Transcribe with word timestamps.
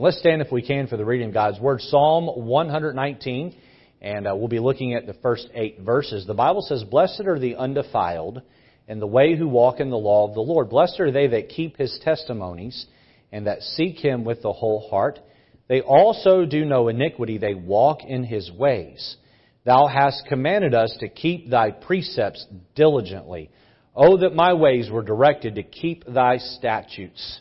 Let's 0.00 0.20
stand 0.20 0.42
if 0.42 0.52
we 0.52 0.62
can 0.62 0.86
for 0.86 0.96
the 0.96 1.04
reading 1.04 1.28
of 1.28 1.34
God's 1.34 1.58
Word. 1.58 1.80
Psalm 1.80 2.26
119, 2.26 3.56
and 4.00 4.28
uh, 4.28 4.36
we'll 4.36 4.46
be 4.46 4.60
looking 4.60 4.94
at 4.94 5.06
the 5.06 5.14
first 5.14 5.48
eight 5.54 5.80
verses. 5.80 6.24
The 6.24 6.34
Bible 6.34 6.62
says, 6.62 6.84
Blessed 6.84 7.22
are 7.26 7.40
the 7.40 7.56
undefiled 7.56 8.42
in 8.86 9.00
the 9.00 9.08
way 9.08 9.36
who 9.36 9.48
walk 9.48 9.80
in 9.80 9.90
the 9.90 9.96
law 9.96 10.28
of 10.28 10.34
the 10.34 10.40
Lord. 10.40 10.70
Blessed 10.70 11.00
are 11.00 11.10
they 11.10 11.26
that 11.26 11.48
keep 11.48 11.76
his 11.76 11.98
testimonies 12.04 12.86
and 13.32 13.48
that 13.48 13.60
seek 13.60 13.96
him 13.96 14.24
with 14.24 14.40
the 14.40 14.52
whole 14.52 14.88
heart. 14.88 15.18
They 15.66 15.80
also 15.80 16.44
do 16.44 16.64
no 16.64 16.86
iniquity, 16.86 17.38
they 17.38 17.54
walk 17.54 18.04
in 18.04 18.22
his 18.22 18.52
ways. 18.52 19.16
Thou 19.64 19.88
hast 19.88 20.26
commanded 20.28 20.74
us 20.74 20.96
to 21.00 21.08
keep 21.08 21.50
thy 21.50 21.72
precepts 21.72 22.46
diligently. 22.76 23.50
Oh, 23.96 24.18
that 24.18 24.32
my 24.32 24.52
ways 24.52 24.90
were 24.92 25.02
directed 25.02 25.56
to 25.56 25.64
keep 25.64 26.04
thy 26.06 26.36
statutes. 26.36 27.40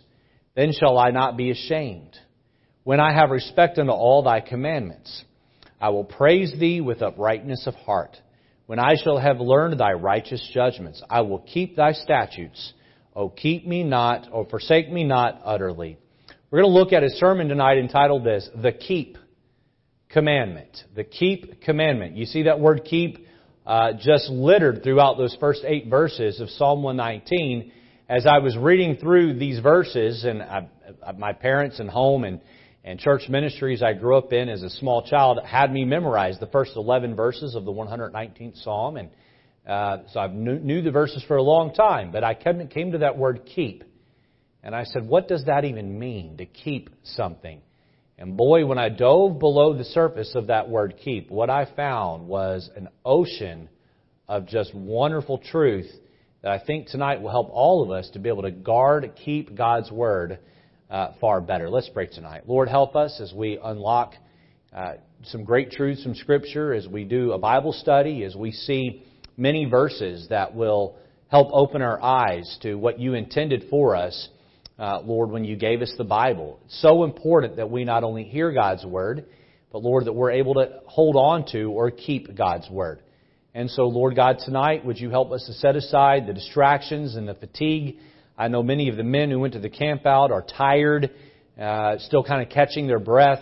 Then 0.56 0.72
shall 0.74 0.98
I 0.98 1.12
not 1.12 1.38
be 1.38 1.52
ashamed. 1.52 2.18
When 2.88 3.02
I 3.02 3.12
have 3.12 3.32
respect 3.32 3.80
unto 3.80 3.92
all 3.92 4.24
thy 4.24 4.40
commandments, 4.40 5.26
I 5.82 5.90
will 5.90 6.06
praise 6.06 6.58
thee 6.58 6.80
with 6.80 7.02
uprightness 7.02 7.68
of 7.68 7.76
heart. 7.76 8.16
When 8.66 8.80
I 8.80 8.96
shall 8.96 9.18
have 9.18 9.42
learned 9.42 9.78
thy 9.78 9.92
righteous 9.92 10.50
judgments, 10.54 11.04
I 11.10 11.20
will 11.20 11.40
keep 11.40 11.76
thy 11.76 11.92
statutes. 11.92 12.72
O 13.14 13.28
keep 13.28 13.68
me 13.68 13.84
not, 13.84 14.30
or 14.32 14.46
forsake 14.46 14.90
me 14.90 15.04
not 15.04 15.42
utterly. 15.44 15.98
We're 16.50 16.62
going 16.62 16.72
to 16.72 16.80
look 16.80 16.94
at 16.94 17.04
a 17.04 17.10
sermon 17.10 17.50
tonight 17.50 17.78
entitled 17.78 18.24
this, 18.24 18.50
The 18.56 18.72
Keep 18.72 19.18
Commandment. 20.08 20.86
The 20.96 21.04
Keep 21.04 21.64
Commandment. 21.64 22.16
You 22.16 22.26
see 22.26 22.44
that 22.44 22.62
word 22.62 22.86
keep 22.86 23.28
uh, 23.66 23.96
just 24.00 24.30
littered 24.30 24.82
throughout 24.82 25.18
those 25.18 25.36
first 25.42 25.66
eight 25.66 25.90
verses 25.90 26.40
of 26.40 26.50
Psalm 26.52 26.84
119 26.84 27.70
as 28.08 28.26
I 28.26 28.38
was 28.38 28.56
reading 28.56 28.96
through 28.96 29.38
these 29.38 29.60
verses, 29.60 30.24
and 30.24 30.42
I, 30.42 30.70
my 31.18 31.34
parents 31.34 31.82
and 31.82 31.90
home 31.90 32.24
and, 32.24 32.40
and 32.88 33.02
church 33.02 33.24
ministries 33.28 33.84
I 33.84 33.92
grew 33.92 34.18
up 34.18 34.32
in 34.32 34.48
as 34.48 34.64
a 34.64 34.70
small 34.70 35.06
child 35.06 35.42
had 35.46 35.74
me 35.74 35.84
memorize 35.84 36.40
the 36.40 36.48
first 36.48 36.72
11 36.78 37.18
verses 37.18 37.54
of 37.54 37.66
the 37.66 37.72
119th 37.72 38.64
Psalm. 38.64 38.96
And 38.96 39.10
uh, 39.68 40.04
so 40.14 40.22
I 40.22 40.28
knew, 40.28 40.58
knew 40.58 40.82
the 40.82 40.92
verses 40.92 41.22
for 41.28 41.36
a 41.36 41.44
long 41.44 41.74
time, 41.74 42.14
but 42.14 42.24
I 42.24 42.34
came, 42.34 42.66
came 42.70 42.94
to 42.94 43.00
that 43.00 43.18
word 43.18 43.42
keep. 43.54 43.84
And 44.64 44.74
I 44.74 44.86
said, 44.86 45.06
what 45.06 45.28
does 45.28 45.44
that 45.48 45.66
even 45.66 46.00
mean, 46.00 46.38
to 46.38 46.46
keep 46.46 46.90
something? 47.04 47.62
And 48.18 48.38
boy, 48.38 48.66
when 48.66 48.78
I 48.78 48.88
dove 48.88 49.38
below 49.38 49.78
the 49.78 49.84
surface 49.84 50.32
of 50.34 50.48
that 50.48 50.70
word 50.70 50.96
keep, 51.04 51.30
what 51.30 51.50
I 51.50 51.66
found 51.76 52.26
was 52.26 52.70
an 52.78 52.88
ocean 53.04 53.68
of 54.30 54.48
just 54.48 54.74
wonderful 54.74 55.40
truth 55.40 55.92
that 56.42 56.54
I 56.54 56.60
think 56.66 56.88
tonight 56.88 57.22
will 57.22 57.32
help 57.32 57.50
all 57.52 57.84
of 57.84 57.92
us 57.92 58.10
to 58.14 58.20
be 58.20 58.30
able 58.30 58.44
to 58.44 58.52
guard, 58.52 59.12
keep 59.26 59.56
God's 59.56 59.92
Word 59.92 60.40
uh, 60.90 61.14
far 61.20 61.42
better. 61.42 61.70
Let's 61.70 61.90
pray 61.90 62.08
tonight. 62.08 62.44
Lord, 62.48 62.70
help 62.70 62.96
us 62.96 63.20
as 63.22 63.34
we 63.34 63.60
unlock 63.64 64.14
uh, 64.74 64.94
some 65.26 65.44
great 65.44 65.72
truths 65.72 66.04
from 66.04 66.16
Scripture, 66.16 66.74
as 66.74 66.88
we 66.88 67.04
do 67.04 67.34
a 67.34 67.38
Bible 67.38 67.74
study, 67.74 68.24
as 68.24 68.36
we 68.36 68.52
see 68.52 69.04
many 69.36 69.66
verses 69.66 70.28
that 70.30 70.56
will 70.56 70.96
help 71.30 71.50
open 71.52 71.82
our 71.82 72.02
eyes 72.02 72.58
to 72.62 72.76
what 72.76 73.00
you 73.00 73.14
intended 73.14 73.66
for 73.70 73.96
us, 73.96 74.30
uh, 74.80 75.00
Lord, 75.02 75.30
when 75.32 75.44
you 75.44 75.56
gave 75.56 75.82
us 75.82 75.94
the 75.98 76.04
Bible. 76.04 76.60
It's 76.66 76.82
so 76.82 77.04
important 77.04 77.58
that 77.58 77.70
we 77.70 77.84
not 77.84 78.04
only 78.04 78.24
hear 78.24 78.52
God's 78.52 78.86
Word, 78.86 79.26
but 79.72 79.84
Lord, 79.84 80.06
that 80.06 80.14
we're 80.14 80.32
able 80.32 80.54
to 80.56 80.82
hold 80.86 81.16
on 81.16 81.46
to 81.52 81.72
or 81.72 81.92
keep 81.92 82.36
God's 82.36 82.70
Word. 82.70 83.02
And 83.54 83.70
so, 83.72 83.88
Lord 83.88 84.16
God, 84.16 84.38
tonight, 84.46 84.86
would 84.86 85.00
you 85.00 85.10
help 85.10 85.32
us 85.32 85.44
to 85.48 85.54
set 85.54 85.76
aside 85.76 86.28
the 86.28 86.34
distractions 86.34 87.16
and 87.16 87.28
the 87.28 87.34
fatigue? 87.34 87.98
I 88.38 88.48
know 88.48 88.62
many 88.62 88.90
of 88.90 88.98
the 88.98 89.04
men 89.04 89.32
who 89.32 89.40
went 89.40 89.54
to 89.54 89.60
the 89.60 89.70
camp 89.70 90.06
out 90.06 90.32
are 90.32 90.44
tired, 90.44 91.12
uh, 91.60 91.98
still 92.00 92.24
kind 92.24 92.42
of 92.42 92.50
catching 92.50 92.88
their 92.88 93.00
breath. 93.00 93.40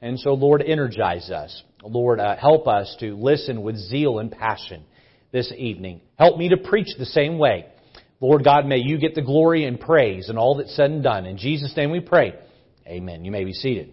And 0.00 0.18
so, 0.18 0.34
Lord, 0.34 0.62
energize 0.62 1.30
us. 1.30 1.62
Lord, 1.84 2.18
uh, 2.20 2.36
help 2.36 2.66
us 2.66 2.96
to 3.00 3.14
listen 3.16 3.62
with 3.62 3.76
zeal 3.76 4.18
and 4.18 4.30
passion 4.30 4.84
this 5.30 5.52
evening. 5.56 6.00
Help 6.18 6.38
me 6.38 6.48
to 6.48 6.56
preach 6.56 6.88
the 6.98 7.06
same 7.06 7.38
way. 7.38 7.66
Lord 8.20 8.44
God, 8.44 8.66
may 8.66 8.78
you 8.78 8.98
get 8.98 9.14
the 9.14 9.22
glory 9.22 9.64
and 9.64 9.78
praise 9.78 10.28
and 10.28 10.38
all 10.38 10.56
that's 10.56 10.74
said 10.76 10.90
and 10.90 11.02
done. 11.02 11.26
In 11.26 11.38
Jesus' 11.38 11.76
name 11.76 11.90
we 11.90 12.00
pray. 12.00 12.34
Amen. 12.86 13.24
You 13.24 13.30
may 13.30 13.44
be 13.44 13.52
seated. 13.52 13.92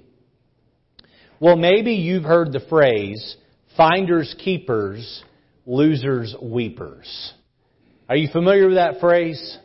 Well, 1.39 1.55
maybe 1.55 1.93
you've 1.93 2.23
heard 2.23 2.51
the 2.51 2.59
phrase, 2.69 3.37
finders 3.77 4.35
keepers 4.43 5.23
losers 5.69 6.35
weepers. 6.41 7.33
Are 8.09 8.15
you 8.15 8.27
familiar 8.31 8.67
with 8.67 8.77
that 8.77 8.99
phrase? 8.99 9.57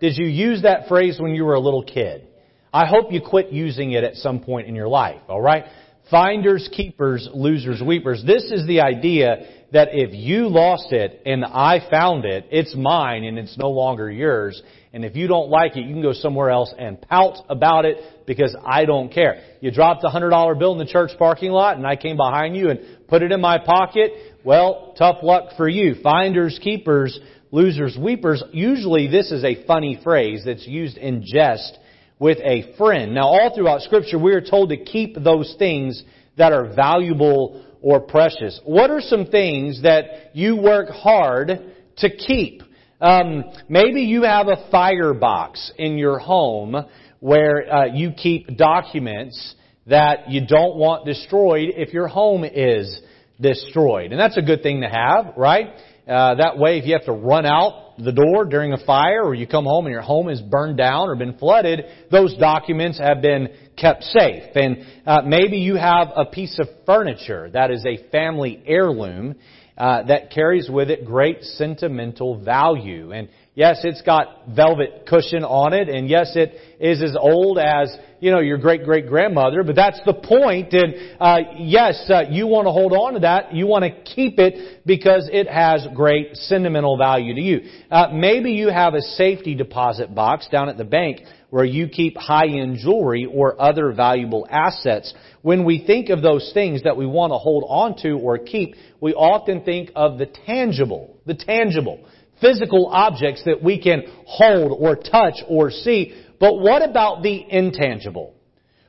Did 0.00 0.16
you 0.16 0.26
use 0.26 0.62
that 0.62 0.88
phrase 0.88 1.20
when 1.20 1.34
you 1.34 1.44
were 1.44 1.54
a 1.54 1.60
little 1.60 1.84
kid? 1.84 2.26
I 2.72 2.86
hope 2.86 3.12
you 3.12 3.20
quit 3.20 3.52
using 3.52 3.92
it 3.92 4.02
at 4.02 4.14
some 4.14 4.40
point 4.40 4.66
in 4.66 4.74
your 4.74 4.88
life, 4.88 5.20
alright? 5.28 5.64
Finders, 6.10 6.68
keepers, 6.72 7.28
losers, 7.32 7.82
weepers. 7.84 8.24
This 8.26 8.44
is 8.44 8.66
the 8.66 8.80
idea 8.80 9.46
that 9.72 9.88
if 9.92 10.12
you 10.12 10.48
lost 10.48 10.92
it 10.92 11.22
and 11.26 11.44
I 11.44 11.86
found 11.90 12.24
it, 12.24 12.46
it's 12.50 12.74
mine 12.74 13.24
and 13.24 13.38
it's 13.38 13.56
no 13.58 13.70
longer 13.70 14.10
yours. 14.10 14.60
And 14.92 15.04
if 15.04 15.14
you 15.14 15.28
don't 15.28 15.50
like 15.50 15.76
it, 15.76 15.84
you 15.84 15.92
can 15.92 16.02
go 16.02 16.12
somewhere 16.12 16.50
else 16.50 16.74
and 16.76 17.00
pout 17.02 17.36
about 17.48 17.84
it 17.84 17.98
because 18.26 18.56
I 18.64 18.86
don't 18.86 19.12
care. 19.12 19.42
You 19.60 19.70
dropped 19.70 20.02
a 20.02 20.08
hundred 20.08 20.30
dollar 20.30 20.54
bill 20.54 20.72
in 20.72 20.78
the 20.78 20.90
church 20.90 21.10
parking 21.18 21.50
lot 21.50 21.76
and 21.76 21.86
I 21.86 21.94
came 21.94 22.16
behind 22.16 22.56
you 22.56 22.70
and 22.70 22.80
put 23.06 23.22
it 23.22 23.30
in 23.30 23.40
my 23.40 23.58
pocket 23.58 24.12
well, 24.44 24.94
tough 24.96 25.18
luck 25.22 25.56
for 25.56 25.68
you. 25.68 25.96
Finders, 26.02 26.58
keepers, 26.62 27.18
losers, 27.50 27.96
weepers. 28.00 28.42
Usually 28.52 29.08
this 29.08 29.30
is 29.30 29.44
a 29.44 29.64
funny 29.66 30.00
phrase 30.02 30.42
that's 30.44 30.66
used 30.66 30.96
in 30.96 31.22
jest 31.24 31.78
with 32.18 32.38
a 32.38 32.74
friend. 32.76 33.14
Now 33.14 33.28
all 33.28 33.54
throughout 33.54 33.82
scripture 33.82 34.18
we 34.18 34.32
are 34.32 34.40
told 34.40 34.70
to 34.70 34.76
keep 34.76 35.16
those 35.16 35.54
things 35.58 36.02
that 36.36 36.52
are 36.52 36.74
valuable 36.74 37.64
or 37.82 38.00
precious. 38.00 38.60
What 38.64 38.90
are 38.90 39.00
some 39.00 39.26
things 39.26 39.82
that 39.82 40.34
you 40.34 40.56
work 40.56 40.90
hard 40.90 41.74
to 41.98 42.10
keep? 42.10 42.62
Um, 43.00 43.44
maybe 43.68 44.02
you 44.02 44.22
have 44.24 44.48
a 44.48 44.68
firebox 44.70 45.72
in 45.78 45.96
your 45.96 46.18
home 46.18 46.76
where 47.20 47.72
uh, 47.72 47.86
you 47.86 48.12
keep 48.12 48.56
documents 48.56 49.54
that 49.86 50.30
you 50.30 50.46
don't 50.46 50.76
want 50.76 51.06
destroyed 51.06 51.70
if 51.76 51.94
your 51.94 52.08
home 52.08 52.44
is 52.44 53.00
destroyed. 53.40 54.12
And 54.12 54.20
that's 54.20 54.36
a 54.36 54.42
good 54.42 54.62
thing 54.62 54.82
to 54.82 54.88
have, 54.88 55.34
right? 55.36 55.68
Uh, 56.10 56.34
that 56.34 56.58
way, 56.58 56.76
if 56.78 56.86
you 56.86 56.92
have 56.94 57.04
to 57.04 57.12
run 57.12 57.46
out 57.46 57.94
the 57.96 58.10
door 58.10 58.44
during 58.44 58.72
a 58.72 58.84
fire 58.84 59.22
or 59.22 59.32
you 59.32 59.46
come 59.46 59.64
home 59.64 59.86
and 59.86 59.92
your 59.92 60.02
home 60.02 60.28
is 60.28 60.40
burned 60.40 60.76
down 60.76 61.08
or 61.08 61.14
been 61.14 61.38
flooded, 61.38 61.84
those 62.10 62.36
documents 62.36 62.98
have 62.98 63.22
been 63.22 63.48
kept 63.76 64.02
safe. 64.02 64.42
And 64.56 64.78
uh, 65.06 65.22
maybe 65.24 65.58
you 65.58 65.76
have 65.76 66.08
a 66.16 66.24
piece 66.24 66.58
of 66.58 66.66
furniture 66.84 67.48
that 67.52 67.70
is 67.70 67.86
a 67.86 68.10
family 68.10 68.60
heirloom 68.66 69.36
uh, 69.78 70.02
that 70.08 70.32
carries 70.32 70.68
with 70.68 70.90
it 70.90 71.04
great 71.04 71.44
sentimental 71.44 72.42
value. 72.42 73.12
And 73.12 73.28
Yes, 73.54 73.80
it's 73.82 74.02
got 74.02 74.46
velvet 74.54 75.06
cushion 75.08 75.42
on 75.42 75.72
it, 75.72 75.88
and 75.88 76.08
yes, 76.08 76.36
it 76.36 76.54
is 76.78 77.02
as 77.02 77.16
old 77.18 77.58
as, 77.58 77.92
you 78.20 78.30
know, 78.30 78.38
your 78.38 78.58
great 78.58 78.84
great 78.84 79.08
grandmother, 79.08 79.64
but 79.64 79.74
that's 79.74 80.00
the 80.06 80.14
point. 80.14 80.72
And, 80.72 80.94
uh, 81.18 81.38
yes, 81.58 82.08
uh, 82.08 82.22
you 82.30 82.46
want 82.46 82.66
to 82.66 82.70
hold 82.70 82.92
on 82.92 83.14
to 83.14 83.20
that. 83.20 83.52
You 83.52 83.66
want 83.66 83.82
to 83.84 83.90
keep 84.14 84.38
it 84.38 84.86
because 84.86 85.28
it 85.32 85.48
has 85.48 85.84
great 85.96 86.36
sentimental 86.36 86.96
value 86.96 87.34
to 87.34 87.40
you. 87.40 87.60
Uh, 87.90 88.10
maybe 88.12 88.52
you 88.52 88.68
have 88.68 88.94
a 88.94 89.02
safety 89.02 89.56
deposit 89.56 90.14
box 90.14 90.46
down 90.46 90.68
at 90.68 90.78
the 90.78 90.84
bank 90.84 91.20
where 91.50 91.64
you 91.64 91.88
keep 91.88 92.16
high-end 92.16 92.78
jewelry 92.78 93.26
or 93.26 93.60
other 93.60 93.90
valuable 93.90 94.46
assets. 94.48 95.12
When 95.42 95.64
we 95.64 95.84
think 95.84 96.08
of 96.08 96.22
those 96.22 96.52
things 96.54 96.84
that 96.84 96.96
we 96.96 97.04
want 97.04 97.32
to 97.32 97.38
hold 97.38 97.64
on 97.66 97.96
to 98.02 98.12
or 98.12 98.38
keep, 98.38 98.76
we 99.00 99.12
often 99.12 99.64
think 99.64 99.90
of 99.96 100.18
the 100.18 100.26
tangible, 100.26 101.16
the 101.26 101.34
tangible 101.34 102.06
physical 102.40 102.86
objects 102.86 103.42
that 103.44 103.62
we 103.62 103.80
can 103.80 104.02
hold 104.26 104.72
or 104.78 104.96
touch 104.96 105.42
or 105.48 105.70
see. 105.70 106.14
But 106.38 106.58
what 106.58 106.82
about 106.88 107.22
the 107.22 107.44
intangible? 107.48 108.34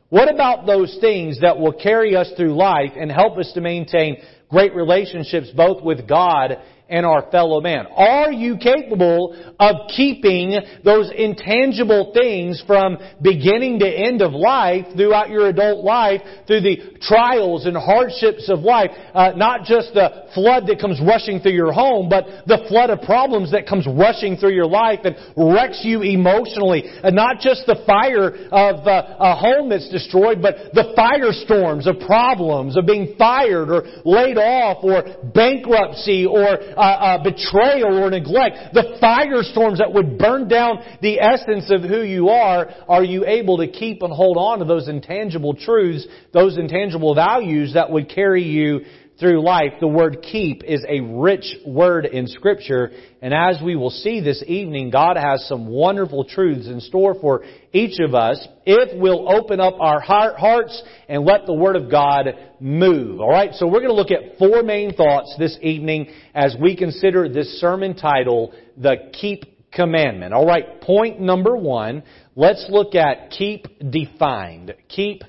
What 0.09 0.34
about 0.34 0.66
those 0.66 0.97
things 1.00 1.39
that 1.41 1.57
will 1.57 1.73
carry 1.73 2.16
us 2.16 2.31
through 2.35 2.55
life 2.55 2.91
and 2.97 3.11
help 3.11 3.37
us 3.37 3.52
to 3.53 3.61
maintain 3.61 4.17
great 4.49 4.75
relationships 4.75 5.49
both 5.55 5.81
with 5.81 6.08
God 6.08 6.58
and 6.91 7.05
our 7.05 7.32
fellow 7.32 7.61
man? 7.61 7.88
Are 7.88 8.32
you 8.32 8.58
capable 8.58 9.34
of 9.59 9.88
keeping 9.96 10.59
those 10.84 11.09
intangible 11.16 12.11
things 12.14 12.61
from 12.67 12.97
beginning 13.22 13.79
to 13.79 13.88
end 13.88 14.22
of 14.22 14.34
life 14.34 14.85
throughout 14.96 15.29
your 15.29 15.47
adult 15.47 15.85
life 15.85 16.22
through 16.46 16.61
the 16.61 16.78
trials 17.02 17.66
and 17.66 17.78
hardships 17.78 18.49
of 18.49 18.59
life? 18.59 18.91
Uh, 19.14 19.32
not 19.38 19.64
just 19.64 19.93
the 19.93 20.28
flood 20.35 20.67
that 20.67 20.79
comes 20.79 20.99
rushing 21.02 21.40
through 21.40 21.53
your 21.53 21.72
home, 21.72 22.09
but 22.09 22.26
the 22.46 22.66
flood 22.67 22.90
of 22.90 23.02
problems 23.02 23.52
that 23.52 23.66
comes 23.67 23.87
rushing 23.87 24.35
through 24.35 24.53
your 24.53 24.67
life 24.67 24.99
and 25.05 25.16
wrecks 25.37 25.82
you 25.84 26.02
emotionally. 26.02 26.84
And 27.03 27.16
not 27.16 27.40
just 27.40 27.66
the 27.66 27.82
fire 27.87 28.35
of 28.52 28.85
uh, 28.85 29.16
a 29.17 29.35
home 29.35 29.70
that's 29.70 29.90
destroyed, 29.90 30.41
but 30.41 30.73
the 30.73 30.94
firestorms 30.97 31.87
of 31.87 32.05
problems 32.05 32.76
of 32.76 32.85
being 32.85 33.16
fired 33.17 33.70
or 33.72 33.84
laid 34.03 34.37
off 34.37 34.84
or 34.84 35.03
bankruptcy 35.34 36.26
or 36.26 36.59
uh, 36.83 37.23
betrayal 37.23 38.03
or 38.03 38.09
neglect, 38.09 38.73
the 38.73 38.97
firestorms 39.01 39.78
that 39.78 39.93
would 39.93 40.17
burn 40.17 40.47
down 40.47 40.79
the 41.01 41.19
essence 41.19 41.72
of 41.72 41.81
who 41.81 42.01
you 42.01 42.29
are, 42.29 42.69
are 42.87 43.03
you 43.03 43.25
able 43.25 43.57
to 43.57 43.67
keep 43.67 44.01
and 44.01 44.13
hold 44.13 44.37
on 44.37 44.59
to 44.59 44.66
those 44.66 44.87
intangible 44.87 45.53
truths, 45.53 46.07
those 46.33 46.57
intangible 46.57 47.13
values 47.16 47.73
that 47.73 47.91
would 47.91 48.09
carry 48.09 48.43
you 48.43 48.81
through 49.22 49.41
life, 49.41 49.73
the 49.79 49.88
word 49.88 50.18
keep 50.23 50.64
is 50.64 50.84
a 50.90 51.00
rich 51.00 51.56
word 51.66 52.06
in 52.06 52.28
scripture. 52.28 52.91
And 53.22 53.34
as 53.34 53.62
we 53.64 53.76
will 53.76 53.91
see 53.91 54.20
this 54.20 54.44
evening, 54.47 54.90
God 54.90 55.16
has 55.16 55.47
some 55.47 55.68
wonderful 55.68 56.26
truths 56.26 56.68
in 56.68 56.82
store 56.82 57.14
for 57.22 57.46
each 57.72 58.00
of 58.00 58.16
us 58.16 58.46
if 58.66 59.00
we'll 59.00 59.32
open 59.32 59.59
up 59.59 59.76
our 59.79 60.02
hearts 60.02 60.84
and 61.08 61.23
let 61.23 61.46
the 61.46 61.53
word 61.53 61.76
of 61.76 61.90
God 61.90 62.26
move. 62.59 63.22
Alright, 63.22 63.53
so 63.53 63.68
we're 63.68 63.79
going 63.79 63.90
to 63.90 63.94
look 63.94 64.12
at 64.12 64.40
four 64.40 64.64
main 64.64 64.94
thoughts 64.94 65.35
this 65.38 65.56
evening 65.62 66.09
as 66.34 66.56
we 66.59 66.76
consider 66.76 67.29
this 67.29 67.62
sermon 67.62 67.96
title, 67.96 68.53
The 68.76 69.12
Keep 69.14 69.72
Commandment. 69.72 70.34
Alright, 70.34 70.82
point 70.82 71.22
number 71.22 71.56
one, 71.56 72.02
let's 72.35 72.66
look 72.70 72.96
at 72.96 73.29
keep 73.29 73.68
defined. 73.91 74.73
Keep 74.90 75.22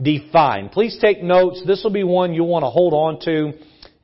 defined. 0.00 0.72
Please 0.72 0.98
take 1.00 1.22
notes. 1.22 1.62
This 1.66 1.82
will 1.84 1.92
be 1.92 2.04
one 2.04 2.34
you'll 2.34 2.48
want 2.48 2.64
to 2.64 2.70
hold 2.70 2.94
on 2.94 3.20
to 3.20 3.52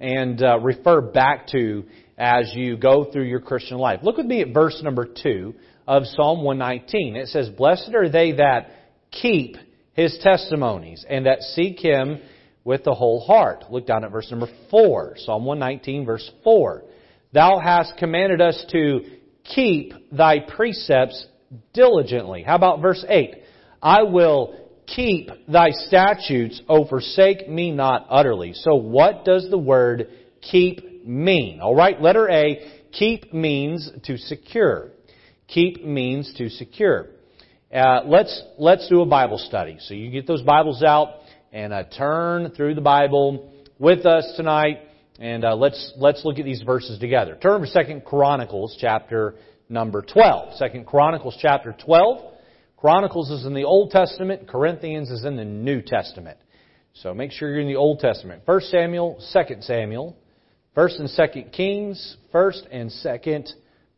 and 0.01 0.43
uh, 0.43 0.59
refer 0.61 1.01
back 1.01 1.49
to 1.49 1.85
as 2.17 2.53
you 2.55 2.77
go 2.77 3.11
through 3.11 3.25
your 3.25 3.41
Christian 3.41 3.79
life. 3.79 4.01
Look 4.03 4.17
with 4.17 4.27
me 4.27 4.43
at 4.43 4.53
verse 4.53 4.81
number 4.83 5.07
2 5.07 5.55
of 5.87 6.05
Psalm 6.07 6.43
119. 6.43 7.17
It 7.17 7.29
says, 7.29 7.49
Blessed 7.49 7.95
are 7.95 8.09
they 8.09 8.33
that 8.33 8.71
keep 9.11 9.57
his 9.95 10.19
testimonies 10.23 11.05
and 11.09 11.27
that 11.27 11.41
seek 11.41 11.81
him 11.81 12.21
with 12.65 12.85
the 12.85 12.95
whole 12.95 13.21
heart. 13.21 13.65
Look 13.71 13.87
down 13.87 14.05
at 14.05 14.13
verse 14.13 14.31
number 14.31 14.49
4. 14.71 15.15
Psalm 15.19 15.45
119 15.45 16.05
verse 16.05 16.31
4. 16.45 16.85
Thou 17.33 17.59
hast 17.59 17.97
commanded 17.99 18.41
us 18.41 18.65
to 18.73 19.01
keep 19.45 19.93
thy 20.13 20.41
precepts 20.41 21.27
diligently. 21.73 22.43
How 22.43 22.57
about 22.57 22.83
verse 22.83 23.05
8? 23.09 23.35
I 23.83 24.03
will 24.03 24.68
keep 24.95 25.31
thy 25.47 25.71
statutes, 25.71 26.61
O 26.69 26.87
forsake 26.87 27.49
me 27.49 27.71
not 27.71 28.07
utterly. 28.09 28.53
So 28.55 28.75
what 28.75 29.25
does 29.25 29.49
the 29.51 29.59
word 29.59 30.09
keep 30.41 31.07
mean? 31.07 31.61
Alright, 31.61 32.01
letter 32.01 32.29
A, 32.29 32.61
keep 32.93 33.33
means 33.33 33.91
to 34.05 34.17
secure. 34.17 34.91
Keep 35.49 35.85
means 35.85 36.33
to 36.39 36.49
secure. 36.49 37.07
Uh, 37.73 38.01
let's, 38.07 38.43
let's 38.59 38.89
do 38.89 39.03
a 39.03 39.07
Bible 39.07 39.39
study. 39.39 39.77
So 39.81 39.95
you 39.95 40.11
get 40.11 40.27
those 40.27 40.43
Bibles 40.43 40.83
out 40.83 41.21
and 41.53 41.73
uh, 41.73 41.85
turn 41.97 42.51
through 42.53 42.75
the 42.75 42.81
Bible 42.81 43.53
with 43.79 44.07
us 44.07 44.33
tonight 44.37 44.81
and 45.19 45.45
uh, 45.45 45.57
let's, 45.57 45.93
let's 45.97 46.25
look 46.25 46.39
at 46.39 46.45
these 46.45 46.63
verses 46.63 46.99
together. 46.99 47.37
Turn 47.41 47.61
to 47.61 47.67
Second 47.67 48.05
Chronicles 48.05 48.77
chapter 48.81 49.35
number 49.69 50.03
12. 50.03 50.55
Second 50.55 50.87
Chronicles 50.87 51.37
chapter 51.41 51.75
12. 51.85 52.35
Chronicles 52.81 53.31
is 53.31 53.45
in 53.45 53.55
the 53.55 53.65
Old 53.65 53.91
Testament, 53.91 54.47
Corinthians 54.47 55.11
is 55.11 55.25
in 55.25 55.35
the 55.35 55.45
New 55.45 55.83
Testament. 55.83 56.39
So 56.93 57.13
make 57.13 57.33
sure 57.33 57.51
you're 57.51 57.61
in 57.61 57.67
the 57.67 57.75
Old 57.75 57.99
Testament. 57.99 58.43
1 58.45 58.61
Samuel, 58.63 59.21
2 59.33 59.57
Samuel, 59.63 60.17
1 60.75 60.89
and 61.01 61.11
2 61.35 61.43
Kings, 61.51 62.17
1 62.31 62.53
and 62.71 62.93
2 63.03 63.43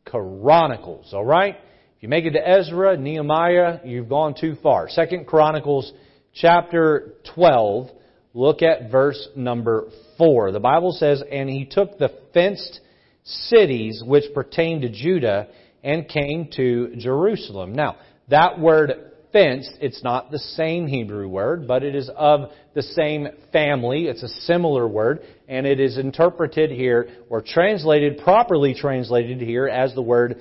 Chronicles. 0.06 1.12
Alright? 1.12 1.56
If 1.96 2.02
you 2.02 2.08
make 2.08 2.24
it 2.24 2.30
to 2.30 2.48
Ezra, 2.48 2.96
Nehemiah, 2.96 3.80
you've 3.84 4.08
gone 4.08 4.34
too 4.38 4.56
far. 4.62 4.88
2 4.88 5.24
Chronicles 5.26 5.92
chapter 6.32 7.12
12, 7.34 7.90
look 8.32 8.62
at 8.62 8.90
verse 8.90 9.28
number 9.36 9.88
4. 10.16 10.52
The 10.52 10.60
Bible 10.60 10.92
says, 10.92 11.22
And 11.30 11.50
he 11.50 11.66
took 11.66 11.98
the 11.98 12.14
fenced 12.32 12.80
cities 13.24 14.02
which 14.06 14.32
pertained 14.34 14.82
to 14.82 14.88
Judah 14.88 15.48
and 15.82 16.08
came 16.08 16.48
to 16.56 16.94
Jerusalem. 16.96 17.74
Now, 17.74 17.96
that 18.30 18.58
word 18.58 19.10
fenced, 19.32 19.70
it's 19.80 20.02
not 20.02 20.30
the 20.30 20.38
same 20.38 20.86
Hebrew 20.86 21.28
word, 21.28 21.68
but 21.68 21.82
it 21.82 21.94
is 21.94 22.10
of 22.16 22.50
the 22.74 22.82
same 22.82 23.28
family. 23.52 24.06
It's 24.06 24.22
a 24.22 24.28
similar 24.28 24.88
word, 24.88 25.20
and 25.48 25.66
it 25.66 25.78
is 25.78 25.98
interpreted 25.98 26.70
here, 26.70 27.08
or 27.28 27.42
translated, 27.42 28.18
properly 28.18 28.74
translated 28.74 29.40
here, 29.40 29.68
as 29.68 29.94
the 29.94 30.02
word 30.02 30.36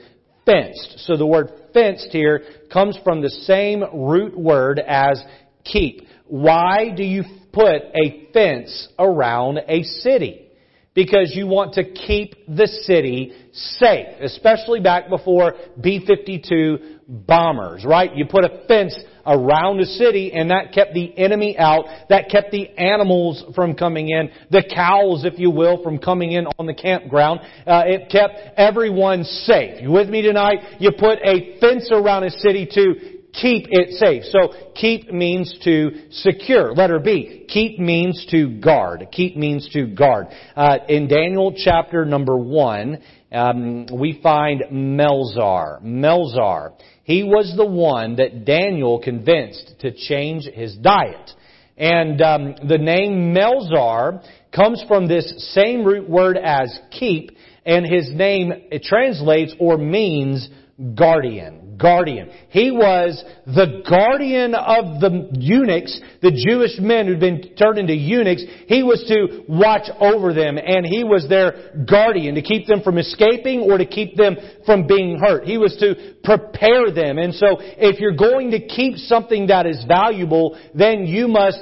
fenced. 0.45 1.05
So 1.05 1.17
the 1.17 1.25
word 1.25 1.51
fenced 1.73 2.09
here 2.11 2.43
comes 2.71 2.97
from 3.03 3.21
the 3.21 3.29
same 3.29 3.83
root 3.93 4.37
word 4.37 4.79
as 4.79 5.21
keep. 5.63 6.07
Why 6.25 6.93
do 6.95 7.03
you 7.03 7.23
put 7.51 7.81
a 7.93 8.27
fence 8.33 8.87
around 8.97 9.59
a 9.67 9.83
city? 9.83 10.48
Because 10.93 11.33
you 11.35 11.47
want 11.47 11.73
to 11.73 11.83
keep 11.83 12.35
the 12.47 12.67
city 12.67 13.33
safe, 13.51 14.07
especially 14.21 14.79
back 14.79 15.09
before 15.09 15.53
B-52 15.81 16.99
bombers, 17.07 17.85
right? 17.85 18.15
You 18.15 18.25
put 18.25 18.43
a 18.43 18.63
fence 18.67 18.97
around 19.25 19.77
the 19.77 19.85
city 19.85 20.31
and 20.33 20.49
that 20.51 20.71
kept 20.73 20.93
the 20.93 21.15
enemy 21.17 21.57
out, 21.57 21.85
that 22.09 22.29
kept 22.29 22.51
the 22.51 22.67
animals 22.77 23.43
from 23.55 23.75
coming 23.75 24.09
in, 24.09 24.31
the 24.49 24.63
cows, 24.73 25.25
if 25.25 25.39
you 25.39 25.51
will, 25.51 25.83
from 25.83 25.99
coming 25.99 26.31
in 26.31 26.47
on 26.57 26.65
the 26.65 26.73
campground. 26.73 27.41
Uh, 27.65 27.83
it 27.85 28.09
kept 28.09 28.57
everyone 28.57 29.23
safe. 29.23 29.81
You 29.81 29.91
with 29.91 30.09
me 30.09 30.21
tonight? 30.21 30.77
You 30.79 30.91
put 30.97 31.19
a 31.23 31.59
fence 31.59 31.89
around 31.91 32.23
a 32.23 32.31
city 32.31 32.67
to 32.73 33.18
keep 33.41 33.67
it 33.69 33.97
safe. 33.97 34.23
So 34.25 34.53
keep 34.75 35.11
means 35.11 35.57
to 35.63 36.09
secure. 36.11 36.73
Letter 36.73 36.99
B. 36.99 37.45
Keep 37.47 37.79
means 37.79 38.25
to 38.31 38.59
guard. 38.59 39.07
Keep 39.11 39.35
means 39.37 39.69
to 39.73 39.87
guard. 39.87 40.27
Uh, 40.55 40.77
in 40.87 41.07
Daniel 41.07 41.53
chapter 41.55 42.05
number 42.05 42.37
one, 42.37 42.99
um, 43.31 43.87
we 43.93 44.19
find 44.21 44.63
Melzar. 44.71 45.81
Melzar. 45.83 46.73
He 47.03 47.23
was 47.23 47.53
the 47.55 47.65
one 47.65 48.17
that 48.17 48.45
Daniel 48.45 48.99
convinced 48.99 49.75
to 49.79 49.91
change 49.91 50.45
his 50.45 50.75
diet. 50.75 51.31
And 51.77 52.21
um, 52.21 52.55
the 52.67 52.77
name 52.77 53.33
Melzar 53.33 54.23
comes 54.53 54.83
from 54.87 55.07
this 55.07 55.53
same 55.53 55.83
root 55.83 56.09
word 56.09 56.37
as 56.37 56.77
keep, 56.91 57.31
and 57.65 57.85
his 57.85 58.09
name 58.11 58.51
translates 58.83 59.55
or 59.59 59.77
means 59.77 60.49
guardian 60.95 61.69
guardian. 61.79 62.29
He 62.49 62.71
was 62.71 63.23
the 63.45 63.83
guardian 63.87 64.55
of 64.55 64.99
the 64.99 65.29
eunuchs, 65.33 65.99
the 66.21 66.31
Jewish 66.31 66.79
men 66.79 67.05
who'd 67.05 67.19
been 67.19 67.55
turned 67.55 67.77
into 67.77 67.93
eunuchs. 67.93 68.43
He 68.67 68.81
was 68.81 69.03
to 69.07 69.45
watch 69.47 69.87
over 69.99 70.33
them 70.33 70.57
and 70.57 70.85
he 70.85 71.03
was 71.03 71.27
their 71.29 71.85
guardian 71.87 72.35
to 72.35 72.41
keep 72.41 72.65
them 72.65 72.81
from 72.81 72.97
escaping 72.97 73.61
or 73.61 73.77
to 73.77 73.85
keep 73.85 74.15
them 74.15 74.35
from 74.65 74.87
being 74.87 75.19
hurt. 75.19 75.45
He 75.45 75.57
was 75.57 75.77
to 75.77 76.15
prepare 76.23 76.91
them. 76.91 77.19
And 77.19 77.33
so 77.35 77.57
if 77.59 77.99
you're 77.99 78.15
going 78.15 78.51
to 78.51 78.67
keep 78.67 78.97
something 78.97 79.47
that 79.47 79.67
is 79.67 79.83
valuable, 79.87 80.59
then 80.73 81.05
you 81.05 81.27
must 81.27 81.61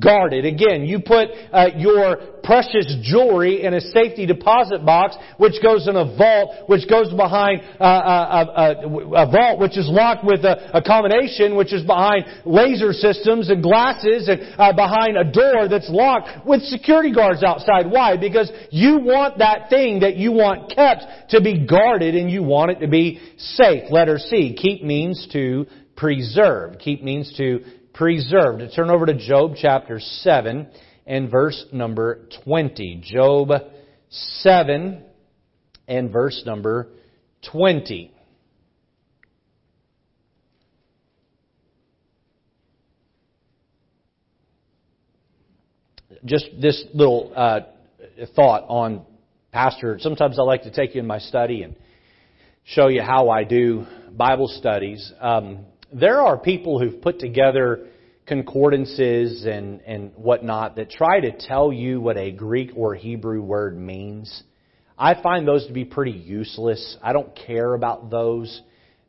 guard 0.00 0.32
it. 0.32 0.44
Again, 0.44 0.84
you 0.84 0.98
put 1.00 1.28
uh, 1.52 1.68
your 1.76 2.16
precious 2.42 2.96
jewelry 3.02 3.62
in 3.62 3.74
a 3.74 3.80
safety 3.80 4.26
deposit 4.26 4.84
box, 4.84 5.16
which 5.36 5.62
goes 5.62 5.86
in 5.86 5.94
a 5.96 6.16
vault, 6.16 6.68
which 6.68 6.88
goes 6.88 7.10
behind 7.10 7.62
uh, 7.80 7.84
a, 7.84 8.46
a, 8.56 9.24
a, 9.26 9.30
vault, 9.30 9.60
which 9.60 9.78
is 9.78 9.88
locked 9.88 10.24
with 10.28 10.44
a, 10.44 10.76
a, 10.76 10.82
combination, 10.82 11.56
which 11.56 11.72
is 11.72 11.82
behind 11.84 12.26
laser 12.44 12.92
systems 12.92 13.48
and 13.48 13.62
glasses, 13.62 14.28
and 14.28 14.40
uh, 14.58 14.72
behind 14.72 15.16
a 15.16 15.24
door 15.24 15.68
that's 15.68 15.88
locked 15.88 16.46
with 16.46 16.62
security 16.62 17.12
guards 17.12 17.42
outside. 17.42 17.90
Why? 17.90 18.16
Because 18.16 18.52
you 18.70 18.98
want 18.98 19.38
that 19.38 19.70
thing 19.70 20.00
that 20.00 20.16
you 20.16 20.32
want 20.32 20.70
kept 20.70 21.30
to 21.30 21.40
be 21.40 21.66
guarded, 21.66 22.14
and 22.14 22.30
you 22.30 22.42
want 22.42 22.70
it 22.70 22.80
to 22.80 22.88
be 22.88 23.20
safe. 23.38 23.90
Letter 23.90 24.18
C. 24.18 24.54
Keep 24.54 24.84
means 24.84 25.26
to 25.32 25.66
preserve. 25.96 26.78
Keep 26.78 27.02
means 27.02 27.34
to 27.38 27.60
preserve. 27.94 28.58
To 28.58 28.70
Turn 28.70 28.90
over 28.90 29.06
to 29.06 29.14
Job 29.14 29.52
chapter 29.56 29.98
7 29.98 30.68
and 31.06 31.30
verse 31.30 31.64
number 31.72 32.28
20. 32.44 33.02
Job 33.02 33.50
7 34.10 35.04
and 35.88 36.12
verse 36.12 36.42
number 36.46 36.88
20. 37.50 38.12
Just 46.24 46.48
this 46.60 46.84
little 46.94 47.32
uh, 47.34 47.60
thought 48.34 48.64
on 48.68 49.04
Pastor. 49.52 49.98
Sometimes 50.00 50.38
I 50.38 50.42
like 50.42 50.62
to 50.64 50.70
take 50.70 50.94
you 50.94 51.00
in 51.00 51.06
my 51.06 51.18
study 51.18 51.62
and 51.62 51.76
show 52.64 52.88
you 52.88 53.02
how 53.02 53.30
I 53.30 53.44
do 53.44 53.86
Bible 54.10 54.48
studies. 54.48 55.12
Um, 55.20 55.66
there 55.92 56.20
are 56.20 56.36
people 56.36 56.80
who've 56.80 57.00
put 57.00 57.18
together 57.18 57.86
concordances 58.26 59.46
and, 59.46 59.80
and 59.82 60.12
whatnot 60.16 60.76
that 60.76 60.90
try 60.90 61.20
to 61.20 61.32
tell 61.38 61.72
you 61.72 62.00
what 62.00 62.16
a 62.16 62.30
Greek 62.30 62.72
or 62.74 62.94
Hebrew 62.94 63.40
word 63.40 63.78
means. 63.78 64.42
I 64.98 65.20
find 65.22 65.46
those 65.46 65.66
to 65.68 65.72
be 65.72 65.84
pretty 65.84 66.12
useless. 66.12 66.96
I 67.02 67.12
don't 67.12 67.34
care 67.34 67.74
about 67.74 68.10
those. 68.10 68.60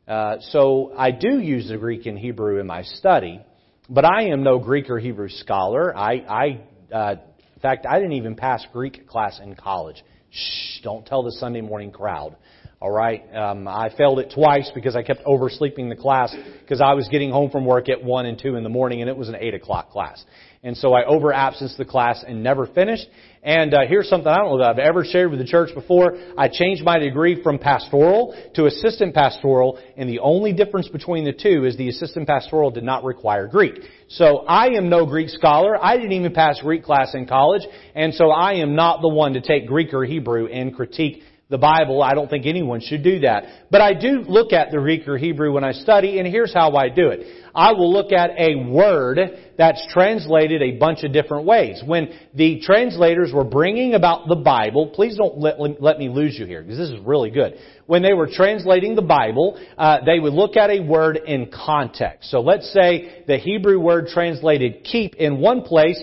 Uh, 0.06 0.36
so 0.50 0.92
I 0.96 1.10
do 1.10 1.40
use 1.40 1.68
the 1.68 1.76
Greek 1.76 2.06
and 2.06 2.18
Hebrew 2.18 2.60
in 2.60 2.66
my 2.66 2.82
study, 2.82 3.40
but 3.88 4.04
I 4.04 4.28
am 4.28 4.42
no 4.42 4.58
Greek 4.58 4.88
or 4.88 4.98
Hebrew 4.98 5.28
scholar. 5.28 5.94
I, 5.96 6.12
I 6.12 6.60
uh, 6.92 7.16
in 7.54 7.60
fact, 7.60 7.86
I 7.86 7.98
didn't 7.98 8.12
even 8.12 8.36
pass 8.36 8.66
Greek 8.72 9.06
class 9.06 9.40
in 9.42 9.54
college. 9.54 10.02
Shh, 10.30 10.80
don't 10.82 11.04
tell 11.04 11.22
the 11.22 11.32
Sunday 11.32 11.60
morning 11.60 11.90
crowd. 11.90 12.36
All 12.80 12.90
right. 12.90 13.22
Um, 13.34 13.68
I 13.68 13.90
failed 13.94 14.20
it 14.20 14.32
twice 14.34 14.70
because 14.74 14.96
I 14.96 15.02
kept 15.02 15.20
oversleeping 15.26 15.90
the 15.90 15.96
class 15.96 16.34
because 16.62 16.80
I 16.80 16.94
was 16.94 17.08
getting 17.08 17.30
home 17.30 17.50
from 17.50 17.66
work 17.66 17.90
at 17.90 18.02
one 18.02 18.24
and 18.24 18.38
two 18.40 18.56
in 18.56 18.62
the 18.62 18.70
morning, 18.70 19.02
and 19.02 19.10
it 19.10 19.16
was 19.16 19.28
an 19.28 19.36
eight 19.38 19.52
o'clock 19.52 19.90
class. 19.90 20.24
And 20.62 20.74
so 20.74 20.94
I 20.94 21.04
over 21.04 21.30
absenced 21.30 21.76
the 21.76 21.84
class 21.84 22.24
and 22.26 22.42
never 22.42 22.66
finished. 22.66 23.06
And 23.42 23.72
uh, 23.72 23.80
here's 23.88 24.06
something 24.08 24.28
I 24.28 24.36
don't 24.36 24.50
know 24.50 24.58
that 24.58 24.68
I've 24.68 24.78
ever 24.78 25.02
shared 25.02 25.30
with 25.30 25.38
the 25.40 25.46
church 25.46 25.70
before. 25.74 26.14
I 26.36 26.48
changed 26.48 26.84
my 26.84 26.98
degree 26.98 27.42
from 27.42 27.58
pastoral 27.58 28.36
to 28.54 28.66
assistant 28.66 29.14
pastoral, 29.14 29.78
and 29.96 30.10
the 30.10 30.18
only 30.18 30.52
difference 30.52 30.88
between 30.88 31.24
the 31.24 31.32
two 31.32 31.64
is 31.64 31.74
the 31.78 31.88
assistant 31.88 32.26
pastoral 32.26 32.70
did 32.70 32.84
not 32.84 33.02
require 33.02 33.46
Greek. 33.46 33.76
So 34.08 34.40
I 34.46 34.76
am 34.76 34.90
no 34.90 35.06
Greek 35.06 35.30
scholar. 35.30 35.82
I 35.82 35.96
didn't 35.96 36.12
even 36.12 36.34
pass 36.34 36.60
Greek 36.60 36.84
class 36.84 37.14
in 37.14 37.26
college, 37.26 37.62
and 37.94 38.12
so 38.12 38.30
I 38.30 38.54
am 38.54 38.74
not 38.74 39.00
the 39.00 39.08
one 39.08 39.32
to 39.32 39.40
take 39.40 39.66
Greek 39.66 39.94
or 39.94 40.04
Hebrew 40.04 40.46
and 40.48 40.76
critique 40.76 41.22
the 41.50 41.58
Bible. 41.58 42.02
I 42.02 42.14
don't 42.14 42.30
think 42.30 42.46
anyone 42.46 42.80
should 42.80 43.02
do 43.02 43.20
that. 43.20 43.44
But 43.70 43.80
I 43.80 43.92
do 43.92 44.22
look 44.26 44.52
at 44.52 44.70
the 44.70 44.78
Greek 44.78 45.06
or 45.08 45.18
Hebrew 45.18 45.52
when 45.52 45.64
I 45.64 45.72
study, 45.72 46.18
and 46.18 46.26
here's 46.26 46.54
how 46.54 46.76
I 46.76 46.88
do 46.88 47.08
it. 47.08 47.26
I 47.52 47.72
will 47.72 47.92
look 47.92 48.12
at 48.12 48.30
a 48.38 48.54
word 48.70 49.18
that's 49.58 49.84
translated 49.92 50.62
a 50.62 50.78
bunch 50.78 51.02
of 51.02 51.12
different 51.12 51.46
ways. 51.46 51.82
When 51.84 52.10
the 52.32 52.60
translators 52.60 53.32
were 53.34 53.44
bringing 53.44 53.94
about 53.94 54.28
the 54.28 54.36
Bible, 54.36 54.92
please 54.94 55.16
don't 55.16 55.38
let, 55.38 55.58
let 55.82 55.98
me 55.98 56.08
lose 56.08 56.38
you 56.38 56.46
here, 56.46 56.62
because 56.62 56.78
this 56.78 56.90
is 56.90 57.04
really 57.04 57.30
good. 57.30 57.58
When 57.86 58.02
they 58.02 58.12
were 58.12 58.28
translating 58.32 58.94
the 58.94 59.02
Bible, 59.02 59.60
uh, 59.76 59.98
they 60.06 60.20
would 60.20 60.32
look 60.32 60.56
at 60.56 60.70
a 60.70 60.78
word 60.78 61.16
in 61.16 61.50
context. 61.52 62.30
So 62.30 62.40
let's 62.40 62.72
say 62.72 63.24
the 63.26 63.38
Hebrew 63.38 63.80
word 63.80 64.06
translated 64.06 64.84
keep 64.84 65.16
in 65.16 65.40
one 65.40 65.62
place, 65.62 66.00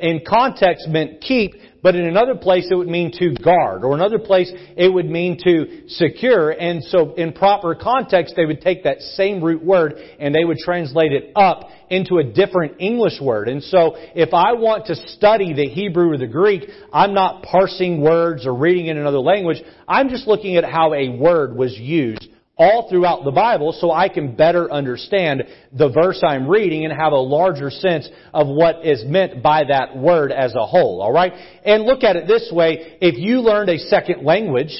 in 0.00 0.20
context 0.24 0.86
meant 0.86 1.20
keep, 1.20 1.54
but 1.84 1.94
in 1.94 2.06
another 2.06 2.34
place 2.34 2.66
it 2.70 2.74
would 2.74 2.88
mean 2.88 3.12
to 3.12 3.34
guard, 3.34 3.84
or 3.84 3.94
another 3.94 4.18
place 4.18 4.50
it 4.74 4.90
would 4.90 5.04
mean 5.04 5.38
to 5.44 5.86
secure. 5.86 6.50
And 6.50 6.82
so 6.82 7.12
in 7.12 7.34
proper 7.34 7.74
context, 7.74 8.32
they 8.36 8.46
would 8.46 8.62
take 8.62 8.84
that 8.84 9.02
same 9.02 9.44
root 9.44 9.62
word 9.62 9.96
and 10.18 10.34
they 10.34 10.46
would 10.46 10.56
translate 10.56 11.12
it 11.12 11.30
up 11.36 11.68
into 11.90 12.16
a 12.16 12.24
different 12.24 12.76
English 12.78 13.20
word. 13.20 13.48
And 13.48 13.62
so 13.62 13.96
if 14.14 14.32
I 14.32 14.54
want 14.54 14.86
to 14.86 14.96
study 15.10 15.52
the 15.52 15.66
Hebrew 15.66 16.10
or 16.10 16.16
the 16.16 16.26
Greek, 16.26 16.70
I'm 16.90 17.12
not 17.12 17.42
parsing 17.42 18.00
words 18.00 18.46
or 18.46 18.54
reading 18.54 18.86
in 18.86 18.96
another 18.96 19.20
language. 19.20 19.62
I'm 19.86 20.08
just 20.08 20.26
looking 20.26 20.56
at 20.56 20.64
how 20.64 20.94
a 20.94 21.10
word 21.10 21.54
was 21.54 21.78
used 21.78 22.28
all 22.56 22.88
throughout 22.88 23.24
the 23.24 23.32
Bible 23.32 23.72
so 23.72 23.90
I 23.90 24.08
can 24.08 24.36
better 24.36 24.70
understand 24.70 25.44
the 25.72 25.88
verse 25.88 26.22
I'm 26.26 26.48
reading 26.48 26.84
and 26.84 26.92
have 26.92 27.12
a 27.12 27.16
larger 27.16 27.70
sense 27.70 28.08
of 28.32 28.46
what 28.46 28.86
is 28.86 29.04
meant 29.04 29.42
by 29.42 29.64
that 29.68 29.96
word 29.96 30.30
as 30.30 30.54
a 30.54 30.66
whole. 30.66 31.02
Alright? 31.02 31.32
And 31.64 31.84
look 31.84 32.04
at 32.04 32.16
it 32.16 32.26
this 32.26 32.50
way, 32.52 32.98
if 33.00 33.18
you 33.18 33.40
learned 33.40 33.70
a 33.70 33.78
second 33.78 34.24
language, 34.24 34.70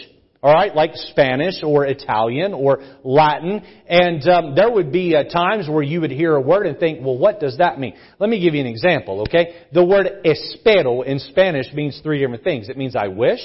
alright, 0.42 0.76
like 0.76 0.90
Spanish 0.94 1.62
or 1.64 1.86
Italian 1.86 2.54
or 2.54 2.80
Latin, 3.02 3.62
and 3.88 4.28
um, 4.28 4.54
there 4.54 4.70
would 4.70 4.92
be 4.92 5.16
uh, 5.16 5.24
times 5.24 5.68
where 5.68 5.82
you 5.82 6.00
would 6.02 6.12
hear 6.12 6.36
a 6.36 6.40
word 6.40 6.66
and 6.66 6.78
think, 6.78 7.04
well, 7.04 7.18
what 7.18 7.40
does 7.40 7.58
that 7.58 7.80
mean? 7.80 7.94
Let 8.20 8.30
me 8.30 8.40
give 8.40 8.54
you 8.54 8.60
an 8.60 8.66
example, 8.66 9.22
okay? 9.22 9.64
The 9.72 9.84
word 9.84 10.06
espero 10.24 11.02
in 11.02 11.18
Spanish 11.18 11.72
means 11.72 11.98
three 12.04 12.20
different 12.20 12.44
things. 12.44 12.68
It 12.68 12.76
means 12.76 12.94
I 12.94 13.08
wish, 13.08 13.40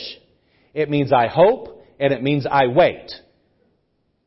it 0.75 0.89
means 0.89 1.12
I 1.12 1.27
hope, 1.27 1.83
and 2.00 2.13
it 2.13 2.21
means 2.21 2.45
I 2.45 2.67
wait. 2.67 3.12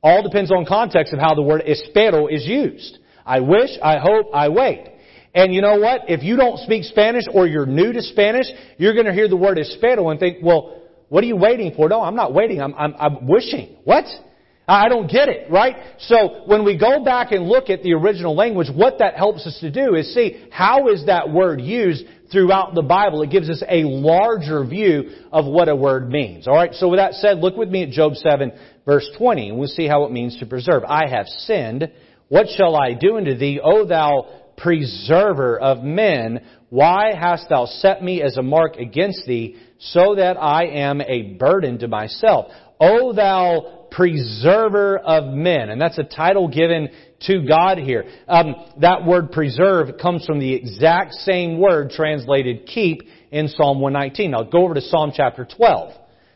All 0.03 0.23
depends 0.23 0.51
on 0.51 0.67
context 0.67 1.13
of 1.13 1.21
how 1.21 1.35
the 1.35 1.43
word 1.43 1.63
espero 1.67 2.27
is 2.27 2.45
used. 2.45 2.99
I 3.25 3.41
wish, 3.41 3.71
I 3.83 3.99
hope, 3.99 4.27
I 4.35 4.49
wait. 4.49 4.89
And 5.35 5.55
you 5.55 5.63
know 5.63 5.79
what? 5.79 6.03
If 6.09 6.23
you 6.23 6.37
don't 6.37 6.59
speak 6.59 6.85
Spanish 6.85 7.25
or 7.33 7.47
you're 7.47 7.67
new 7.67 7.93
to 7.93 8.03
Spanish, 8.03 8.47
you're 8.79 8.95
going 8.95 9.07
to 9.07 9.13
hear 9.13 9.29
the 9.29 9.37
word 9.37 9.59
espero 9.59 10.11
and 10.11 10.19
think, 10.19 10.39
well, 10.43 10.83
what 11.09 11.23
are 11.23 11.27
you 11.27 11.37
waiting 11.37 11.73
for? 11.75 11.89
No, 11.89 12.03
I'm 12.03 12.17
not 12.17 12.35
waiting. 12.35 12.61
I'm, 12.61 12.75
I'm, 12.75 12.95
I'm 12.99 13.27
wishing. 13.27 13.77
What? 13.85 14.05
I 14.67 14.89
don't 14.89 15.11
get 15.11 15.29
it, 15.29 15.51
right? 15.51 15.77
So 15.99 16.43
when 16.47 16.65
we 16.65 16.79
go 16.79 17.05
back 17.05 17.33
and 17.33 17.47
look 17.47 17.69
at 17.71 17.83
the 17.83 17.93
original 17.93 18.35
language, 18.35 18.69
what 18.75 18.99
that 18.99 19.15
helps 19.15 19.47
us 19.47 19.59
to 19.61 19.71
do 19.71 19.95
is 19.95 20.15
see 20.15 20.47
how 20.51 20.89
is 20.89 21.07
that 21.07 21.31
word 21.31 21.61
used 21.61 22.05
throughout 22.33 22.75
the 22.75 22.83
Bible. 22.83 23.23
It 23.23 23.31
gives 23.31 23.51
us 23.51 23.63
a 23.69 23.85
larger 23.85 24.65
view 24.65 25.11
of 25.31 25.47
what 25.47 25.69
a 25.69 25.77
word 25.77 26.09
means. 26.09 26.49
Alright, 26.49 26.75
so 26.75 26.89
with 26.89 26.99
that 26.99 27.15
said, 27.15 27.39
look 27.39 27.57
with 27.57 27.69
me 27.69 27.85
at 27.85 27.91
Job 27.91 28.15
7 28.15 28.53
verse 28.85 29.09
20 29.19 29.51
and 29.51 29.59
we'll 29.59 29.69
see 29.69 29.87
how 29.87 30.05
it 30.05 30.13
means 30.13 30.39
to 30.39 30.47
preserve. 30.47 30.83
I 30.85 31.09
have 31.09 31.27
sinned. 31.27 31.91
What 32.29 32.47
shall 32.57 32.77
I 32.77 32.95
do 32.95 33.17
unto 33.19 33.37
thee, 33.37 33.61
O 33.63 33.87
thou 33.87 34.27
preserver 34.57 35.59
of 35.61 35.83
men? 35.83 36.41
Why 36.71 37.13
hast 37.15 37.49
thou 37.51 37.67
set 37.67 38.03
me 38.03 38.23
as 38.23 38.37
a 38.37 38.43
mark 38.43 38.77
against 38.77 39.27
thee, 39.27 39.57
so 39.79 40.15
that 40.17 40.39
I 40.39 40.65
am 40.67 41.03
a 41.03 41.35
burden 41.35 41.79
to 41.81 41.89
myself? 41.89 42.51
O 42.81 43.13
thou 43.13 43.87
preserver 43.91 44.99
of 44.99 45.35
men. 45.35 45.69
And 45.69 45.81
that's 45.81 45.99
a 45.99 46.05
title 46.05 46.49
given 46.49 46.89
to 47.27 47.47
God 47.47 47.79
here. 47.79 48.05
Um, 48.29 48.55
that 48.81 49.05
word 49.05 49.33
preserve 49.33 49.99
comes 50.01 50.25
from 50.25 50.39
the 50.39 50.55
exact 50.55 51.13
same 51.15 51.59
word 51.59 51.91
translated 51.91 52.67
keep 52.67 53.03
in 53.31 53.49
Psalm 53.49 53.81
119. 53.81 54.31
Now 54.31 54.43
go 54.43 54.65
over 54.65 54.75
to 54.75 54.81
Psalm 54.81 55.13
chapter 55.15 55.47
12. 55.47 55.95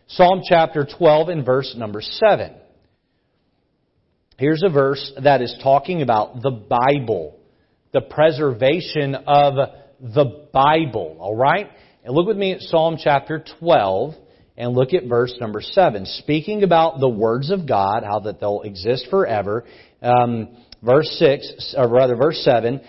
Psalm 0.09 0.43
chapter 0.49 0.87
12 0.99 1.29
and 1.29 1.45
verse 1.45 1.75
number 1.77 2.01
7. 2.01 2.55
Here's 4.39 4.63
a 4.63 4.69
verse 4.69 5.13
that 5.23 5.41
is 5.43 5.57
talking 5.63 6.03
about 6.03 6.43
the 6.43 6.51
Bible, 6.51 7.39
the 7.93 8.03
preservation 8.03 9.15
of 9.15 9.55
the 10.01 10.49
Bible, 10.53 11.17
alright? 11.19 11.71
And 12.05 12.15
look 12.15 12.27
with 12.27 12.37
me 12.37 12.53
at 12.53 12.61
Psalm 12.61 12.99
chapter 13.03 13.43
12 13.61 14.15
and 14.57 14.75
look 14.75 14.95
at 14.95 15.05
verse 15.05 15.35
number 15.41 15.61
7. 15.61 16.07
Speaking 16.07 16.63
about 16.63 17.01
the 17.01 17.09
words 17.09 17.51
of 17.51 17.67
God, 17.67 18.03
how 18.05 18.21
that 18.21 18.41
they'll 18.41 18.63
exist 18.63 19.07
forever, 19.11 19.65
um, 20.03 20.57
verse 20.87 21.09
6, 21.19 21.75
or 21.77 21.89
rather 21.89 22.17
verse 22.17 22.41
7, 22.43 22.81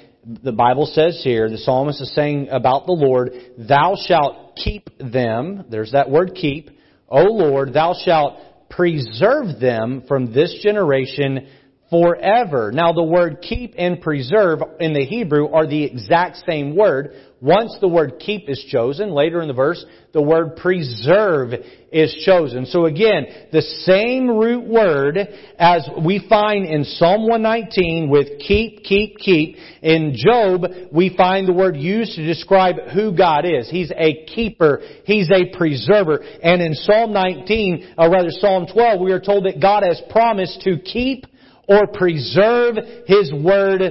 the 0.44 0.51
Bible 0.51 0.86
says 0.86 1.20
here, 1.24 1.50
the 1.50 1.58
psalmist 1.58 2.01
is 2.01 2.13
saying 2.13 2.50
about 2.50 2.86
the 2.86 2.94
Lord, 2.94 3.32
Thou 3.58 3.96
shalt 4.00 4.56
keep 4.56 4.89
them, 5.00 5.66
there's 5.70 5.94
that 5.94 6.10
word 6.10 6.36
keep, 6.36 6.70
O 7.10 7.24
Lord, 7.24 7.74
Thou 7.74 7.96
shalt 8.06 8.39
preserve 8.70 9.60
them 9.60 10.04
from 10.08 10.34
this 10.34 10.60
generation 10.62 11.48
forever. 11.89 12.72
Now 12.74 12.91
the 12.91 13.03
word 13.03 13.41
keep 13.41 13.74
and 13.77 14.01
preserve 14.01 14.60
in 14.79 14.94
the 14.94 15.06
Hebrew 15.06 15.50
are 15.50 15.67
the 15.67 15.84
exact 15.84 16.38
same 16.48 16.75
word. 16.75 17.13
Once 17.39 17.77
the 17.79 17.88
word 17.88 18.15
keep 18.20 18.50
is 18.50 18.65
chosen, 18.70 19.12
later 19.12 19.41
in 19.41 19.48
the 19.48 19.53
verse, 19.53 19.86
the 20.12 20.22
word 20.22 20.56
preserve 20.56 21.53
is 21.91 22.24
chosen. 22.25 22.65
So 22.65 22.86
again, 22.86 23.27
the 23.51 23.62
same 23.62 24.27
root 24.27 24.65
word 24.67 25.20
as 25.60 25.88
we 26.03 26.25
find 26.27 26.65
in 26.65 26.84
Psalm 26.84 27.27
119 27.27 28.10
with 28.10 28.39
keep, 28.39 28.84
keep, 28.84 29.17
keep. 29.17 29.56
In 29.84 30.15
Job, 30.17 30.63
we 30.91 31.15
find 31.15 31.48
the 31.48 31.53
word 31.53 31.77
used 31.77 32.15
to 32.15 32.25
describe 32.25 32.75
who 32.94 33.15
God 33.15 33.46
is. 33.46 33.70
He's 33.70 33.91
a 33.91 34.25
keeper. 34.25 34.82
He's 35.06 35.29
a 35.29 35.56
preserver. 35.56 36.24
And 36.41 36.62
in 36.62 36.74
Psalm 36.74 37.13
19, 37.13 37.94
or 38.00 38.10
rather 38.10 38.32
Psalm 38.32 38.65
12, 38.74 39.00
we 39.00 39.12
are 39.12 39.22
told 39.22 39.46
that 39.46 39.62
God 39.62 39.84
has 39.84 40.01
promised 40.10 40.62
to 40.62 40.79
keep 40.79 41.25
or 41.67 41.88
preserve 41.88 42.75
His 43.05 43.31
Word 43.33 43.81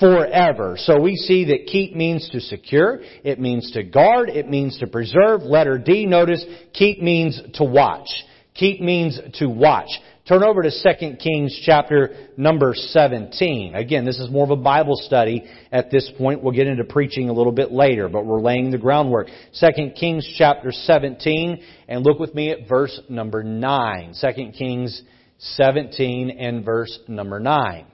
forever. 0.00 0.76
So 0.78 1.00
we 1.00 1.16
see 1.16 1.46
that 1.46 1.66
keep 1.66 1.94
means 1.94 2.28
to 2.30 2.40
secure, 2.40 3.00
it 3.22 3.38
means 3.38 3.70
to 3.72 3.82
guard, 3.82 4.28
it 4.28 4.48
means 4.48 4.78
to 4.78 4.86
preserve. 4.86 5.42
Letter 5.42 5.78
D, 5.78 6.06
notice, 6.06 6.44
keep 6.72 7.00
means 7.00 7.40
to 7.54 7.64
watch. 7.64 8.08
Keep 8.54 8.80
means 8.80 9.18
to 9.34 9.48
watch. 9.48 9.88
Turn 10.26 10.42
over 10.42 10.62
to 10.62 10.70
2 10.70 11.16
Kings 11.16 11.60
chapter 11.66 12.28
number 12.38 12.72
17. 12.74 13.74
Again, 13.74 14.06
this 14.06 14.18
is 14.18 14.30
more 14.30 14.44
of 14.44 14.50
a 14.50 14.56
Bible 14.56 14.94
study 14.96 15.44
at 15.70 15.90
this 15.90 16.10
point. 16.16 16.42
We'll 16.42 16.54
get 16.54 16.66
into 16.66 16.84
preaching 16.84 17.28
a 17.28 17.32
little 17.32 17.52
bit 17.52 17.72
later, 17.72 18.08
but 18.08 18.24
we're 18.24 18.40
laying 18.40 18.70
the 18.70 18.78
groundwork. 18.78 19.26
2 19.60 19.90
Kings 19.98 20.26
chapter 20.38 20.72
17, 20.72 21.62
and 21.88 22.04
look 22.04 22.18
with 22.18 22.34
me 22.34 22.50
at 22.50 22.66
verse 22.66 22.98
number 23.10 23.42
9. 23.42 24.14
2 24.18 24.52
Kings 24.56 25.02
17 25.38 26.30
and 26.30 26.64
verse 26.64 26.98
number 27.08 27.40
9. 27.40 27.86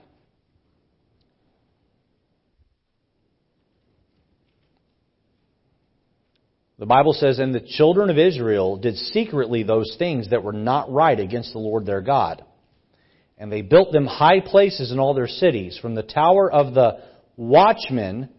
The 6.81 6.87
Bible 6.87 7.13
says, 7.13 7.37
And 7.37 7.53
the 7.53 7.59
children 7.59 8.09
of 8.09 8.17
Israel 8.17 8.75
did 8.75 8.95
secretly 8.95 9.61
those 9.61 9.95
things 9.99 10.31
that 10.31 10.43
were 10.43 10.51
not 10.51 10.91
right 10.91 11.19
against 11.19 11.53
the 11.53 11.59
Lord 11.59 11.85
their 11.85 12.01
God. 12.01 12.43
And 13.37 13.51
they 13.51 13.61
built 13.61 13.91
them 13.91 14.07
high 14.07 14.39
places 14.39 14.91
in 14.91 14.97
all 14.97 15.13
their 15.13 15.27
cities, 15.27 15.77
from 15.79 15.93
the 15.93 16.01
tower 16.01 16.51
of 16.51 16.73
the 16.73 17.03
watchmen 17.37 18.29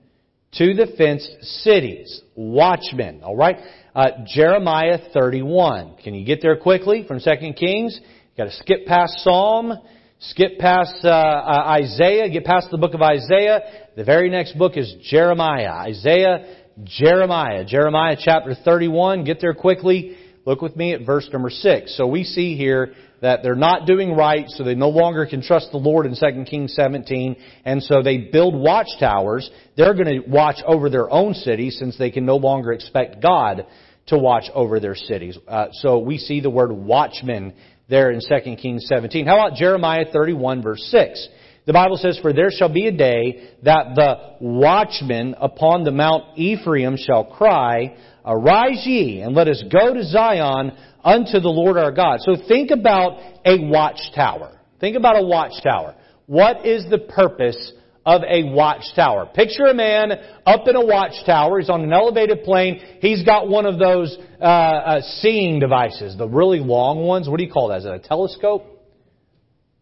to 0.54 0.74
the 0.74 0.92
fenced 0.98 1.36
cities. 1.62 2.20
Watchmen, 2.34 3.22
alright? 3.22 3.58
Uh, 3.94 4.08
Jeremiah 4.26 4.98
31. 5.14 5.98
Can 6.02 6.14
you 6.14 6.26
get 6.26 6.42
there 6.42 6.56
quickly 6.56 7.04
from 7.06 7.20
2 7.20 7.52
Kings? 7.56 8.00
You 8.34 8.44
got 8.44 8.50
to 8.50 8.56
skip 8.56 8.86
past 8.86 9.18
Psalm, 9.18 9.74
skip 10.18 10.58
past 10.58 11.04
uh, 11.04 11.08
uh, 11.10 11.64
Isaiah, 11.82 12.30
get 12.30 12.46
past 12.46 12.68
the 12.70 12.78
book 12.78 12.94
of 12.94 13.02
Isaiah. 13.02 13.60
The 13.94 14.04
very 14.04 14.30
next 14.30 14.56
book 14.56 14.78
is 14.78 14.90
Jeremiah. 15.02 15.70
Isaiah, 15.70 16.62
Jeremiah. 16.82 17.66
Jeremiah 17.66 18.16
chapter 18.18 18.54
31. 18.54 19.24
Get 19.24 19.42
there 19.42 19.52
quickly. 19.52 20.16
Look 20.46 20.62
with 20.62 20.74
me 20.76 20.94
at 20.94 21.04
verse 21.04 21.28
number 21.30 21.50
6. 21.50 21.94
So 21.94 22.06
we 22.06 22.24
see 22.24 22.56
here 22.56 22.94
that 23.20 23.42
they're 23.42 23.54
not 23.54 23.86
doing 23.86 24.14
right, 24.14 24.48
so 24.48 24.64
they 24.64 24.74
no 24.74 24.88
longer 24.88 25.26
can 25.26 25.42
trust 25.42 25.70
the 25.70 25.76
Lord 25.76 26.06
in 26.06 26.14
2 26.14 26.44
Kings 26.44 26.72
17, 26.74 27.36
and 27.66 27.82
so 27.82 28.02
they 28.02 28.16
build 28.16 28.54
watchtowers. 28.54 29.50
They're 29.76 29.92
going 29.92 30.22
to 30.22 30.26
watch 30.26 30.56
over 30.66 30.88
their 30.88 31.10
own 31.10 31.34
city 31.34 31.68
since 31.68 31.98
they 31.98 32.10
can 32.10 32.24
no 32.24 32.36
longer 32.36 32.72
expect 32.72 33.20
God 33.20 33.66
to 34.06 34.18
watch 34.18 34.44
over 34.54 34.80
their 34.80 34.96
cities. 34.96 35.38
Uh, 35.46 35.66
so 35.72 35.98
we 35.98 36.18
see 36.18 36.40
the 36.40 36.50
word 36.50 36.72
watchman 36.72 37.54
there 37.92 38.10
in 38.10 38.20
2 38.20 38.56
Kings 38.56 38.86
17. 38.88 39.26
How 39.26 39.34
about 39.34 39.56
Jeremiah 39.56 40.06
31 40.10 40.62
verse 40.62 40.82
6? 40.90 41.28
The 41.66 41.72
Bible 41.72 41.98
says, 41.98 42.18
For 42.20 42.32
there 42.32 42.50
shall 42.50 42.72
be 42.72 42.88
a 42.88 42.92
day 42.92 43.50
that 43.62 43.94
the 43.94 44.36
watchman 44.40 45.36
upon 45.38 45.84
the 45.84 45.92
Mount 45.92 46.36
Ephraim 46.36 46.96
shall 46.96 47.24
cry, 47.24 47.94
Arise 48.24 48.82
ye, 48.86 49.20
and 49.20 49.34
let 49.34 49.46
us 49.46 49.62
go 49.70 49.92
to 49.92 50.04
Zion 50.04 50.72
unto 51.04 51.38
the 51.38 51.48
Lord 51.48 51.76
our 51.76 51.92
God. 51.92 52.20
So 52.22 52.34
think 52.48 52.70
about 52.70 53.18
a 53.44 53.58
watchtower. 53.60 54.58
Think 54.80 54.96
about 54.96 55.22
a 55.22 55.26
watchtower. 55.26 55.94
What 56.26 56.64
is 56.64 56.86
the 56.88 56.98
purpose 56.98 57.72
of 58.04 58.22
a 58.22 58.44
watchtower? 58.44 59.26
Picture 59.26 59.66
a 59.66 59.74
man 59.74 60.12
up 60.46 60.66
in 60.66 60.76
a 60.76 60.84
watchtower. 60.84 61.58
He's 61.58 61.70
on 61.70 61.82
an 61.82 61.92
elevated 61.92 62.44
plane. 62.44 62.80
He's 63.00 63.24
got 63.24 63.48
one 63.48 63.66
of 63.66 63.78
those 63.78 64.16
uh, 64.40 64.44
uh, 64.44 65.00
seeing 65.20 65.60
devices, 65.60 66.16
the 66.16 66.28
really 66.28 66.60
long 66.60 67.04
ones. 67.04 67.28
What 67.28 67.38
do 67.38 67.44
you 67.44 67.52
call 67.52 67.68
that? 67.68 67.78
Is 67.78 67.84
it 67.84 67.92
a 67.92 67.98
telescope? 67.98 68.64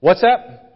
What's 0.01 0.23
that? 0.23 0.71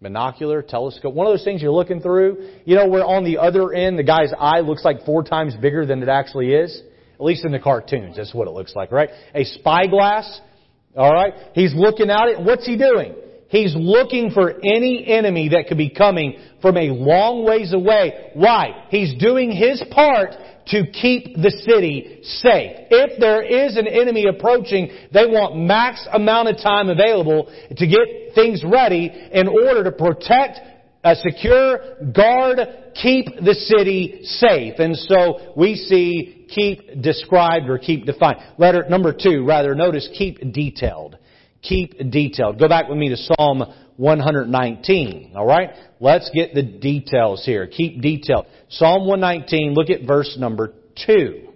binocular, 0.00 0.62
telescope, 0.62 1.14
one 1.14 1.26
of 1.26 1.32
those 1.32 1.44
things 1.44 1.60
you're 1.60 1.72
looking 1.72 2.00
through, 2.00 2.50
you 2.64 2.76
know, 2.76 2.86
where 2.86 3.04
on 3.04 3.24
the 3.24 3.38
other 3.38 3.72
end 3.72 3.98
the 3.98 4.04
guy's 4.04 4.32
eye 4.38 4.60
looks 4.60 4.84
like 4.84 5.04
four 5.04 5.24
times 5.24 5.56
bigger 5.56 5.84
than 5.84 6.02
it 6.02 6.08
actually 6.08 6.52
is. 6.52 6.82
At 7.14 7.24
least 7.24 7.44
in 7.44 7.50
the 7.50 7.58
cartoons, 7.58 8.16
that's 8.16 8.32
what 8.32 8.46
it 8.46 8.52
looks 8.52 8.76
like, 8.76 8.92
right? 8.92 9.10
A 9.34 9.44
spyglass, 9.44 10.40
alright? 10.96 11.34
He's 11.52 11.74
looking 11.74 12.10
at 12.10 12.28
it. 12.28 12.40
What's 12.40 12.64
he 12.64 12.78
doing? 12.78 13.14
He's 13.48 13.74
looking 13.74 14.30
for 14.30 14.50
any 14.62 15.06
enemy 15.06 15.50
that 15.50 15.66
could 15.68 15.78
be 15.78 15.90
coming 15.90 16.38
from 16.60 16.76
a 16.76 16.90
long 16.90 17.44
ways 17.44 17.72
away. 17.72 18.30
Why? 18.34 18.86
He's 18.90 19.18
doing 19.18 19.50
his 19.50 19.82
part 19.90 20.32
to 20.68 20.86
keep 20.90 21.34
the 21.34 21.50
city 21.66 22.20
safe. 22.22 22.72
If 22.90 23.18
there 23.18 23.42
is 23.42 23.76
an 23.76 23.86
enemy 23.86 24.26
approaching, 24.26 24.90
they 25.14 25.24
want 25.24 25.56
max 25.56 26.06
amount 26.12 26.48
of 26.48 26.56
time 26.58 26.90
available 26.90 27.50
to 27.74 27.86
get 27.86 28.34
things 28.34 28.62
ready 28.62 29.10
in 29.32 29.48
order 29.48 29.82
to 29.84 29.92
protect 29.92 30.58
a 31.04 31.14
secure, 31.14 31.78
guard, 32.14 32.58
keep 32.94 33.26
the 33.36 33.54
city 33.54 34.20
safe. 34.24 34.74
And 34.78 34.94
so 34.94 35.54
we 35.56 35.76
see 35.76 36.46
keep 36.54 37.00
described 37.00 37.70
or 37.70 37.78
keep 37.78 38.04
defined. 38.04 38.40
Letter 38.58 38.84
number 38.90 39.14
two, 39.18 39.44
rather, 39.46 39.74
notice 39.74 40.08
keep 40.16 40.52
detailed. 40.52 41.16
Keep 41.62 42.10
detailed. 42.10 42.58
Go 42.58 42.68
back 42.68 42.88
with 42.88 42.98
me 42.98 43.08
to 43.08 43.16
Psalm 43.16 43.64
119. 43.96 45.32
Alright? 45.36 45.70
Let's 46.00 46.30
get 46.32 46.54
the 46.54 46.62
details 46.62 47.44
here. 47.44 47.66
Keep 47.66 48.00
detailed. 48.00 48.46
Psalm 48.70 49.06
119, 49.06 49.74
look 49.74 49.90
at 49.90 50.06
verse 50.06 50.36
number 50.38 50.74
2. 51.06 51.48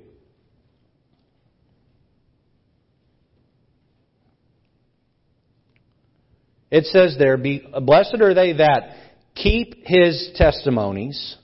It 6.73 6.87
says 6.87 7.17
there, 7.19 7.37
Be, 7.37 7.63
Blessed 7.83 8.21
are 8.21 8.33
they 8.33 8.55
that 8.55 8.97
keep 9.35 9.87
his 9.87 10.33
testimonies 10.35 11.37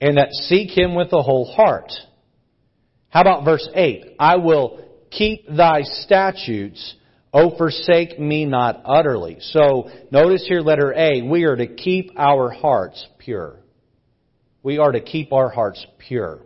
and 0.00 0.18
that 0.18 0.32
seek 0.32 0.76
him 0.76 0.94
with 0.94 1.10
the 1.10 1.22
whole 1.22 1.46
heart. 1.46 1.92
How 3.08 3.20
about 3.20 3.44
verse 3.44 3.66
8? 3.72 4.16
I 4.18 4.36
will 4.36 4.84
keep 5.10 5.46
thy 5.48 5.82
statutes 5.82 6.96
Oh, 7.38 7.54
forsake 7.54 8.18
me 8.18 8.46
not 8.46 8.80
utterly. 8.86 9.36
So 9.40 9.90
notice 10.10 10.46
here 10.48 10.60
letter 10.60 10.94
A, 10.94 11.20
we 11.20 11.44
are 11.44 11.54
to 11.54 11.66
keep 11.66 12.12
our 12.16 12.48
hearts 12.48 13.06
pure. 13.18 13.56
We 14.62 14.78
are 14.78 14.90
to 14.90 15.02
keep 15.02 15.34
our 15.34 15.50
hearts 15.50 15.84
pure. 15.98 16.40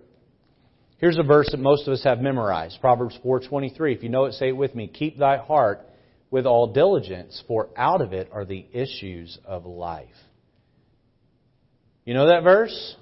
Here's 0.98 1.16
a 1.16 1.22
verse 1.22 1.48
that 1.52 1.60
most 1.60 1.86
of 1.86 1.92
us 1.92 2.02
have 2.02 2.20
memorized. 2.20 2.80
Proverbs 2.80 3.16
4:23. 3.24 3.94
If 3.94 4.02
you 4.02 4.08
know 4.08 4.24
it, 4.24 4.32
say 4.32 4.48
it 4.48 4.56
with 4.56 4.74
me. 4.74 4.88
Keep 4.88 5.16
thy 5.16 5.36
heart 5.36 5.88
with 6.28 6.44
all 6.44 6.72
diligence, 6.72 7.40
for 7.46 7.68
out 7.76 8.00
of 8.00 8.12
it 8.12 8.28
are 8.32 8.44
the 8.44 8.66
issues 8.72 9.38
of 9.44 9.66
life. 9.66 10.08
You 12.04 12.14
know 12.14 12.26
that 12.26 12.42
verse? 12.42 12.96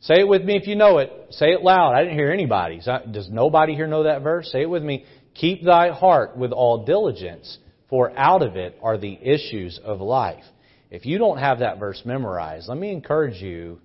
Say 0.00 0.16
it 0.18 0.28
with 0.28 0.42
me 0.42 0.56
if 0.56 0.66
you 0.66 0.74
know 0.74 0.98
it. 0.98 1.12
Say 1.30 1.52
it 1.52 1.62
loud. 1.62 1.94
I 1.94 2.02
didn't 2.02 2.18
hear 2.18 2.32
anybody. 2.32 2.80
Does 3.12 3.28
nobody 3.30 3.76
here 3.76 3.86
know 3.86 4.02
that 4.02 4.22
verse? 4.22 4.50
Say 4.50 4.62
it 4.62 4.70
with 4.70 4.82
me. 4.82 5.04
Keep 5.40 5.64
thy 5.64 5.90
heart 5.90 6.36
with 6.36 6.52
all 6.52 6.84
diligence, 6.84 7.58
for 7.88 8.16
out 8.16 8.42
of 8.42 8.56
it 8.56 8.78
are 8.82 8.98
the 8.98 9.18
issues 9.20 9.78
of 9.82 10.00
life. 10.00 10.44
If 10.90 11.04
you 11.04 11.18
don't 11.18 11.38
have 11.38 11.58
that 11.58 11.78
verse 11.78 12.02
memorized, 12.04 12.68
let 12.68 12.78
me 12.78 12.90
encourage 12.90 13.42
you 13.42 13.80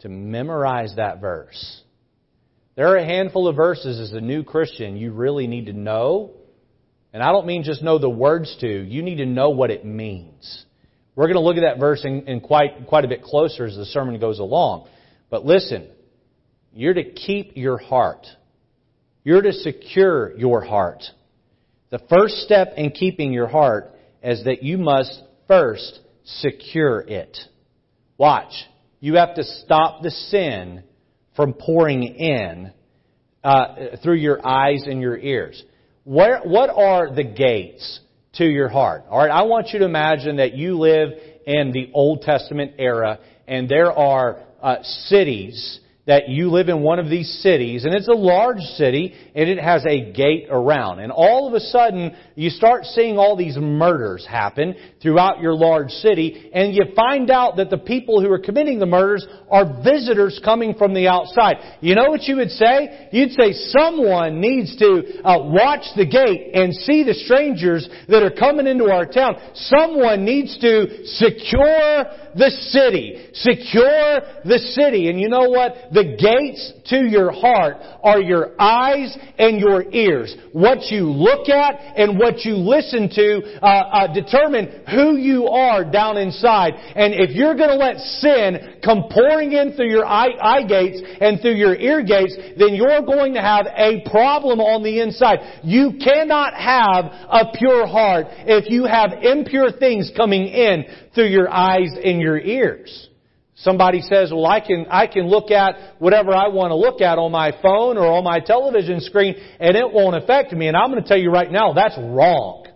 to 0.00 0.08
memorize 0.08 0.94
that 0.96 1.20
verse. 1.20 1.82
There 2.74 2.88
are 2.88 2.96
a 2.96 3.04
handful 3.04 3.48
of 3.48 3.56
verses 3.56 4.00
as 4.00 4.12
a 4.12 4.20
new 4.20 4.42
Christian 4.42 4.96
you 4.96 5.12
really 5.12 5.46
need 5.46 5.66
to 5.66 5.72
know. 5.72 6.32
And 7.12 7.22
I 7.22 7.32
don't 7.32 7.46
mean 7.46 7.62
just 7.62 7.82
know 7.82 7.98
the 7.98 8.10
words 8.10 8.54
to, 8.60 8.68
you 8.68 9.02
need 9.02 9.16
to 9.16 9.26
know 9.26 9.50
what 9.50 9.70
it 9.70 9.84
means. 9.84 10.64
We're 11.14 11.26
going 11.26 11.36
to 11.36 11.40
look 11.40 11.56
at 11.56 11.62
that 11.62 11.78
verse 11.78 12.04
in, 12.04 12.24
in 12.26 12.40
quite, 12.40 12.86
quite 12.88 13.06
a 13.06 13.08
bit 13.08 13.22
closer 13.22 13.64
as 13.64 13.76
the 13.76 13.86
sermon 13.86 14.20
goes 14.20 14.38
along. 14.38 14.88
But 15.30 15.46
listen, 15.46 15.88
you're 16.74 16.92
to 16.92 17.04
keep 17.04 17.56
your 17.56 17.78
heart. 17.78 18.26
You're 19.26 19.42
to 19.42 19.52
secure 19.52 20.38
your 20.38 20.62
heart. 20.62 21.02
The 21.90 21.98
first 22.08 22.34
step 22.42 22.74
in 22.76 22.92
keeping 22.92 23.32
your 23.32 23.48
heart 23.48 23.92
is 24.22 24.44
that 24.44 24.62
you 24.62 24.78
must 24.78 25.20
first 25.48 25.98
secure 26.22 27.00
it. 27.00 27.36
Watch. 28.18 28.52
You 29.00 29.16
have 29.16 29.34
to 29.34 29.42
stop 29.42 30.02
the 30.04 30.12
sin 30.12 30.84
from 31.34 31.54
pouring 31.54 32.04
in 32.04 32.72
uh, 33.42 33.96
through 34.00 34.18
your 34.18 34.46
eyes 34.46 34.84
and 34.86 35.00
your 35.00 35.18
ears. 35.18 35.60
Where, 36.04 36.42
what 36.44 36.70
are 36.70 37.12
the 37.12 37.24
gates 37.24 37.98
to 38.34 38.44
your 38.44 38.68
heart? 38.68 39.06
All 39.10 39.18
right, 39.18 39.28
I 39.28 39.42
want 39.42 39.70
you 39.72 39.80
to 39.80 39.86
imagine 39.86 40.36
that 40.36 40.54
you 40.54 40.78
live 40.78 41.08
in 41.44 41.72
the 41.72 41.90
Old 41.92 42.22
Testament 42.22 42.74
era, 42.78 43.18
and 43.48 43.68
there 43.68 43.90
are 43.90 44.38
uh, 44.62 44.76
cities 44.84 45.80
that 46.06 46.28
you 46.28 46.50
live 46.50 46.68
in 46.68 46.82
one 46.82 47.00
of 47.00 47.10
these 47.10 47.28
cities, 47.42 47.84
and 47.84 47.92
it's 47.92 48.06
a 48.06 48.12
large 48.12 48.60
city, 48.60 49.12
and 49.34 49.48
it 49.48 49.58
has 49.58 49.84
a 49.84 50.12
gate 50.12 50.46
around. 50.48 51.00
And 51.00 51.10
all 51.10 51.48
of 51.48 51.54
a 51.54 51.60
sudden, 51.60 52.16
you 52.36 52.50
start 52.50 52.84
seeing 52.84 53.18
all 53.18 53.36
these 53.36 53.56
murders 53.56 54.24
happen 54.24 54.76
throughout 55.02 55.40
your 55.40 55.54
large 55.54 55.90
city, 55.90 56.50
and 56.54 56.74
you 56.74 56.84
find 56.94 57.28
out 57.28 57.56
that 57.56 57.70
the 57.70 57.78
people 57.78 58.22
who 58.22 58.30
are 58.30 58.38
committing 58.38 58.78
the 58.78 58.86
murders 58.86 59.26
are 59.50 59.82
visitors 59.82 60.40
coming 60.44 60.74
from 60.74 60.94
the 60.94 61.08
outside. 61.08 61.56
You 61.80 61.96
know 61.96 62.08
what 62.08 62.22
you 62.22 62.36
would 62.36 62.50
say? 62.50 63.08
You'd 63.10 63.32
say 63.32 63.52
someone 63.52 64.40
needs 64.40 64.76
to 64.76 65.22
uh, 65.24 65.42
watch 65.42 65.86
the 65.96 66.06
gate 66.06 66.52
and 66.54 66.72
see 66.72 67.02
the 67.02 67.14
strangers 67.14 67.88
that 68.08 68.22
are 68.22 68.30
coming 68.30 68.68
into 68.68 68.92
our 68.92 69.06
town. 69.06 69.34
Someone 69.54 70.24
needs 70.24 70.56
to 70.60 71.04
secure 71.04 72.04
the 72.36 72.50
city. 72.50 73.28
Secure 73.32 74.20
the 74.44 74.58
city. 74.76 75.08
And 75.08 75.20
you 75.20 75.28
know 75.28 75.48
what? 75.48 75.92
The 75.92 76.16
gates 76.16 76.72
to 76.90 77.04
your 77.04 77.32
heart 77.32 77.76
are 78.02 78.20
your 78.20 78.54
eyes 78.60 79.16
and 79.38 79.58
your 79.58 79.90
ears. 79.92 80.36
What 80.52 80.90
you 80.90 81.10
look 81.10 81.48
at 81.48 81.74
and 81.96 82.18
what 82.18 82.44
you 82.44 82.54
listen 82.54 83.08
to 83.10 83.58
uh, 83.60 83.66
uh, 83.66 84.14
determine 84.14 84.84
who 84.90 85.16
you 85.16 85.48
are 85.48 85.84
down 85.84 86.16
inside. 86.16 86.74
And 86.74 87.14
if 87.14 87.34
you're 87.34 87.56
going 87.56 87.70
to 87.70 87.76
let 87.76 87.98
sin 87.98 88.80
come 88.84 89.08
pouring 89.10 89.52
in 89.52 89.74
through 89.74 89.90
your 89.90 90.06
eye, 90.06 90.36
eye 90.40 90.62
gates 90.62 91.00
and 91.20 91.40
through 91.40 91.56
your 91.56 91.74
ear 91.74 92.04
gates, 92.04 92.36
then 92.58 92.74
you're 92.74 93.02
going 93.02 93.34
to 93.34 93.40
have 93.40 93.66
a 93.66 94.02
problem 94.10 94.60
on 94.60 94.82
the 94.82 95.00
inside. 95.00 95.60
You 95.64 95.94
cannot 96.02 96.54
have 96.54 97.04
a 97.06 97.52
pure 97.56 97.86
heart 97.86 98.26
if 98.46 98.70
you 98.70 98.84
have 98.84 99.12
impure 99.22 99.72
things 99.72 100.12
coming 100.16 100.46
in 100.46 100.84
through 101.16 101.30
your 101.30 101.52
eyes 101.52 101.90
and 102.04 102.20
your 102.20 102.38
ears. 102.38 103.08
Somebody 103.56 104.02
says, 104.02 104.30
well, 104.30 104.46
I 104.46 104.60
can, 104.60 104.86
I 104.90 105.06
can 105.06 105.26
look 105.26 105.50
at 105.50 105.96
whatever 105.98 106.32
I 106.32 106.48
want 106.48 106.72
to 106.72 106.76
look 106.76 107.00
at 107.00 107.18
on 107.18 107.32
my 107.32 107.52
phone 107.62 107.96
or 107.96 108.06
on 108.06 108.22
my 108.22 108.38
television 108.38 109.00
screen 109.00 109.34
and 109.58 109.74
it 109.74 109.90
won't 109.90 110.14
affect 110.14 110.52
me. 110.52 110.68
And 110.68 110.76
I'm 110.76 110.90
going 110.90 111.02
to 111.02 111.08
tell 111.08 111.18
you 111.18 111.30
right 111.30 111.50
now, 111.50 111.72
that's 111.72 111.96
wrong. 111.98 112.66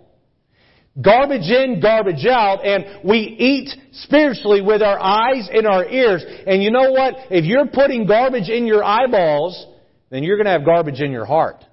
Garbage 1.00 1.48
in, 1.50 1.81
garbage 1.81 2.26
out, 2.26 2.64
and 2.64 3.07
we 3.09 3.18
eat 3.18 3.68
spiritually 3.92 4.61
with 4.61 4.83
our 4.83 4.98
eyes 4.98 5.48
and 5.53 5.66
our 5.66 5.85
ears. 5.85 6.24
And 6.46 6.62
you 6.62 6.70
know 6.70 6.90
what? 6.90 7.14
If 7.31 7.44
you're 7.44 7.66
putting 7.66 8.07
garbage 8.07 8.48
in 8.48 8.66
your 8.66 8.83
eyeballs, 8.83 9.66
then 10.11 10.24
you're 10.24 10.37
going 10.37 10.46
to 10.46 10.53
have 10.53 10.64
garbage 10.64 11.00
in 11.00 11.12
your 11.12 11.26
heart. 11.26 11.64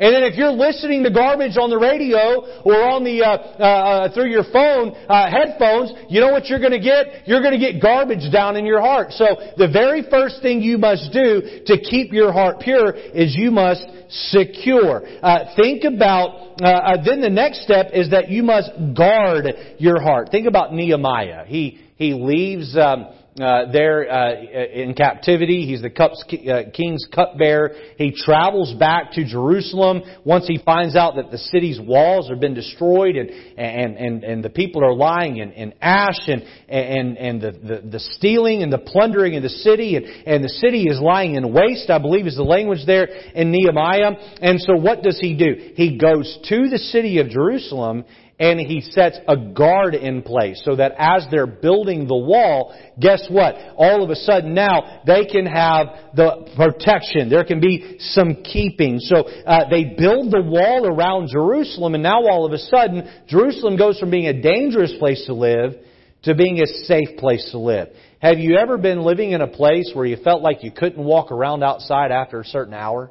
And 0.00 0.14
then 0.14 0.22
if 0.22 0.36
you're 0.36 0.52
listening 0.52 1.02
to 1.02 1.10
garbage 1.10 1.56
on 1.56 1.70
the 1.70 1.78
radio 1.78 2.62
or 2.62 2.88
on 2.88 3.02
the 3.02 3.22
uh, 3.22 3.30
uh, 3.58 3.64
uh 3.64 4.14
through 4.14 4.30
your 4.30 4.44
phone 4.44 4.94
uh, 5.08 5.28
headphones, 5.28 5.92
you 6.08 6.20
know 6.20 6.30
what 6.30 6.46
you're 6.46 6.60
going 6.60 6.72
to 6.72 6.78
get? 6.78 7.26
You're 7.26 7.42
going 7.42 7.58
to 7.58 7.64
get 7.72 7.82
garbage 7.82 8.30
down 8.32 8.54
in 8.56 8.64
your 8.64 8.80
heart. 8.80 9.10
So 9.10 9.26
the 9.56 9.66
very 9.66 10.06
first 10.08 10.40
thing 10.40 10.62
you 10.62 10.78
must 10.78 11.12
do 11.12 11.42
to 11.66 11.80
keep 11.80 12.12
your 12.12 12.32
heart 12.32 12.60
pure 12.60 12.94
is 12.94 13.34
you 13.36 13.50
must 13.50 13.84
secure. 14.30 15.02
Uh, 15.20 15.50
think 15.56 15.82
about 15.82 16.62
uh, 16.62 16.96
then 17.04 17.20
the 17.20 17.30
next 17.30 17.62
step 17.62 17.88
is 17.92 18.10
that 18.10 18.30
you 18.30 18.44
must 18.44 18.70
guard 18.96 19.46
your 19.78 20.00
heart. 20.00 20.28
Think 20.30 20.46
about 20.46 20.72
Nehemiah. 20.72 21.44
He 21.46 21.80
he 21.96 22.14
leaves. 22.14 22.76
Um, 22.76 23.08
uh, 23.40 23.70
there 23.72 24.10
uh, 24.10 24.34
in 24.34 24.94
captivity. 24.94 25.66
He's 25.66 25.82
the 25.82 25.90
cup's, 25.90 26.24
uh, 26.30 26.70
king's 26.72 27.06
cupbearer. 27.14 27.72
He 27.96 28.12
travels 28.12 28.74
back 28.74 29.12
to 29.12 29.24
Jerusalem 29.24 30.02
once 30.24 30.46
he 30.46 30.58
finds 30.64 30.96
out 30.96 31.16
that 31.16 31.30
the 31.30 31.38
city's 31.38 31.80
walls 31.80 32.28
have 32.28 32.40
been 32.40 32.54
destroyed 32.54 33.16
and 33.16 33.30
and 33.30 33.96
and, 33.96 34.24
and 34.24 34.44
the 34.44 34.50
people 34.50 34.84
are 34.84 34.94
lying 34.94 35.38
in, 35.38 35.52
in 35.52 35.74
ash 35.80 36.28
and 36.28 36.42
and 36.68 37.16
and 37.18 37.40
the, 37.40 37.52
the 37.52 37.88
the 37.88 38.00
stealing 38.00 38.62
and 38.62 38.72
the 38.72 38.78
plundering 38.78 39.36
of 39.36 39.42
the 39.42 39.48
city 39.48 39.96
and 39.96 40.06
and 40.26 40.44
the 40.44 40.48
city 40.48 40.84
is 40.84 41.00
lying 41.00 41.34
in 41.34 41.52
waste. 41.52 41.90
I 41.90 41.98
believe 41.98 42.26
is 42.26 42.36
the 42.36 42.42
language 42.42 42.86
there 42.86 43.06
in 43.34 43.50
Nehemiah. 43.50 44.12
And 44.40 44.60
so 44.60 44.76
what 44.76 45.02
does 45.02 45.18
he 45.20 45.36
do? 45.36 45.72
He 45.74 45.98
goes 45.98 46.38
to 46.48 46.68
the 46.68 46.78
city 46.78 47.18
of 47.20 47.28
Jerusalem 47.28 48.04
and 48.38 48.60
he 48.60 48.80
sets 48.80 49.18
a 49.26 49.36
guard 49.36 49.94
in 49.94 50.22
place 50.22 50.62
so 50.64 50.76
that 50.76 50.92
as 50.96 51.26
they're 51.30 51.46
building 51.46 52.06
the 52.06 52.16
wall, 52.16 52.74
guess 53.00 53.26
what? 53.28 53.56
All 53.76 54.04
of 54.04 54.10
a 54.10 54.14
sudden 54.14 54.54
now 54.54 55.02
they 55.06 55.24
can 55.24 55.44
have 55.46 55.86
the 56.14 56.48
protection. 56.56 57.30
There 57.30 57.44
can 57.44 57.60
be 57.60 57.96
some 57.98 58.42
keeping. 58.44 59.00
So 59.00 59.16
uh, 59.16 59.68
they 59.68 59.94
build 59.98 60.30
the 60.30 60.42
wall 60.42 60.86
around 60.86 61.30
Jerusalem, 61.32 61.94
and 61.94 62.02
now 62.02 62.26
all 62.28 62.46
of 62.46 62.52
a 62.52 62.58
sudden 62.58 63.24
Jerusalem 63.26 63.76
goes 63.76 63.98
from 63.98 64.10
being 64.10 64.26
a 64.26 64.40
dangerous 64.40 64.94
place 64.98 65.24
to 65.26 65.34
live 65.34 65.74
to 66.22 66.34
being 66.34 66.60
a 66.60 66.66
safe 66.84 67.16
place 67.18 67.48
to 67.52 67.58
live. 67.58 67.88
Have 68.20 68.38
you 68.38 68.56
ever 68.56 68.76
been 68.78 69.02
living 69.02 69.32
in 69.32 69.40
a 69.40 69.46
place 69.46 69.90
where 69.94 70.04
you 70.04 70.16
felt 70.22 70.42
like 70.42 70.64
you 70.64 70.72
couldn't 70.72 71.02
walk 71.02 71.30
around 71.30 71.62
outside 71.62 72.10
after 72.10 72.40
a 72.40 72.44
certain 72.44 72.74
hour 72.74 73.10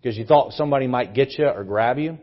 because 0.00 0.16
you 0.16 0.26
thought 0.26 0.52
somebody 0.52 0.86
might 0.86 1.14
get 1.14 1.38
you 1.38 1.46
or 1.46 1.64
grab 1.64 1.98
you? 1.98 2.18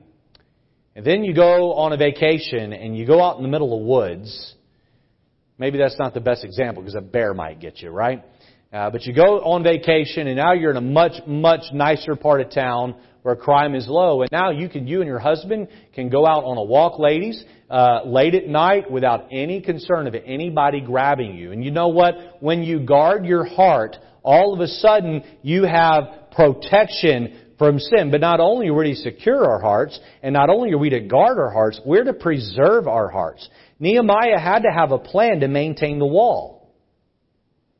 And 0.95 1.05
then 1.05 1.23
you 1.23 1.33
go 1.33 1.73
on 1.73 1.91
a 1.91 1.97
vacation 1.97 2.71
and 2.71 2.95
you 2.95 3.05
go 3.07 3.21
out 3.21 3.37
in 3.37 3.43
the 3.43 3.49
middle 3.49 3.77
of 3.77 3.85
woods. 3.85 4.53
Maybe 5.57 5.77
that's 5.77 5.97
not 5.97 6.13
the 6.13 6.21
best 6.21 6.43
example 6.43 6.83
because 6.83 6.95
a 6.95 7.01
bear 7.01 7.33
might 7.33 7.59
get 7.59 7.81
you, 7.81 7.89
right? 7.89 8.23
Uh, 8.71 8.89
but 8.89 9.03
you 9.03 9.13
go 9.13 9.39
on 9.41 9.63
vacation 9.63 10.27
and 10.27 10.37
now 10.37 10.53
you're 10.53 10.71
in 10.71 10.77
a 10.77 10.81
much, 10.81 11.13
much 11.27 11.61
nicer 11.73 12.15
part 12.15 12.41
of 12.41 12.51
town 12.51 12.95
where 13.23 13.35
crime 13.35 13.73
is 13.73 13.87
low. 13.87 14.21
And 14.21 14.31
now 14.31 14.51
you 14.51 14.69
can, 14.69 14.87
you 14.87 14.99
and 14.99 15.07
your 15.07 15.19
husband 15.19 15.67
can 15.93 16.09
go 16.09 16.27
out 16.27 16.43
on 16.43 16.57
a 16.57 16.63
walk, 16.63 16.99
ladies, 16.99 17.43
uh, 17.69 18.01
late 18.05 18.35
at 18.35 18.47
night 18.47 18.91
without 18.91 19.27
any 19.31 19.61
concern 19.61 20.07
of 20.07 20.15
anybody 20.15 20.81
grabbing 20.81 21.35
you. 21.35 21.51
And 21.51 21.63
you 21.63 21.71
know 21.71 21.87
what? 21.87 22.15
When 22.39 22.63
you 22.63 22.79
guard 22.79 23.25
your 23.25 23.45
heart, 23.45 23.95
all 24.23 24.53
of 24.53 24.59
a 24.59 24.67
sudden 24.67 25.23
you 25.41 25.63
have 25.63 26.31
protection 26.35 27.42
from 27.63 27.79
sin. 27.79 28.11
But 28.11 28.19
not 28.19 28.41
only 28.41 28.67
are 28.67 28.73
we 28.73 28.93
to 28.93 28.95
secure 28.95 29.45
our 29.45 29.61
hearts, 29.61 29.97
and 30.21 30.33
not 30.33 30.49
only 30.49 30.73
are 30.73 30.77
we 30.77 30.89
to 30.89 30.99
guard 30.99 31.37
our 31.39 31.49
hearts, 31.49 31.79
we're 31.85 32.03
to 32.03 32.13
preserve 32.13 32.87
our 32.89 33.09
hearts. 33.09 33.47
Nehemiah 33.79 34.37
had 34.37 34.63
to 34.63 34.69
have 34.69 34.91
a 34.91 34.97
plan 34.97 35.39
to 35.39 35.47
maintain 35.47 35.97
the 35.97 36.05
wall. 36.05 36.73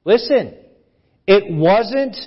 Listen, 0.06 0.54
it 1.28 1.44
wasn't 1.50 2.18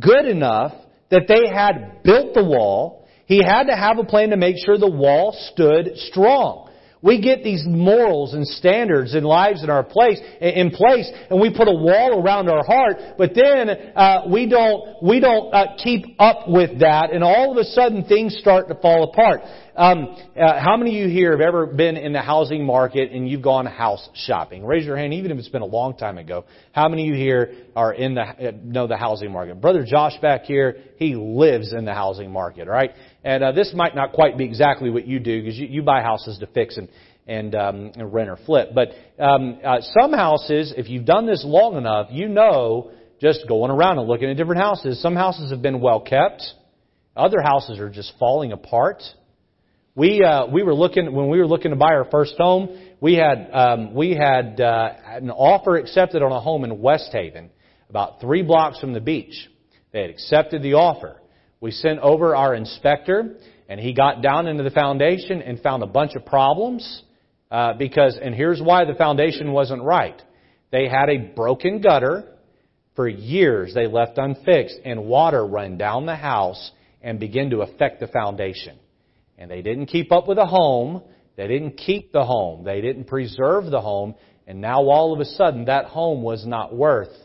good 0.00 0.26
enough 0.26 0.72
that 1.10 1.28
they 1.28 1.54
had 1.54 2.02
built 2.02 2.34
the 2.34 2.44
wall. 2.44 3.06
He 3.26 3.40
had 3.44 3.64
to 3.64 3.76
have 3.76 3.98
a 3.98 4.04
plan 4.04 4.30
to 4.30 4.36
make 4.36 4.56
sure 4.64 4.76
the 4.76 4.90
wall 4.90 5.36
stood 5.52 5.96
strong. 5.96 6.63
We 7.04 7.20
get 7.20 7.44
these 7.44 7.64
morals 7.66 8.32
and 8.32 8.46
standards 8.46 9.14
and 9.14 9.26
lives 9.26 9.62
in 9.62 9.68
our 9.68 9.84
place, 9.84 10.18
in 10.40 10.70
place, 10.70 11.10
and 11.28 11.38
we 11.38 11.54
put 11.54 11.68
a 11.68 11.74
wall 11.74 12.22
around 12.22 12.48
our 12.48 12.64
heart, 12.64 12.96
but 13.18 13.34
then, 13.34 13.68
uh, 13.68 14.22
we 14.32 14.48
don't, 14.48 15.02
we 15.02 15.20
don't, 15.20 15.52
uh, 15.52 15.76
keep 15.76 16.16
up 16.18 16.48
with 16.48 16.80
that, 16.80 17.12
and 17.12 17.22
all 17.22 17.52
of 17.52 17.58
a 17.58 17.64
sudden 17.64 18.04
things 18.04 18.34
start 18.38 18.68
to 18.68 18.74
fall 18.76 19.04
apart. 19.04 19.42
Um, 19.76 20.16
uh, 20.40 20.60
how 20.60 20.76
many 20.76 21.00
of 21.00 21.08
you 21.08 21.12
here 21.12 21.32
have 21.32 21.40
ever 21.40 21.66
been 21.66 21.96
in 21.96 22.12
the 22.12 22.22
housing 22.22 22.64
market 22.64 23.10
and 23.10 23.28
you've 23.28 23.42
gone 23.42 23.66
house 23.66 24.08
shopping? 24.14 24.64
Raise 24.64 24.86
your 24.86 24.96
hand, 24.96 25.12
even 25.14 25.32
if 25.32 25.38
it's 25.38 25.48
been 25.48 25.62
a 25.62 25.66
long 25.66 25.96
time 25.96 26.16
ago. 26.16 26.44
How 26.70 26.88
many 26.88 27.08
of 27.08 27.16
you 27.16 27.20
here 27.20 27.54
are 27.74 27.92
in 27.92 28.14
the 28.14 28.22
uh, 28.22 28.52
know 28.62 28.86
the 28.86 28.96
housing 28.96 29.32
market? 29.32 29.60
Brother 29.60 29.84
Josh 29.84 30.12
back 30.22 30.44
here, 30.44 30.76
he 30.96 31.16
lives 31.16 31.72
in 31.72 31.84
the 31.84 31.92
housing 31.92 32.30
market, 32.30 32.68
right? 32.68 32.92
And 33.24 33.42
uh, 33.42 33.52
this 33.52 33.72
might 33.74 33.94
not 33.94 34.12
quite 34.12 34.38
be 34.38 34.44
exactly 34.44 34.90
what 34.90 35.06
you 35.06 35.18
do 35.18 35.42
because 35.42 35.58
you, 35.58 35.66
you 35.66 35.82
buy 35.82 36.02
houses 36.02 36.38
to 36.38 36.46
fix 36.46 36.76
and 36.76 36.88
and, 37.26 37.54
um, 37.54 37.92
and 37.94 38.12
rent 38.12 38.28
or 38.28 38.36
flip. 38.44 38.70
But 38.74 38.90
um, 39.18 39.58
uh, 39.64 39.78
some 39.98 40.12
houses, 40.12 40.74
if 40.76 40.90
you've 40.90 41.06
done 41.06 41.26
this 41.26 41.42
long 41.46 41.76
enough, 41.76 42.08
you 42.10 42.28
know 42.28 42.90
just 43.20 43.48
going 43.48 43.70
around 43.70 43.98
and 43.98 44.06
looking 44.06 44.28
at 44.28 44.36
different 44.36 44.60
houses. 44.60 45.00
Some 45.00 45.16
houses 45.16 45.50
have 45.50 45.62
been 45.62 45.80
well 45.80 46.00
kept. 46.00 46.42
Other 47.16 47.40
houses 47.40 47.78
are 47.78 47.88
just 47.88 48.12
falling 48.18 48.52
apart. 48.52 49.02
We 49.94 50.22
uh, 50.22 50.46
we 50.46 50.62
were 50.62 50.74
looking 50.74 51.12
when 51.14 51.28
we 51.28 51.38
were 51.38 51.46
looking 51.46 51.70
to 51.70 51.76
buy 51.76 51.94
our 51.94 52.06
first 52.10 52.34
home. 52.36 52.76
We 53.00 53.14
had 53.14 53.48
um, 53.52 53.94
we 53.94 54.10
had 54.10 54.60
uh, 54.60 54.90
an 55.06 55.30
offer 55.30 55.76
accepted 55.76 56.22
on 56.22 56.32
a 56.32 56.40
home 56.40 56.64
in 56.64 56.82
West 56.82 57.10
Haven, 57.12 57.50
about 57.88 58.20
three 58.20 58.42
blocks 58.42 58.80
from 58.80 58.92
the 58.92 59.00
beach. 59.00 59.48
They 59.92 60.02
had 60.02 60.10
accepted 60.10 60.62
the 60.62 60.74
offer. 60.74 61.20
We 61.64 61.70
sent 61.70 62.00
over 62.00 62.36
our 62.36 62.54
inspector, 62.54 63.36
and 63.70 63.80
he 63.80 63.94
got 63.94 64.20
down 64.20 64.48
into 64.48 64.62
the 64.62 64.70
foundation 64.70 65.40
and 65.40 65.58
found 65.58 65.82
a 65.82 65.86
bunch 65.86 66.14
of 66.14 66.26
problems. 66.26 67.04
Uh, 67.50 67.72
because, 67.72 68.18
and 68.20 68.34
here's 68.34 68.60
why 68.60 68.84
the 68.84 68.92
foundation 68.92 69.50
wasn't 69.50 69.82
right. 69.82 70.20
They 70.70 70.90
had 70.90 71.08
a 71.08 71.16
broken 71.34 71.80
gutter 71.80 72.34
for 72.94 73.08
years. 73.08 73.72
They 73.72 73.86
left 73.86 74.18
unfixed, 74.18 74.78
and 74.84 75.06
water 75.06 75.46
run 75.46 75.78
down 75.78 76.04
the 76.04 76.16
house 76.16 76.70
and 77.00 77.18
begin 77.18 77.48
to 77.48 77.62
affect 77.62 77.98
the 77.98 78.08
foundation. 78.08 78.78
And 79.38 79.50
they 79.50 79.62
didn't 79.62 79.86
keep 79.86 80.12
up 80.12 80.28
with 80.28 80.36
the 80.36 80.44
home. 80.44 81.00
They 81.38 81.48
didn't 81.48 81.78
keep 81.78 82.12
the 82.12 82.26
home. 82.26 82.64
They 82.64 82.82
didn't 82.82 83.06
preserve 83.06 83.70
the 83.70 83.80
home. 83.80 84.16
And 84.46 84.60
now 84.60 84.82
all 84.82 85.14
of 85.14 85.20
a 85.20 85.24
sudden, 85.24 85.64
that 85.64 85.86
home 85.86 86.20
was 86.20 86.46
not 86.46 86.76
worth 86.76 87.16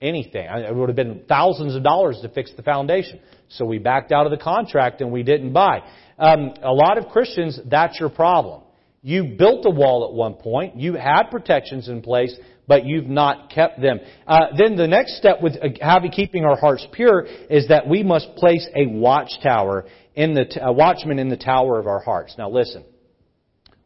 anything. 0.00 0.46
It 0.48 0.74
would 0.74 0.88
have 0.88 0.96
been 0.96 1.22
thousands 1.28 1.74
of 1.74 1.82
dollars 1.82 2.18
to 2.22 2.28
fix 2.28 2.52
the 2.56 2.62
foundation. 2.62 3.20
So 3.48 3.64
we 3.64 3.78
backed 3.78 4.12
out 4.12 4.26
of 4.26 4.30
the 4.30 4.42
contract 4.42 5.00
and 5.00 5.10
we 5.10 5.22
didn't 5.22 5.52
buy. 5.52 5.80
Um, 6.18 6.54
a 6.62 6.72
lot 6.72 6.98
of 6.98 7.08
Christians, 7.08 7.58
that's 7.66 7.98
your 7.98 8.08
problem. 8.08 8.62
You 9.02 9.36
built 9.38 9.64
a 9.64 9.70
wall 9.70 10.08
at 10.08 10.14
one 10.14 10.34
point. 10.34 10.76
You 10.76 10.94
had 10.94 11.24
protections 11.30 11.88
in 11.88 12.02
place, 12.02 12.36
but 12.66 12.84
you've 12.84 13.06
not 13.06 13.50
kept 13.50 13.80
them. 13.80 14.00
Uh, 14.26 14.46
then 14.56 14.76
the 14.76 14.88
next 14.88 15.16
step 15.16 15.40
with 15.40 15.54
uh, 15.54 15.68
having 15.80 16.10
keeping 16.10 16.44
our 16.44 16.56
hearts 16.56 16.86
pure 16.92 17.26
is 17.48 17.68
that 17.68 17.88
we 17.88 18.02
must 18.02 18.34
place 18.36 18.66
a 18.74 18.86
watchtower 18.86 19.86
in 20.14 20.34
the 20.34 20.44
t- 20.44 20.60
a 20.60 20.72
watchman 20.72 21.18
in 21.18 21.28
the 21.28 21.36
tower 21.36 21.78
of 21.78 21.86
our 21.86 22.00
hearts. 22.00 22.34
Now 22.36 22.50
listen. 22.50 22.84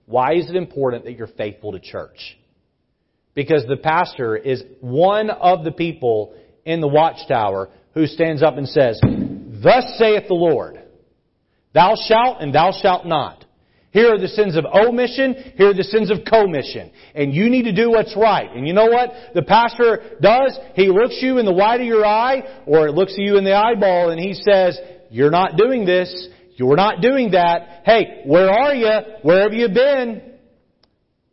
Why 0.07 0.35
is 0.35 0.51
it 0.51 0.57
important 0.57 1.05
that 1.05 1.13
you're 1.13 1.27
faithful 1.27 1.73
to 1.73 1.81
church? 1.81 2.37
Because 3.35 3.65
the 3.67 3.77
pastor 3.77 4.37
is 4.37 4.63
one 4.81 5.31
of 5.31 5.65
the 5.65 5.73
people 5.73 6.35
in 6.65 6.81
the 6.81 6.89
watchtower 6.89 7.71
who 7.95 8.07
stands 8.07 8.43
up 8.43 8.57
and 8.57 8.69
says, 8.69 9.01
Thus 9.03 9.85
saith 9.99 10.29
the 10.29 10.35
Lord, 10.35 10.83
Thou 11.75 11.95
shalt 11.97 12.43
and 12.43 12.55
thou 12.55 12.73
shalt 12.83 13.07
not. 13.07 13.45
Here 13.91 14.15
are 14.15 14.19
the 14.19 14.29
sins 14.29 14.57
of 14.57 14.65
omission. 14.65 15.35
Here 15.57 15.69
are 15.69 15.75
the 15.75 15.85
sins 15.85 16.11
of 16.11 16.25
commission. 16.25 16.91
And 17.15 17.35
you 17.35 17.51
need 17.51 17.65
to 17.65 17.75
do 17.75 17.91
what's 17.91 18.17
right. 18.17 18.51
And 18.51 18.67
you 18.67 18.73
know 18.73 18.87
what 18.87 19.11
the 19.35 19.43
pastor 19.43 20.17
does? 20.21 20.59
He 20.75 20.89
looks 20.89 21.19
you 21.21 21.39
in 21.39 21.45
the 21.45 21.53
white 21.53 21.81
of 21.81 21.87
your 21.87 22.05
eye, 22.05 22.63
or 22.67 22.89
it 22.89 22.93
looks 22.93 23.15
you 23.19 23.37
in 23.37 23.45
the 23.45 23.55
eyeball, 23.55 24.11
and 24.11 24.19
he 24.19 24.33
says, 24.33 24.79
you're 25.13 25.31
not 25.31 25.59
doing 25.59 25.85
this. 25.85 26.29
You're 26.57 26.77
not 26.77 27.03
doing 27.03 27.33
that. 27.33 27.83
Hey, 27.85 28.23
where 28.25 28.49
are 28.51 28.75
you? 28.75 28.91
Where 29.21 29.43
have 29.43 29.53
you 29.53 29.69
been? 29.69 30.32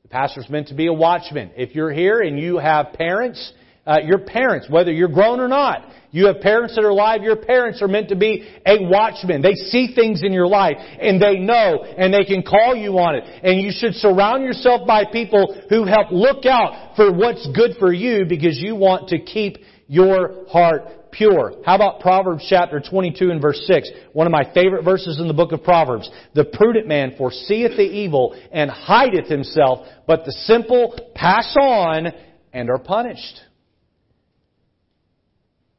The 0.09 0.13
pastor's 0.13 0.49
meant 0.49 0.69
to 0.69 0.73
be 0.73 0.87
a 0.87 0.93
watchman. 0.93 1.51
If 1.55 1.75
you're 1.75 1.91
here 1.91 2.21
and 2.21 2.39
you 2.39 2.57
have 2.57 2.93
parents, 2.93 3.53
uh, 3.85 3.97
your 4.03 4.17
parents, 4.17 4.67
whether 4.67 4.91
you're 4.91 5.07
grown 5.07 5.39
or 5.39 5.47
not, 5.47 5.85
you 6.09 6.25
have 6.25 6.39
parents 6.41 6.75
that 6.75 6.83
are 6.83 6.89
alive, 6.89 7.21
your 7.21 7.35
parents 7.35 7.79
are 7.83 7.87
meant 7.87 8.09
to 8.09 8.15
be 8.15 8.49
a 8.65 8.77
watchman. 8.81 9.43
They 9.43 9.53
see 9.53 9.93
things 9.93 10.21
in 10.23 10.33
your 10.33 10.47
life 10.47 10.77
and 10.79 11.21
they 11.21 11.37
know 11.37 11.83
and 11.83 12.11
they 12.11 12.23
can 12.23 12.41
call 12.41 12.75
you 12.75 12.97
on 12.97 13.17
it. 13.17 13.23
And 13.43 13.61
you 13.61 13.71
should 13.71 13.93
surround 13.93 14.43
yourself 14.43 14.87
by 14.87 15.05
people 15.05 15.61
who 15.69 15.85
help 15.85 16.11
look 16.11 16.43
out 16.47 16.95
for 16.95 17.13
what's 17.13 17.47
good 17.53 17.77
for 17.77 17.93
you 17.93 18.25
because 18.27 18.57
you 18.57 18.75
want 18.75 19.09
to 19.09 19.19
keep 19.19 19.57
your 19.85 20.47
heart 20.49 20.85
pure. 21.19 21.51
How 21.65 21.75
about 21.75 21.99
Proverbs 21.99 22.45
chapter 22.49 22.79
22 22.79 23.29
and 23.29 23.41
verse 23.41 23.61
6? 23.67 23.91
One 24.13 24.25
of 24.25 24.31
my 24.31 24.51
favorite 24.53 24.83
verses 24.83 25.19
in 25.19 25.27
the 25.27 25.33
book 25.33 25.51
of 25.51 25.63
Proverbs. 25.63 26.09
The 26.33 26.45
prudent 26.45 26.87
man 26.87 27.15
foreseeth 27.17 27.75
the 27.75 27.83
evil 27.83 28.39
and 28.53 28.71
hideth 28.71 29.27
himself, 29.27 29.85
but 30.07 30.23
the 30.23 30.31
simple 30.31 30.97
pass 31.13 31.53
on 31.61 32.07
and 32.53 32.69
are 32.69 32.79
punished. 32.79 33.41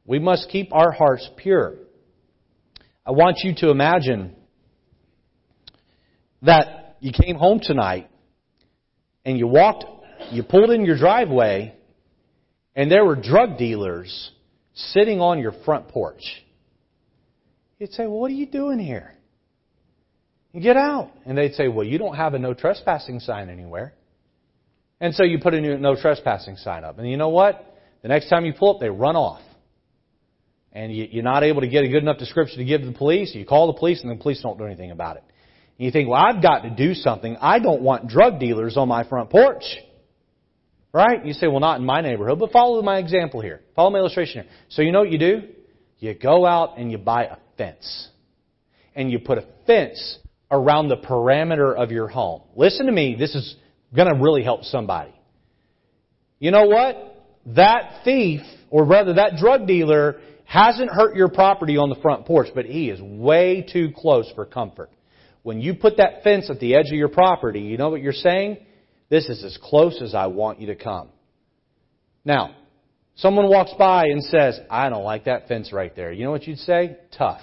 We 0.05 0.19
must 0.19 0.49
keep 0.49 0.71
our 0.71 0.91
hearts 0.91 1.27
pure. 1.37 1.73
I 3.03 3.11
want 3.11 3.39
you 3.43 3.55
to 3.57 3.71
imagine 3.71 4.35
that 6.43 6.97
you 6.99 7.11
came 7.11 7.35
home 7.35 7.59
tonight 7.63 8.09
and 9.25 9.39
you 9.39 9.47
walked, 9.47 9.85
you 10.29 10.43
pulled 10.43 10.69
in 10.69 10.85
your 10.85 10.97
driveway, 10.97 11.73
and 12.75 12.91
there 12.91 13.03
were 13.03 13.15
drug 13.15 13.57
dealers 13.57 14.31
sitting 14.73 15.19
on 15.19 15.39
your 15.39 15.53
front 15.65 15.89
porch. 15.89 16.23
You'd 17.79 17.93
say, 17.93 18.03
Well, 18.03 18.19
what 18.19 18.31
are 18.31 18.35
you 18.35 18.45
doing 18.45 18.79
here? 18.79 19.13
You 20.53 20.61
get 20.61 20.77
out. 20.77 21.11
And 21.25 21.37
they'd 21.37 21.53
say, 21.53 21.67
Well, 21.67 21.85
you 21.85 21.97
don't 21.97 22.15
have 22.15 22.33
a 22.33 22.39
no 22.39 22.53
trespassing 22.53 23.19
sign 23.19 23.49
anywhere. 23.49 23.93
And 24.99 25.15
so 25.15 25.23
you 25.23 25.39
put 25.39 25.53
a 25.53 25.77
no 25.77 25.95
trespassing 25.95 26.57
sign 26.57 26.83
up. 26.83 26.99
And 26.99 27.09
you 27.09 27.17
know 27.17 27.29
what? 27.29 27.65
The 28.03 28.07
next 28.07 28.29
time 28.29 28.45
you 28.45 28.53
pull 28.53 28.75
up, 28.75 28.79
they 28.79 28.89
run 28.89 29.15
off. 29.15 29.41
And 30.73 30.95
you're 30.95 31.23
not 31.23 31.43
able 31.43 31.61
to 31.61 31.67
get 31.67 31.83
a 31.83 31.89
good 31.89 32.01
enough 32.01 32.17
description 32.17 32.59
to 32.59 32.65
give 32.65 32.81
to 32.81 32.87
the 32.87 32.97
police. 32.97 33.35
You 33.35 33.45
call 33.45 33.67
the 33.67 33.77
police, 33.77 34.01
and 34.03 34.11
the 34.11 34.21
police 34.21 34.41
don't 34.41 34.57
do 34.57 34.65
anything 34.65 34.91
about 34.91 35.17
it. 35.17 35.23
And 35.77 35.85
you 35.85 35.91
think, 35.91 36.07
well, 36.07 36.21
I've 36.23 36.41
got 36.41 36.61
to 36.61 36.69
do 36.69 36.93
something. 36.93 37.35
I 37.41 37.59
don't 37.59 37.81
want 37.81 38.07
drug 38.07 38.39
dealers 38.39 38.77
on 38.77 38.87
my 38.87 39.03
front 39.03 39.29
porch. 39.31 39.63
Right? 40.93 41.25
You 41.25 41.33
say, 41.33 41.47
well, 41.47 41.61
not 41.61 41.79
in 41.79 41.85
my 41.85 42.01
neighborhood, 42.01 42.39
but 42.39 42.51
follow 42.51 42.81
my 42.81 42.97
example 42.97 43.41
here. 43.41 43.61
Follow 43.75 43.91
my 43.91 43.99
illustration 43.99 44.43
here. 44.43 44.51
So 44.69 44.81
you 44.81 44.91
know 44.91 44.99
what 44.99 45.11
you 45.11 45.19
do? 45.19 45.43
You 45.99 46.13
go 46.13 46.45
out 46.45 46.77
and 46.77 46.91
you 46.91 46.97
buy 46.97 47.25
a 47.25 47.37
fence. 47.57 48.09
And 48.93 49.09
you 49.09 49.19
put 49.19 49.37
a 49.37 49.45
fence 49.65 50.19
around 50.49 50.89
the 50.89 50.97
perimeter 50.97 51.73
of 51.73 51.91
your 51.91 52.09
home. 52.09 52.41
Listen 52.55 52.87
to 52.87 52.91
me. 52.91 53.15
This 53.17 53.35
is 53.35 53.55
going 53.95 54.13
to 54.13 54.21
really 54.21 54.43
help 54.43 54.63
somebody. 54.63 55.13
You 56.39 56.51
know 56.51 56.65
what? 56.65 57.25
That 57.55 58.01
thief, 58.03 58.41
or 58.69 58.83
rather 58.83 59.13
that 59.13 59.37
drug 59.37 59.67
dealer, 59.67 60.19
hasn't 60.43 60.89
hurt 60.89 61.15
your 61.15 61.29
property 61.29 61.77
on 61.77 61.89
the 61.89 61.95
front 62.01 62.25
porch, 62.25 62.49
but 62.53 62.65
he 62.65 62.89
is 62.89 62.99
way 63.01 63.65
too 63.71 63.93
close 63.95 64.29
for 64.35 64.45
comfort. 64.45 64.89
When 65.43 65.61
you 65.61 65.75
put 65.75 65.97
that 65.97 66.23
fence 66.23 66.49
at 66.49 66.59
the 66.59 66.75
edge 66.75 66.87
of 66.87 66.97
your 66.97 67.07
property, 67.07 67.61
you 67.61 67.77
know 67.77 67.89
what 67.89 68.01
you're 68.01 68.11
saying? 68.11 68.57
This 69.11 69.27
is 69.27 69.43
as 69.43 69.57
close 69.61 70.01
as 70.01 70.15
I 70.15 70.27
want 70.27 70.61
you 70.61 70.67
to 70.67 70.75
come. 70.75 71.09
Now, 72.23 72.55
someone 73.15 73.49
walks 73.49 73.73
by 73.77 74.05
and 74.05 74.23
says, 74.23 74.57
I 74.69 74.87
don't 74.89 75.03
like 75.03 75.25
that 75.25 75.49
fence 75.49 75.73
right 75.73 75.93
there. 75.93 76.13
You 76.13 76.23
know 76.23 76.31
what 76.31 76.47
you'd 76.47 76.59
say? 76.59 76.97
Tough. 77.17 77.41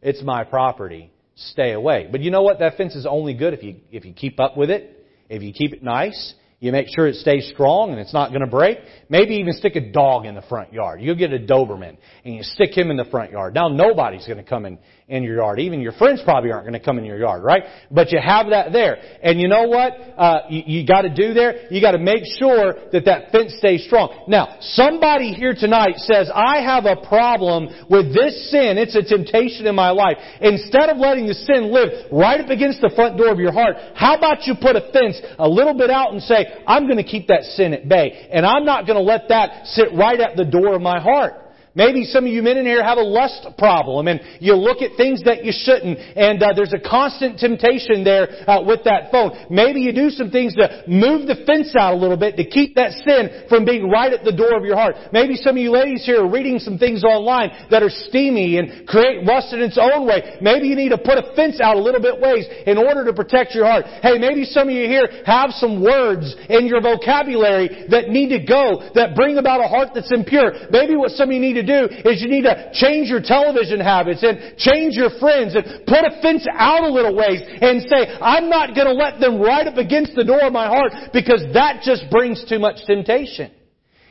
It's 0.00 0.22
my 0.22 0.44
property. 0.44 1.10
Stay 1.34 1.72
away. 1.72 2.08
But 2.10 2.20
you 2.20 2.30
know 2.30 2.42
what? 2.42 2.60
That 2.60 2.76
fence 2.76 2.94
is 2.94 3.04
only 3.04 3.34
good 3.34 3.52
if 3.52 3.64
you, 3.64 3.78
if 3.90 4.04
you 4.04 4.12
keep 4.12 4.38
up 4.38 4.56
with 4.56 4.70
it, 4.70 5.04
if 5.28 5.42
you 5.42 5.52
keep 5.52 5.72
it 5.72 5.82
nice, 5.82 6.34
you 6.60 6.70
make 6.70 6.86
sure 6.94 7.08
it 7.08 7.16
stays 7.16 7.50
strong 7.52 7.90
and 7.90 7.98
it's 7.98 8.14
not 8.14 8.28
going 8.28 8.42
to 8.42 8.46
break. 8.46 8.78
Maybe 9.08 9.34
even 9.34 9.54
stick 9.54 9.74
a 9.74 9.90
dog 9.90 10.24
in 10.24 10.36
the 10.36 10.42
front 10.42 10.72
yard. 10.72 11.02
You 11.02 11.16
get 11.16 11.32
a 11.32 11.38
Doberman 11.38 11.96
and 12.24 12.34
you 12.34 12.44
stick 12.44 12.76
him 12.76 12.92
in 12.92 12.96
the 12.96 13.04
front 13.06 13.32
yard. 13.32 13.54
Now 13.54 13.66
nobody's 13.66 14.24
going 14.24 14.38
to 14.38 14.48
come 14.48 14.66
in, 14.66 14.78
in 15.08 15.22
your 15.22 15.36
yard. 15.36 15.60
Even 15.60 15.80
your 15.80 15.92
friends 15.92 16.20
probably 16.24 16.50
aren't 16.50 16.64
going 16.64 16.78
to 16.78 16.84
come 16.84 16.98
in 16.98 17.04
your 17.04 17.18
yard, 17.18 17.44
right? 17.44 17.62
But 17.92 18.10
you 18.10 18.18
have 18.20 18.50
that 18.50 18.72
there. 18.72 18.96
And 19.22 19.40
you 19.40 19.46
know 19.46 19.68
what? 19.68 19.92
Uh, 19.92 20.40
you, 20.50 20.62
you 20.66 20.86
got 20.86 21.02
to 21.02 21.14
do 21.14 21.32
there. 21.32 21.72
You 21.72 21.80
got 21.80 21.92
to 21.92 22.02
make 22.02 22.24
sure 22.38 22.74
that 22.90 23.04
that 23.04 23.30
fence 23.30 23.54
stays 23.58 23.84
strong. 23.86 24.24
Now, 24.26 24.56
somebody 24.60 25.32
here 25.32 25.54
tonight 25.54 25.94
says, 25.98 26.28
I 26.34 26.60
have 26.60 26.86
a 26.86 27.06
problem 27.06 27.68
with 27.88 28.14
this 28.14 28.50
sin. 28.50 28.78
It's 28.78 28.96
a 28.96 29.02
temptation 29.06 29.66
in 29.66 29.76
my 29.76 29.90
life. 29.90 30.16
Instead 30.40 30.90
of 30.90 30.96
letting 30.96 31.28
the 31.28 31.34
sin 31.34 31.72
live 31.72 32.10
right 32.10 32.40
up 32.40 32.50
against 32.50 32.80
the 32.80 32.90
front 32.96 33.16
door 33.16 33.30
of 33.30 33.38
your 33.38 33.52
heart, 33.52 33.76
how 33.94 34.16
about 34.16 34.42
you 34.46 34.54
put 34.60 34.74
a 34.74 34.90
fence 34.92 35.20
a 35.38 35.48
little 35.48 35.74
bit 35.74 35.88
out 35.88 36.14
and 36.14 36.22
say, 36.22 36.46
I'm 36.66 36.86
going 36.86 36.98
to 36.98 37.06
keep 37.06 37.28
that 37.28 37.44
sin 37.54 37.74
at 37.74 37.88
bay. 37.88 38.28
And 38.32 38.44
I'm 38.44 38.64
not 38.64 38.86
going 38.86 38.98
to 38.98 39.06
let 39.06 39.28
that 39.28 39.66
sit 39.66 39.94
right 39.94 40.18
at 40.18 40.36
the 40.36 40.44
door 40.44 40.74
of 40.74 40.82
my 40.82 40.98
heart. 40.98 41.45
Maybe 41.76 42.04
some 42.04 42.24
of 42.24 42.32
you 42.32 42.42
men 42.42 42.56
in 42.56 42.64
here 42.64 42.82
have 42.82 42.96
a 42.96 43.04
lust 43.04 43.46
problem 43.58 44.08
and 44.08 44.20
you 44.40 44.54
look 44.54 44.80
at 44.80 44.96
things 44.96 45.22
that 45.24 45.44
you 45.44 45.52
shouldn't 45.52 45.98
and 46.16 46.42
uh, 46.42 46.56
there's 46.56 46.72
a 46.72 46.80
constant 46.80 47.38
temptation 47.38 48.02
there 48.02 48.48
uh, 48.48 48.64
with 48.64 48.80
that 48.84 49.12
phone. 49.12 49.36
Maybe 49.50 49.80
you 49.80 49.92
do 49.92 50.08
some 50.08 50.30
things 50.30 50.54
to 50.56 50.84
move 50.88 51.28
the 51.28 51.44
fence 51.44 51.76
out 51.76 51.92
a 51.92 51.96
little 52.00 52.16
bit 52.16 52.36
to 52.40 52.48
keep 52.48 52.74
that 52.76 52.96
sin 53.04 53.44
from 53.48 53.68
being 53.68 53.90
right 53.90 54.10
at 54.10 54.24
the 54.24 54.32
door 54.32 54.56
of 54.56 54.64
your 54.64 54.74
heart. 54.74 54.96
Maybe 55.12 55.36
some 55.36 55.56
of 55.56 55.62
you 55.62 55.70
ladies 55.70 56.04
here 56.06 56.24
are 56.24 56.30
reading 56.30 56.58
some 56.58 56.78
things 56.78 57.04
online 57.04 57.52
that 57.68 57.82
are 57.82 57.92
steamy 58.08 58.56
and 58.56 58.88
create 58.88 59.22
lust 59.24 59.52
in 59.52 59.60
its 59.60 59.76
own 59.76 60.08
way. 60.08 60.40
Maybe 60.40 60.68
you 60.68 60.76
need 60.76 60.96
to 60.96 60.98
put 60.98 61.20
a 61.20 61.36
fence 61.36 61.60
out 61.60 61.76
a 61.76 61.80
little 61.80 62.00
bit 62.00 62.16
ways 62.18 62.48
in 62.64 62.78
order 62.78 63.04
to 63.04 63.12
protect 63.12 63.52
your 63.54 63.66
heart. 63.66 63.84
Hey, 64.00 64.16
maybe 64.16 64.48
some 64.48 64.68
of 64.68 64.74
you 64.74 64.88
here 64.88 65.04
have 65.26 65.52
some 65.52 65.84
words 65.84 66.34
in 66.48 66.64
your 66.64 66.80
vocabulary 66.80 67.84
that 67.92 68.08
need 68.08 68.32
to 68.32 68.40
go 68.40 68.80
that 68.96 69.12
bring 69.14 69.36
about 69.36 69.60
a 69.60 69.68
heart 69.68 69.90
that's 69.92 70.10
impure. 70.10 70.56
Maybe 70.70 70.96
what 70.96 71.12
some 71.12 71.28
of 71.28 71.34
you 71.34 71.40
need 71.40 71.60
do 71.66 71.90
is 72.08 72.22
you 72.22 72.28
need 72.28 72.42
to 72.46 72.70
change 72.72 73.08
your 73.08 73.20
television 73.20 73.80
habits 73.80 74.22
and 74.22 74.56
change 74.56 74.94
your 74.94 75.10
friends 75.18 75.54
and 75.54 75.84
put 75.86 76.06
a 76.06 76.22
fence 76.22 76.46
out 76.50 76.84
a 76.84 76.88
little 76.88 77.14
ways 77.14 77.42
and 77.42 77.82
say, 77.82 78.06
I'm 78.22 78.48
not 78.48 78.74
going 78.74 78.86
to 78.86 78.94
let 78.94 79.20
them 79.20 79.40
right 79.40 79.66
up 79.66 79.76
against 79.76 80.14
the 80.14 80.24
door 80.24 80.40
of 80.42 80.52
my 80.52 80.66
heart 80.66 81.12
because 81.12 81.42
that 81.52 81.82
just 81.82 82.08
brings 82.10 82.44
too 82.48 82.58
much 82.58 82.86
temptation. 82.86 83.50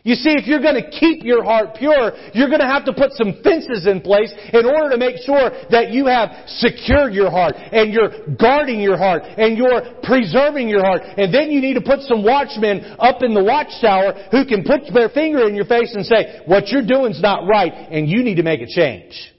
You 0.05 0.13
see, 0.13 0.37
if 0.37 0.45
you're 0.45 0.61
going 0.61 0.77
to 0.77 0.87
keep 0.87 1.23
your 1.23 1.43
heart 1.43 1.73
pure, 1.73 2.13
you're 2.37 2.47
going 2.47 2.61
to 2.61 2.69
have 2.69 2.85
to 2.85 2.93
put 2.93 3.13
some 3.13 3.41
fences 3.41 3.87
in 3.87 4.01
place 4.01 4.31
in 4.53 4.63
order 4.63 4.91
to 4.91 4.97
make 4.97 5.17
sure 5.25 5.49
that 5.71 5.89
you 5.89 6.05
have 6.05 6.29
secured 6.45 7.11
your 7.11 7.31
heart 7.31 7.55
and 7.57 7.91
you're 7.91 8.13
guarding 8.37 8.79
your 8.79 8.97
heart 8.97 9.23
and 9.25 9.57
you're 9.57 9.81
preserving 10.03 10.69
your 10.69 10.85
heart. 10.85 11.01
And 11.17 11.33
then 11.33 11.49
you 11.49 11.59
need 11.59 11.73
to 11.73 11.81
put 11.81 12.01
some 12.01 12.23
watchmen 12.23 12.85
up 12.99 13.23
in 13.23 13.33
the 13.33 13.43
watchtower 13.43 14.29
who 14.29 14.45
can 14.45 14.63
put 14.63 14.93
their 14.93 15.09
finger 15.09 15.49
in 15.49 15.55
your 15.55 15.65
face 15.65 15.95
and 15.95 16.05
say, 16.05 16.41
what 16.45 16.67
you're 16.67 16.85
doing's 16.85 17.19
not 17.19 17.47
right 17.47 17.73
and 17.73 18.07
you 18.07 18.21
need 18.21 18.35
to 18.35 18.43
make 18.43 18.61
a 18.61 18.67
change. 18.67 19.34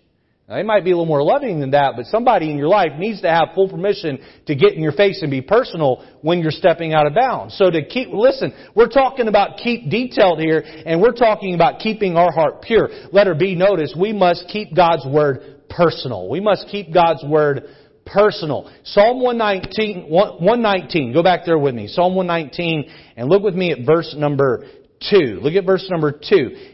They 0.48 0.62
might 0.62 0.84
be 0.84 0.92
a 0.92 0.94
little 0.94 1.06
more 1.06 1.24
loving 1.24 1.58
than 1.58 1.72
that, 1.72 1.94
but 1.96 2.06
somebody 2.06 2.52
in 2.52 2.56
your 2.56 2.68
life 2.68 2.92
needs 2.98 3.20
to 3.22 3.28
have 3.28 3.48
full 3.56 3.68
permission 3.68 4.20
to 4.46 4.54
get 4.54 4.74
in 4.74 4.80
your 4.80 4.92
face 4.92 5.20
and 5.22 5.30
be 5.30 5.42
personal 5.42 6.06
when 6.22 6.38
you're 6.38 6.52
stepping 6.52 6.94
out 6.94 7.04
of 7.04 7.16
bounds. 7.16 7.58
So 7.58 7.68
to 7.68 7.84
keep, 7.84 8.10
listen, 8.12 8.54
we're 8.76 8.88
talking 8.88 9.26
about 9.26 9.56
keep 9.56 9.90
detailed 9.90 10.38
here, 10.38 10.62
and 10.64 11.02
we're 11.02 11.14
talking 11.14 11.54
about 11.54 11.80
keeping 11.80 12.16
our 12.16 12.30
heart 12.30 12.62
pure. 12.62 12.88
Letter 13.10 13.34
B, 13.34 13.56
notice, 13.56 13.92
we 13.98 14.12
must 14.12 14.46
keep 14.46 14.74
God's 14.74 15.04
Word 15.04 15.64
personal. 15.68 16.28
We 16.28 16.38
must 16.38 16.68
keep 16.68 16.94
God's 16.94 17.24
Word 17.24 17.64
personal. 18.04 18.70
Psalm 18.84 19.20
119, 19.20 20.08
119, 20.08 21.12
go 21.12 21.24
back 21.24 21.40
there 21.44 21.58
with 21.58 21.74
me. 21.74 21.88
Psalm 21.88 22.14
119, 22.14 22.88
and 23.16 23.28
look 23.28 23.42
with 23.42 23.56
me 23.56 23.72
at 23.72 23.78
verse 23.84 24.14
number 24.16 24.64
2. 25.10 25.40
Look 25.42 25.54
at 25.54 25.66
verse 25.66 25.88
number 25.90 26.12
2. 26.12 26.20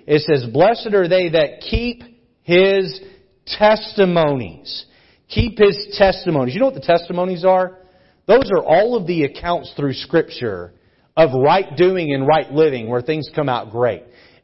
It 0.06 0.20
says, 0.20 0.44
Blessed 0.52 0.92
are 0.92 1.08
they 1.08 1.30
that 1.30 1.62
keep 1.62 2.02
His 2.42 3.00
testimonies. 3.46 4.87
Keep 5.28 5.59
his 5.59 5.94
testimonies. 5.98 6.55
You 6.55 6.61
know 6.61 6.66
what 6.66 6.74
the 6.74 6.81
testimonies 6.81 7.44
are? 7.44 7.78
Those 8.26 8.50
are 8.50 8.64
all 8.64 8.96
of 8.96 9.07
the 9.07 9.24
accounts 9.24 9.72
through 9.76 9.94
Scripture 9.94 10.72
of 11.16 11.31
right 11.35 11.76
doing 11.76 12.14
and 12.14 12.26
right 12.26 12.50
living 12.50 12.88
where 12.88 13.02
things 13.02 13.31
come 13.35 13.48
out 13.48 13.70
great. 13.70 14.02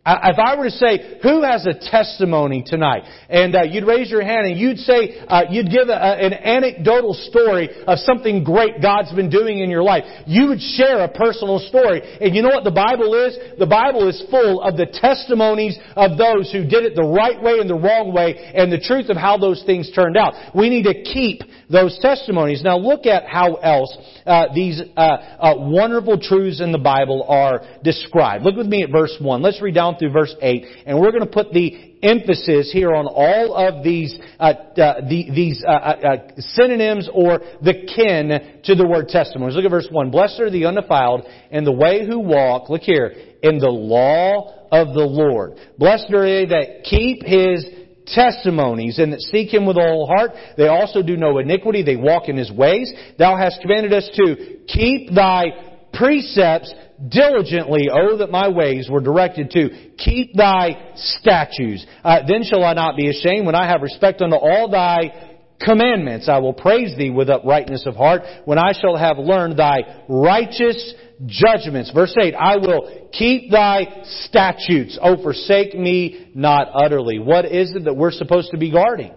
If 0.08 0.38
I 0.38 0.56
were 0.56 0.64
to 0.64 0.70
say, 0.70 1.18
who 1.22 1.42
has 1.42 1.66
a 1.66 1.74
testimony 1.74 2.64
tonight? 2.64 3.02
And 3.28 3.54
uh, 3.54 3.62
you'd 3.64 3.86
raise 3.86 4.10
your 4.10 4.24
hand 4.24 4.46
and 4.46 4.58
you'd 4.58 4.78
say, 4.78 5.20
uh, 5.28 5.42
you'd 5.50 5.70
give 5.70 5.88
a, 5.88 5.92
an 5.92 6.32
anecdotal 6.32 7.12
story 7.12 7.68
of 7.86 7.98
something 7.98 8.42
great 8.42 8.80
God's 8.80 9.12
been 9.12 9.28
doing 9.28 9.58
in 9.58 9.68
your 9.68 9.82
life. 9.82 10.04
You 10.26 10.48
would 10.48 10.60
share 10.60 11.04
a 11.04 11.08
personal 11.08 11.58
story. 11.58 12.00
And 12.20 12.34
you 12.34 12.42
know 12.42 12.48
what 12.48 12.64
the 12.64 12.70
Bible 12.70 13.12
is? 13.14 13.36
The 13.58 13.66
Bible 13.66 14.08
is 14.08 14.24
full 14.30 14.62
of 14.62 14.76
the 14.76 14.86
testimonies 14.86 15.78
of 15.94 16.16
those 16.16 16.50
who 16.50 16.64
did 16.64 16.84
it 16.84 16.96
the 16.96 17.04
right 17.04 17.42
way 17.42 17.58
and 17.60 17.68
the 17.68 17.74
wrong 17.74 18.12
way 18.14 18.52
and 18.54 18.72
the 18.72 18.80
truth 18.80 19.10
of 19.10 19.16
how 19.16 19.36
those 19.36 19.62
things 19.66 19.90
turned 19.94 20.16
out. 20.16 20.32
We 20.54 20.70
need 20.70 20.84
to 20.84 21.02
keep 21.02 21.42
those 21.70 21.98
testimonies. 22.00 22.62
Now 22.64 22.78
look 22.78 23.04
at 23.04 23.26
how 23.26 23.56
else 23.56 23.94
uh, 24.24 24.46
these 24.54 24.80
uh, 24.96 25.00
uh, 25.00 25.54
wonderful 25.58 26.18
truths 26.18 26.60
in 26.60 26.72
the 26.72 26.78
Bible 26.78 27.26
are 27.28 27.60
described. 27.84 28.44
Look 28.44 28.56
with 28.56 28.66
me 28.66 28.82
at 28.82 28.90
verse 28.90 29.14
1. 29.20 29.42
Let's 29.42 29.60
read 29.60 29.74
down 29.74 29.97
through 29.98 30.12
verse 30.12 30.34
8, 30.40 30.64
and 30.86 30.98
we're 30.98 31.10
going 31.10 31.24
to 31.24 31.30
put 31.30 31.52
the 31.52 31.88
emphasis 32.02 32.70
here 32.72 32.94
on 32.94 33.06
all 33.06 33.54
of 33.54 33.82
these 33.82 34.18
uh, 34.38 34.44
uh, 34.44 35.00
the, 35.08 35.30
these 35.34 35.64
uh, 35.66 35.72
uh, 35.72 35.76
uh, 35.76 36.16
synonyms 36.38 37.08
or 37.12 37.40
the 37.62 37.86
kin 37.94 38.60
to 38.64 38.74
the 38.74 38.86
word 38.86 39.08
testimonies. 39.08 39.56
Look 39.56 39.64
at 39.64 39.70
verse 39.70 39.88
one. 39.90 40.10
Blessed 40.10 40.40
are 40.40 40.50
the 40.50 40.66
undefiled 40.66 41.26
in 41.50 41.64
the 41.64 41.72
way 41.72 42.06
who 42.06 42.20
walk. 42.20 42.70
Look 42.70 42.82
here 42.82 43.14
in 43.42 43.58
the 43.58 43.70
law 43.70 44.66
of 44.70 44.94
the 44.94 45.04
Lord. 45.04 45.54
Blessed 45.78 46.12
are 46.12 46.24
they 46.24 46.46
that 46.46 46.84
keep 46.84 47.24
His 47.24 47.66
testimonies 48.06 48.98
and 48.98 49.12
that 49.12 49.20
seek 49.20 49.52
Him 49.52 49.66
with 49.66 49.76
all 49.76 50.06
heart. 50.06 50.32
They 50.56 50.68
also 50.68 51.02
do 51.02 51.16
no 51.16 51.38
iniquity. 51.38 51.82
They 51.82 51.96
walk 51.96 52.28
in 52.28 52.36
His 52.36 52.50
ways. 52.50 52.92
Thou 53.18 53.36
hast 53.36 53.60
commanded 53.60 53.92
us 53.92 54.08
to 54.14 54.58
keep 54.66 55.14
Thy 55.14 55.67
precepts 55.92 56.72
diligently, 57.08 57.88
oh, 57.92 58.18
that 58.18 58.30
my 58.30 58.48
ways 58.48 58.88
were 58.90 59.00
directed 59.00 59.50
to 59.52 59.92
keep 59.98 60.34
thy 60.34 60.92
statutes. 60.96 61.86
Uh, 62.04 62.20
then 62.26 62.42
shall 62.44 62.64
I 62.64 62.74
not 62.74 62.96
be 62.96 63.08
ashamed 63.08 63.46
when 63.46 63.54
I 63.54 63.66
have 63.68 63.82
respect 63.82 64.20
unto 64.20 64.36
all 64.36 64.70
thy 64.70 65.36
commandments. 65.60 66.28
I 66.28 66.38
will 66.38 66.52
praise 66.52 66.96
thee 66.96 67.10
with 67.10 67.30
uprightness 67.30 67.86
of 67.86 67.96
heart 67.96 68.22
when 68.44 68.58
I 68.58 68.72
shall 68.72 68.96
have 68.96 69.18
learned 69.18 69.58
thy 69.58 70.04
righteous 70.08 70.94
judgments. 71.26 71.90
Verse 71.92 72.14
8, 72.20 72.34
I 72.34 72.56
will 72.56 73.08
keep 73.12 73.50
thy 73.50 74.02
statutes. 74.04 74.98
Oh, 75.00 75.22
forsake 75.22 75.74
me 75.74 76.30
not 76.34 76.68
utterly. 76.74 77.18
What 77.18 77.46
is 77.46 77.74
it 77.74 77.84
that 77.84 77.94
we're 77.94 78.12
supposed 78.12 78.50
to 78.52 78.58
be 78.58 78.70
guarding? 78.70 79.12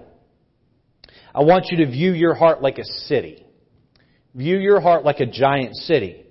I 1.34 1.44
want 1.44 1.68
you 1.70 1.86
to 1.86 1.92
view 1.92 2.14
your 2.14 2.34
heart 2.34 2.62
like 2.62 2.78
a 2.78 2.86
city. 2.86 3.46
View 4.34 4.58
your 4.58 4.82
heart 4.82 5.06
like 5.06 5.20
a 5.20 5.26
giant 5.26 5.76
city. 5.76 6.26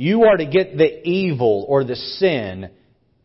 You 0.00 0.26
are 0.26 0.36
to 0.36 0.46
get 0.46 0.78
the 0.78 1.08
evil 1.08 1.66
or 1.68 1.82
the 1.82 1.96
sin 1.96 2.70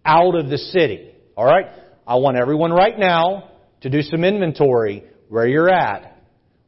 out 0.03 0.33
of 0.33 0.49
the 0.49 0.57
city. 0.57 1.13
Alright? 1.38 1.67
I 2.07 2.15
want 2.15 2.36
everyone 2.36 2.71
right 2.71 2.97
now 2.97 3.51
to 3.81 3.91
do 3.91 4.01
some 4.01 4.23
inventory 4.23 5.03
where 5.29 5.47
you're 5.47 5.69
at. 5.69 6.17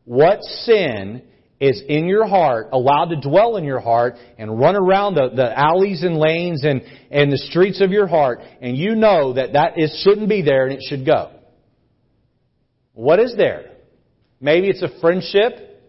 What 0.03 0.43
sin 0.43 1.23
is 1.59 1.81
in 1.87 2.05
your 2.05 2.27
heart, 2.27 2.67
allowed 2.71 3.05
to 3.05 3.19
dwell 3.19 3.57
in 3.57 3.63
your 3.63 3.79
heart 3.79 4.13
and 4.37 4.59
run 4.59 4.75
around 4.75 5.15
the, 5.15 5.31
the 5.35 5.57
alleys 5.57 6.03
and 6.03 6.17
lanes 6.17 6.63
and, 6.63 6.83
and 7.09 7.31
the 7.31 7.39
streets 7.39 7.81
of 7.81 7.89
your 7.89 8.05
heart, 8.05 8.41
and 8.61 8.77
you 8.77 8.93
know 8.93 9.33
that 9.33 9.53
that 9.53 9.79
is, 9.79 10.03
shouldn't 10.03 10.29
be 10.29 10.43
there 10.43 10.67
and 10.67 10.73
it 10.73 10.81
should 10.87 11.03
go. 11.03 11.31
What 12.93 13.19
is 13.19 13.33
there? 13.35 13.71
Maybe 14.39 14.67
it's 14.67 14.83
a 14.83 14.99
friendship 15.01 15.81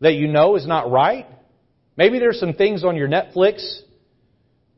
that 0.00 0.12
you 0.12 0.28
know 0.28 0.56
is 0.56 0.66
not 0.66 0.90
right. 0.90 1.26
Maybe 1.96 2.18
there's 2.18 2.40
some 2.40 2.54
things 2.54 2.84
on 2.84 2.96
your 2.96 3.08
Netflix. 3.08 3.62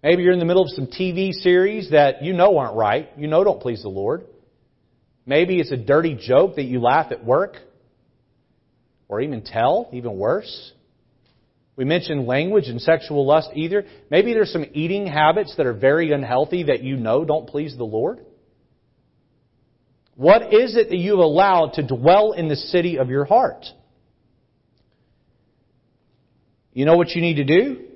Maybe 0.02 0.22
you're 0.22 0.32
in 0.32 0.38
the 0.38 0.44
middle 0.44 0.62
of 0.62 0.70
some 0.70 0.86
TV 0.86 1.32
series 1.32 1.90
that 1.90 2.22
you 2.22 2.32
know 2.32 2.58
aren't 2.58 2.76
right. 2.76 3.10
You 3.16 3.26
know 3.26 3.42
don't 3.42 3.60
please 3.60 3.82
the 3.82 3.88
Lord. 3.88 4.26
Maybe 5.24 5.58
it's 5.58 5.72
a 5.72 5.76
dirty 5.76 6.14
joke 6.14 6.56
that 6.56 6.64
you 6.64 6.80
laugh 6.80 7.10
at 7.10 7.24
work 7.24 7.56
or 9.08 9.20
even 9.20 9.42
tell, 9.42 9.88
even 9.92 10.16
worse. 10.16 10.72
We 11.74 11.84
mentioned 11.84 12.26
language 12.26 12.68
and 12.68 12.80
sexual 12.80 13.26
lust 13.26 13.50
either. 13.54 13.84
Maybe 14.10 14.32
there's 14.32 14.52
some 14.52 14.64
eating 14.72 15.06
habits 15.06 15.54
that 15.56 15.66
are 15.66 15.74
very 15.74 16.12
unhealthy 16.12 16.64
that 16.64 16.82
you 16.82 16.96
know 16.96 17.24
don't 17.24 17.48
please 17.48 17.76
the 17.76 17.84
Lord. 17.84 18.20
What 20.14 20.54
is 20.54 20.76
it 20.76 20.88
that 20.88 20.96
you've 20.96 21.18
allowed 21.18 21.74
to 21.74 21.86
dwell 21.86 22.32
in 22.32 22.48
the 22.48 22.56
city 22.56 22.98
of 22.98 23.10
your 23.10 23.26
heart? 23.26 23.66
You 26.76 26.84
know 26.84 26.98
what 26.98 27.12
you 27.12 27.22
need 27.22 27.36
to 27.36 27.44
do? 27.44 27.86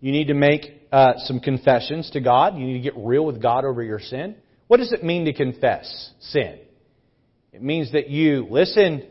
You 0.00 0.10
need 0.10 0.26
to 0.26 0.34
make 0.34 0.88
uh, 0.90 1.12
some 1.18 1.38
confessions 1.38 2.10
to 2.10 2.20
God. 2.20 2.56
You 2.56 2.66
need 2.66 2.72
to 2.72 2.80
get 2.80 2.94
real 2.96 3.24
with 3.24 3.40
God 3.40 3.64
over 3.64 3.84
your 3.84 4.00
sin. 4.00 4.34
What 4.66 4.78
does 4.78 4.90
it 4.90 5.04
mean 5.04 5.26
to 5.26 5.32
confess 5.32 6.10
sin? 6.18 6.58
It 7.52 7.62
means 7.62 7.92
that 7.92 8.10
you 8.10 8.48
listen, 8.50 9.06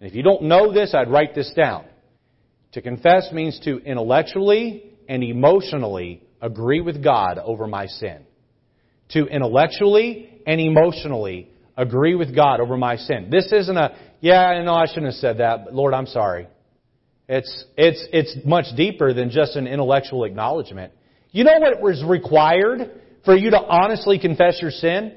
and 0.00 0.10
if 0.10 0.14
you 0.14 0.22
don't 0.22 0.42
know 0.42 0.70
this, 0.70 0.94
I'd 0.94 1.10
write 1.10 1.34
this 1.34 1.50
down. 1.56 1.86
To 2.72 2.82
confess 2.82 3.32
means 3.32 3.58
to 3.60 3.78
intellectually 3.78 4.92
and 5.08 5.24
emotionally 5.24 6.22
agree 6.42 6.82
with 6.82 7.02
God 7.02 7.38
over 7.38 7.66
my 7.66 7.86
sin. 7.86 8.26
To 9.12 9.24
intellectually 9.24 10.42
and 10.46 10.60
emotionally 10.60 11.48
agree 11.74 12.16
with 12.16 12.36
God 12.36 12.60
over 12.60 12.76
my 12.76 12.96
sin. 12.96 13.28
This 13.30 13.50
isn't 13.50 13.78
a, 13.78 13.96
yeah, 14.20 14.42
I 14.42 14.62
know 14.62 14.74
I 14.74 14.84
shouldn't 14.84 15.06
have 15.06 15.14
said 15.14 15.38
that, 15.38 15.64
but 15.64 15.74
Lord, 15.74 15.94
I'm 15.94 16.06
sorry. 16.06 16.48
It's, 17.32 17.64
it's, 17.76 18.06
it's 18.12 18.36
much 18.44 18.66
deeper 18.76 19.14
than 19.14 19.30
just 19.30 19.56
an 19.56 19.66
intellectual 19.66 20.24
acknowledgement. 20.24 20.92
You 21.30 21.44
know 21.44 21.58
what 21.58 21.80
was 21.80 22.04
required 22.06 23.00
for 23.24 23.34
you 23.34 23.50
to 23.50 23.58
honestly 23.58 24.18
confess 24.18 24.58
your 24.60 24.70
sin? 24.70 25.16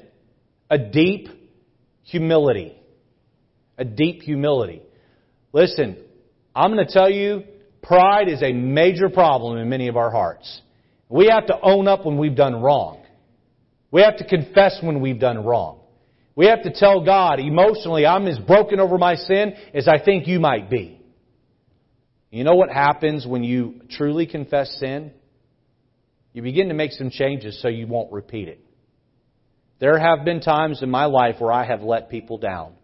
A 0.70 0.78
deep 0.78 1.28
humility 2.02 2.76
a 3.78 3.84
deep 3.84 4.22
humility. 4.22 4.82
Listen, 5.52 5.96
I'm 6.54 6.72
going 6.72 6.86
to 6.86 6.92
tell 6.92 7.10
you, 7.10 7.44
pride 7.82 8.28
is 8.28 8.42
a 8.42 8.52
major 8.52 9.08
problem 9.08 9.58
in 9.58 9.68
many 9.68 9.88
of 9.88 9.96
our 9.96 10.10
hearts. 10.10 10.60
We 11.08 11.28
have 11.28 11.46
to 11.46 11.60
own 11.60 11.86
up 11.86 12.04
when 12.04 12.18
we've 12.18 12.34
done 12.34 12.60
wrong. 12.60 13.04
We 13.90 14.02
have 14.02 14.16
to 14.18 14.26
confess 14.26 14.78
when 14.82 15.00
we've 15.00 15.20
done 15.20 15.44
wrong. 15.44 15.80
We 16.34 16.46
have 16.46 16.62
to 16.64 16.72
tell 16.72 17.04
God 17.04 17.38
emotionally, 17.38 18.04
I'm 18.04 18.26
as 18.26 18.38
broken 18.38 18.80
over 18.80 18.98
my 18.98 19.14
sin 19.14 19.54
as 19.72 19.88
I 19.88 20.02
think 20.02 20.26
you 20.26 20.40
might 20.40 20.68
be. 20.68 20.95
You 22.36 22.44
know 22.44 22.54
what 22.54 22.68
happens 22.68 23.26
when 23.26 23.42
you 23.42 23.80
truly 23.92 24.26
confess 24.26 24.70
sin? 24.78 25.10
You 26.34 26.42
begin 26.42 26.68
to 26.68 26.74
make 26.74 26.92
some 26.92 27.08
changes 27.08 27.62
so 27.62 27.68
you 27.68 27.86
won't 27.86 28.12
repeat 28.12 28.48
it. 28.48 28.60
There 29.80 29.98
have 29.98 30.22
been 30.22 30.42
times 30.42 30.82
in 30.82 30.90
my 30.90 31.06
life 31.06 31.36
where 31.38 31.50
I 31.50 31.64
have 31.64 31.80
let 31.80 32.10
people 32.10 32.36
down. 32.36 32.74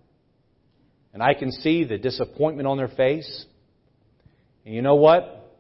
And 1.13 1.23
I 1.23 1.35
can 1.35 1.53
see 1.53 1.85
the 1.85 1.99
disappointment 1.99 2.67
on 2.67 2.79
their 2.79 2.89
face. 2.89 3.45
And 4.65 4.75
you 4.75 4.81
know 4.81 4.95
what? 4.95 5.55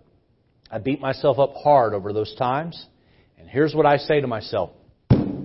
I 0.70 0.78
beat 0.78 1.02
myself 1.02 1.38
up 1.38 1.52
hard 1.62 1.92
over 1.92 2.14
those 2.14 2.34
times. 2.36 2.82
And 3.38 3.46
here's 3.46 3.74
what 3.74 3.84
I 3.84 3.98
say 3.98 4.22
to 4.22 4.26
myself 4.26 4.70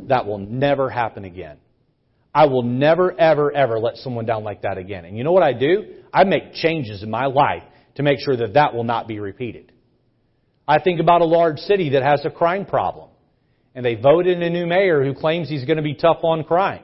that 0.08 0.26
will 0.26 0.38
never 0.38 0.90
happen 0.90 1.26
again. 1.26 1.58
I 2.34 2.46
will 2.46 2.64
never, 2.64 3.12
ever, 3.20 3.52
ever 3.52 3.78
let 3.78 3.98
someone 3.98 4.26
down 4.26 4.46
like 4.46 4.62
that 4.62 4.78
again. 4.78 5.04
And 5.04 5.18
you 5.18 5.26
know 5.26 5.34
what 5.34 5.44
I 5.44 5.52
do? 5.52 5.96
I 6.14 6.24
make 6.24 6.54
changes 6.54 7.04
in 7.04 7.10
my 7.10 7.26
life 7.26 7.64
to 7.98 8.04
make 8.04 8.20
sure 8.20 8.38
that 8.38 8.54
that 8.54 8.74
will 8.74 8.84
not 8.84 9.08
be 9.08 9.20
repeated. 9.20 9.72
I 10.68 10.80
think 10.80 11.00
about 11.00 11.22
a 11.22 11.26
large 11.26 11.58
city 11.60 11.90
that 11.90 12.04
has 12.04 12.24
a 12.26 12.30
crime 12.30 12.66
problem. 12.66 13.10
And 13.74 13.86
they 13.86 13.96
voted 13.96 14.38
in 14.38 14.44
a 14.44 14.50
new 14.50 14.66
mayor 14.66 15.04
who 15.04 15.14
claims 15.14 15.50
he's 15.50 15.66
going 15.66 15.78
to 15.78 15.84
be 15.84 15.96
tough 15.96 16.20
on 16.24 16.44
crime. 16.44 16.84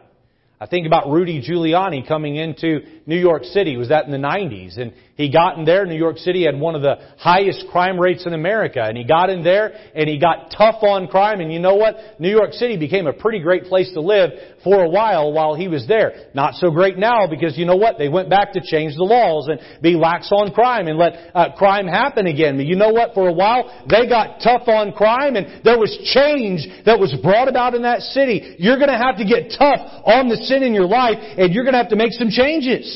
I 0.59 0.65
think 0.65 0.87
about 0.87 1.09
Rudy 1.09 1.41
Giuliani 1.41 2.07
coming 2.07 2.35
into 2.35 2.81
New 3.05 3.17
York 3.17 3.43
City. 3.43 3.75
Was 3.77 3.89
that 3.89 4.05
in 4.05 4.11
the 4.11 4.17
90s? 4.17 4.79
And 4.79 4.93
he 5.15 5.31
got 5.31 5.59
in 5.59 5.65
there. 5.65 5.85
New 5.85 5.97
York 5.97 6.17
City 6.17 6.45
had 6.45 6.59
one 6.59 6.73
of 6.73 6.81
the 6.81 6.95
highest 7.17 7.65
crime 7.71 7.99
rates 7.99 8.25
in 8.25 8.33
America. 8.33 8.81
And 8.81 8.97
he 8.97 9.03
got 9.03 9.29
in 9.29 9.43
there 9.43 9.73
and 9.93 10.09
he 10.09 10.17
got 10.17 10.53
tough 10.57 10.81
on 10.81 11.07
crime. 11.07 11.39
And 11.39 11.53
you 11.53 11.59
know 11.59 11.75
what? 11.75 11.95
New 12.19 12.31
York 12.31 12.53
City 12.53 12.77
became 12.77 13.05
a 13.05 13.13
pretty 13.13 13.39
great 13.39 13.65
place 13.65 13.91
to 13.93 14.01
live 14.01 14.31
for 14.63 14.83
a 14.83 14.89
while 14.89 15.31
while 15.31 15.53
he 15.53 15.67
was 15.67 15.87
there. 15.87 16.29
Not 16.33 16.55
so 16.55 16.71
great 16.71 16.97
now 16.97 17.27
because 17.27 17.57
you 17.57 17.65
know 17.65 17.75
what? 17.75 17.97
They 17.97 18.09
went 18.09 18.29
back 18.29 18.53
to 18.53 18.61
change 18.63 18.95
the 18.95 19.03
laws 19.03 19.49
and 19.49 19.59
be 19.81 19.95
lax 19.95 20.31
on 20.31 20.51
crime 20.51 20.87
and 20.87 20.97
let 20.97 21.13
uh, 21.35 21.51
crime 21.57 21.85
happen 21.85 22.25
again. 22.25 22.57
But 22.57 22.65
you 22.65 22.75
know 22.75 22.91
what? 22.91 23.13
For 23.13 23.27
a 23.27 23.33
while, 23.33 23.85
they 23.89 24.07
got 24.07 24.39
tough 24.41 24.67
on 24.67 24.93
crime 24.93 25.35
and 25.35 25.63
there 25.63 25.77
was 25.77 25.91
change 26.15 26.67
that 26.85 26.99
was 26.99 27.13
brought 27.21 27.49
about 27.49 27.75
in 27.75 27.83
that 27.83 28.01
city. 28.01 28.55
You're 28.57 28.77
going 28.77 28.89
to 28.89 28.97
have 28.97 29.17
to 29.17 29.25
get 29.25 29.53
tough 29.59 29.79
on 30.05 30.29
the 30.29 30.37
sin 30.37 30.63
in 30.63 30.73
your 30.73 30.87
life 30.87 31.17
and 31.19 31.53
you're 31.53 31.65
going 31.65 31.73
to 31.73 31.79
have 31.79 31.89
to 31.89 31.95
make 31.95 32.13
some 32.13 32.29
changes. 32.29 32.92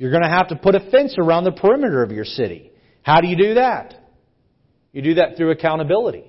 You're 0.00 0.10
going 0.10 0.22
to 0.22 0.30
have 0.30 0.48
to 0.48 0.56
put 0.56 0.74
a 0.74 0.80
fence 0.90 1.16
around 1.18 1.44
the 1.44 1.52
perimeter 1.52 2.02
of 2.02 2.10
your 2.10 2.24
city. 2.24 2.72
How 3.02 3.20
do 3.20 3.28
you 3.28 3.36
do 3.36 3.54
that? 3.54 3.94
You 4.92 5.02
do 5.02 5.14
that 5.16 5.36
through 5.36 5.50
accountability. 5.50 6.24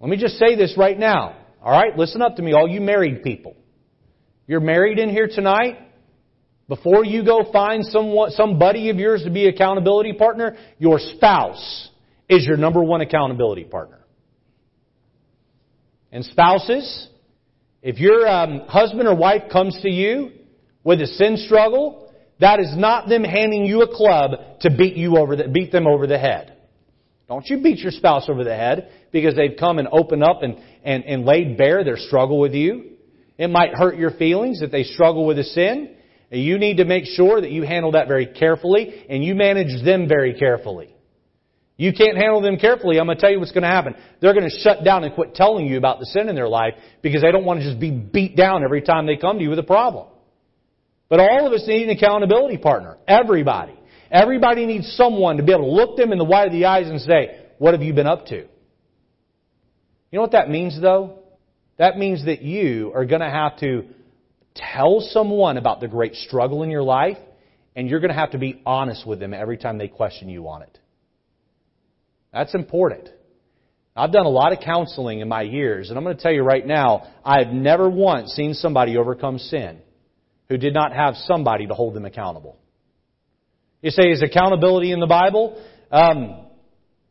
Let 0.00 0.08
me 0.08 0.16
just 0.16 0.38
say 0.38 0.56
this 0.56 0.74
right 0.78 0.98
now. 0.98 1.36
All 1.62 1.70
right, 1.70 1.94
listen 1.98 2.22
up 2.22 2.36
to 2.36 2.42
me, 2.42 2.54
all 2.54 2.66
you 2.66 2.80
married 2.80 3.22
people. 3.22 3.54
You're 4.46 4.60
married 4.60 4.98
in 4.98 5.10
here 5.10 5.28
tonight. 5.30 5.76
Before 6.66 7.04
you 7.04 7.26
go 7.26 7.52
find 7.52 7.84
someone, 7.84 8.30
somebody 8.30 8.88
of 8.88 8.96
yours 8.96 9.22
to 9.24 9.30
be 9.30 9.48
accountability 9.48 10.14
partner, 10.14 10.56
your 10.78 10.98
spouse 10.98 11.90
is 12.26 12.46
your 12.46 12.56
number 12.56 12.82
one 12.82 13.02
accountability 13.02 13.64
partner. 13.64 13.98
And 16.10 16.24
spouses, 16.24 17.08
if 17.82 17.98
your 17.98 18.26
um, 18.26 18.60
husband 18.60 19.06
or 19.06 19.14
wife 19.14 19.42
comes 19.52 19.78
to 19.82 19.90
you 19.90 20.30
with 20.84 21.02
a 21.02 21.06
sin 21.06 21.36
struggle, 21.36 22.07
that 22.40 22.60
is 22.60 22.74
not 22.76 23.08
them 23.08 23.24
handing 23.24 23.64
you 23.64 23.82
a 23.82 23.94
club 23.94 24.60
to 24.60 24.70
beat 24.70 24.96
you 24.96 25.16
over 25.16 25.36
the, 25.36 25.48
beat 25.48 25.72
them 25.72 25.86
over 25.86 26.06
the 26.06 26.18
head. 26.18 26.56
Don't 27.28 27.46
you 27.46 27.60
beat 27.62 27.78
your 27.78 27.92
spouse 27.92 28.28
over 28.28 28.42
the 28.42 28.54
head 28.54 28.90
because 29.12 29.34
they've 29.34 29.56
come 29.58 29.78
and 29.78 29.88
opened 29.90 30.22
up 30.22 30.42
and, 30.42 30.56
and, 30.82 31.04
and 31.04 31.24
laid 31.24 31.58
bare 31.58 31.84
their 31.84 31.96
struggle 31.96 32.38
with 32.40 32.54
you. 32.54 32.92
It 33.36 33.50
might 33.50 33.74
hurt 33.74 33.96
your 33.98 34.12
feelings 34.12 34.60
that 34.60 34.72
they 34.72 34.84
struggle 34.84 35.26
with 35.26 35.38
a 35.38 35.44
sin. 35.44 35.94
You 36.30 36.58
need 36.58 36.78
to 36.78 36.84
make 36.84 37.04
sure 37.04 37.40
that 37.40 37.50
you 37.50 37.62
handle 37.62 37.92
that 37.92 38.08
very 38.08 38.26
carefully 38.26 39.04
and 39.08 39.22
you 39.22 39.34
manage 39.34 39.84
them 39.84 40.08
very 40.08 40.34
carefully. 40.34 40.94
You 41.76 41.92
can't 41.92 42.16
handle 42.16 42.40
them 42.40 42.56
carefully, 42.56 42.98
I'm 42.98 43.06
going 43.06 43.16
to 43.16 43.20
tell 43.20 43.30
you 43.30 43.38
what's 43.38 43.52
going 43.52 43.62
to 43.62 43.68
happen. 43.68 43.94
They're 44.20 44.34
going 44.34 44.50
to 44.50 44.58
shut 44.58 44.82
down 44.82 45.04
and 45.04 45.14
quit 45.14 45.36
telling 45.36 45.66
you 45.66 45.78
about 45.78 46.00
the 46.00 46.06
sin 46.06 46.28
in 46.28 46.34
their 46.34 46.48
life 46.48 46.74
because 47.02 47.22
they 47.22 47.30
don't 47.30 47.44
want 47.44 47.60
to 47.60 47.66
just 47.66 47.78
be 47.78 47.92
beat 47.92 48.36
down 48.36 48.64
every 48.64 48.82
time 48.82 49.06
they 49.06 49.16
come 49.16 49.36
to 49.36 49.42
you 49.42 49.50
with 49.50 49.60
a 49.60 49.64
problem. 49.64 50.08
But 51.08 51.20
all 51.20 51.46
of 51.46 51.52
us 51.52 51.64
need 51.66 51.88
an 51.88 51.96
accountability 51.96 52.58
partner. 52.58 52.98
Everybody. 53.06 53.78
Everybody 54.10 54.66
needs 54.66 54.92
someone 54.96 55.36
to 55.38 55.42
be 55.42 55.52
able 55.52 55.64
to 55.64 55.70
look 55.70 55.96
them 55.96 56.12
in 56.12 56.18
the 56.18 56.24
white 56.24 56.46
of 56.46 56.52
the 56.52 56.66
eyes 56.66 56.88
and 56.88 57.00
say, 57.00 57.46
what 57.58 57.74
have 57.74 57.82
you 57.82 57.92
been 57.92 58.06
up 58.06 58.26
to? 58.26 58.36
You 58.36 58.46
know 60.16 60.22
what 60.22 60.32
that 60.32 60.48
means 60.48 60.80
though? 60.80 61.20
That 61.78 61.96
means 61.96 62.24
that 62.24 62.42
you 62.42 62.92
are 62.94 63.04
going 63.04 63.20
to 63.20 63.30
have 63.30 63.58
to 63.60 63.84
tell 64.54 65.00
someone 65.00 65.56
about 65.56 65.80
the 65.80 65.88
great 65.88 66.14
struggle 66.14 66.62
in 66.62 66.70
your 66.70 66.82
life 66.82 67.18
and 67.76 67.88
you're 67.88 68.00
going 68.00 68.10
to 68.10 68.18
have 68.18 68.32
to 68.32 68.38
be 68.38 68.60
honest 68.66 69.06
with 69.06 69.20
them 69.20 69.32
every 69.32 69.56
time 69.56 69.78
they 69.78 69.88
question 69.88 70.28
you 70.28 70.48
on 70.48 70.62
it. 70.62 70.78
That's 72.32 72.54
important. 72.54 73.08
I've 73.94 74.12
done 74.12 74.26
a 74.26 74.30
lot 74.30 74.52
of 74.52 74.60
counseling 74.60 75.20
in 75.20 75.28
my 75.28 75.42
years, 75.42 75.88
and 75.88 75.98
I'm 75.98 76.04
going 76.04 76.16
to 76.16 76.22
tell 76.22 76.32
you 76.32 76.42
right 76.42 76.64
now, 76.64 77.08
I've 77.24 77.48
never 77.48 77.90
once 77.90 78.30
seen 78.30 78.54
somebody 78.54 78.96
overcome 78.96 79.38
sin 79.38 79.80
who 80.48 80.56
did 80.56 80.74
not 80.74 80.92
have 80.92 81.14
somebody 81.16 81.66
to 81.66 81.74
hold 81.74 81.94
them 81.94 82.04
accountable. 82.04 82.56
You 83.82 83.90
say, 83.90 84.10
is 84.10 84.22
accountability 84.22 84.92
in 84.92 85.00
the 85.00 85.06
Bible? 85.06 85.62
Um, 85.90 86.46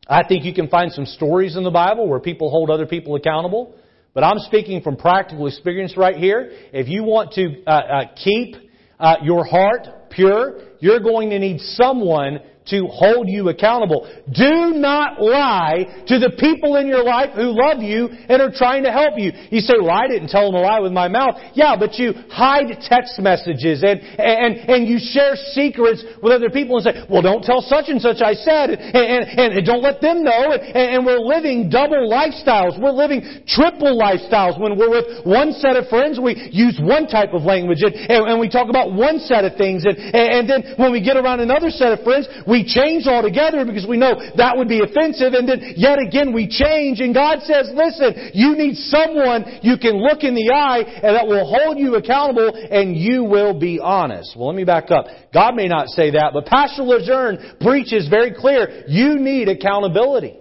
I 0.08 0.24
think 0.28 0.44
you 0.44 0.54
can 0.54 0.68
find 0.68 0.92
some 0.92 1.06
stories 1.06 1.56
in 1.56 1.64
the 1.64 1.72
Bible 1.72 2.08
where 2.08 2.20
people 2.20 2.50
hold 2.50 2.70
other 2.70 2.86
people 2.86 3.16
accountable. 3.16 3.76
But 4.14 4.24
I'm 4.24 4.40
speaking 4.40 4.82
from 4.82 4.98
practical 4.98 5.48
experience 5.48 5.96
right 5.96 6.16
here. 6.16 6.50
If 6.74 6.88
you 6.88 7.04
want 7.04 7.34
to 7.34 7.64
uh, 7.66 7.70
uh, 7.70 8.02
keep 8.16 8.56
uh, 9.00 9.18
your 9.22 9.46
heart 9.46 10.10
pure, 10.10 10.60
you're 10.80 11.00
going 11.00 11.30
to 11.30 11.40
need 11.40 11.60
someone 11.60 12.40
to 12.70 12.88
hold 12.88 13.28
you 13.30 13.50
accountable. 13.50 14.08
Do 14.32 14.76
not 14.76 15.22
lie 15.22 16.04
to 16.08 16.20
the 16.20 16.32
people 16.38 16.76
in 16.76 16.88
your 16.88 17.04
life 17.04 17.32
who 17.36 17.56
love 17.56 17.82
you 17.82 18.08
and 18.08 18.42
are 18.42 18.52
trying 18.52 18.84
to 18.84 18.92
help 18.92 19.18
you. 19.18 19.32
You 19.50 19.62
say, 19.62 19.76
well, 19.80 19.92
I 19.92 20.08
didn't 20.08 20.30
tell 20.30 20.52
them 20.52 20.56
a 20.56 20.64
lie 20.64 20.80
with 20.80 20.92
my 20.92 21.08
mouth. 21.08 21.36
Yeah, 21.54 21.76
but 21.78 21.96
you 21.96 22.14
hide 22.30 22.68
text 22.82 23.20
messages 23.20 23.84
and, 23.84 24.00
and, 24.02 24.56
and 24.68 24.88
you 24.88 25.00
share 25.00 25.36
secrets 25.56 26.04
with 26.22 26.32
other 26.32 26.50
people 26.50 26.78
and 26.78 26.84
say, 26.86 26.94
well, 27.10 27.22
don't 27.22 27.44
tell 27.44 27.62
such 27.62 27.88
and 27.88 28.02
such 28.02 28.22
I 28.22 28.34
said 28.34 28.72
and, 28.72 29.24
and, 29.28 29.50
and 29.58 29.66
don't 29.66 29.84
let 29.84 30.02
them 30.02 30.24
know. 30.24 30.52
And, 30.52 30.76
and 30.98 31.06
we're 31.06 31.24
living 31.24 31.70
double 31.70 32.10
lifestyles. 32.10 32.80
We're 32.80 32.96
living 32.96 33.44
triple 33.48 33.98
lifestyles. 33.98 34.60
When 34.60 34.78
we're 34.78 34.92
with 34.92 35.26
one 35.26 35.54
set 35.54 35.76
of 35.76 35.88
friends, 35.88 36.20
we 36.20 36.50
use 36.52 36.80
one 36.82 37.08
type 37.08 37.34
of 37.34 37.44
language 37.44 37.82
and, 37.82 37.96
and, 37.96 38.28
and 38.28 38.40
we 38.40 38.50
talk 38.50 38.70
about 38.70 38.94
one 38.94 39.20
set 39.20 39.46
of 39.46 39.56
things. 39.58 39.86
And, 39.86 39.98
and 39.98 40.50
then 40.50 40.76
when 40.78 40.92
we 40.92 41.04
get 41.04 41.18
around 41.18 41.40
another 41.40 41.70
set 41.70 41.92
of 41.92 42.04
friends, 42.04 42.28
we 42.48 42.57
change 42.64 43.06
altogether 43.08 43.66
because 43.66 43.86
we 43.86 43.98
know 43.98 44.16
that 44.38 44.58
would 44.58 44.68
be 44.68 44.82
offensive. 44.82 45.34
And 45.34 45.48
then 45.48 45.74
yet 45.76 46.00
again 46.00 46.34
we 46.34 46.48
change. 46.48 47.00
And 47.00 47.14
God 47.14 47.42
says, 47.44 47.70
listen, 47.74 48.32
you 48.34 48.56
need 48.56 48.76
someone 48.76 49.60
you 49.62 49.78
can 49.78 50.02
look 50.02 50.24
in 50.24 50.34
the 50.34 50.50
eye 50.54 50.82
and 50.82 51.16
that 51.16 51.28
will 51.28 51.46
hold 51.46 51.78
you 51.78 51.96
accountable 51.96 52.54
and 52.54 52.96
you 52.96 53.24
will 53.24 53.60
be 53.60 53.80
honest. 53.80 54.36
Well, 54.38 54.48
let 54.48 54.56
me 54.56 54.64
back 54.64 54.92
up. 54.92 55.06
God 55.34 55.56
may 55.56 55.68
not 55.68 55.88
say 55.90 56.12
that, 56.12 56.32
but 56.34 56.46
Pastor 56.46 56.84
Lejeune 56.84 57.58
preaches 57.62 58.08
very 58.08 58.34
clear, 58.34 58.84
you 58.88 59.20
need 59.20 59.50
accountability. 59.50 60.38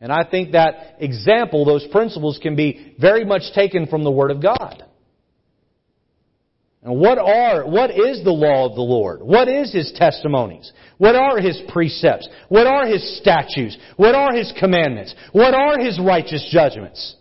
And 0.00 0.10
I 0.10 0.24
think 0.28 0.52
that 0.52 0.96
example, 0.98 1.64
those 1.64 1.86
principles 1.88 2.38
can 2.42 2.56
be 2.56 2.94
very 2.98 3.24
much 3.24 3.42
taken 3.54 3.86
from 3.86 4.02
the 4.02 4.10
Word 4.10 4.30
of 4.30 4.42
God. 4.42 4.84
And 6.82 6.98
what 6.98 7.18
are, 7.18 7.68
what 7.68 7.90
is 7.90 8.24
the 8.24 8.30
law 8.30 8.66
of 8.66 8.74
the 8.74 8.80
Lord? 8.80 9.20
What 9.20 9.48
is 9.48 9.72
His 9.72 9.92
testimonies? 9.94 10.72
What 10.96 11.14
are 11.14 11.38
His 11.38 11.60
precepts? 11.68 12.26
What 12.48 12.66
are 12.66 12.86
His 12.86 13.18
statutes? 13.18 13.76
What 13.96 14.14
are 14.14 14.34
His 14.34 14.52
commandments? 14.58 15.14
What 15.32 15.52
are 15.52 15.78
His 15.78 16.00
righteous 16.00 16.48
judgments? 16.50 17.16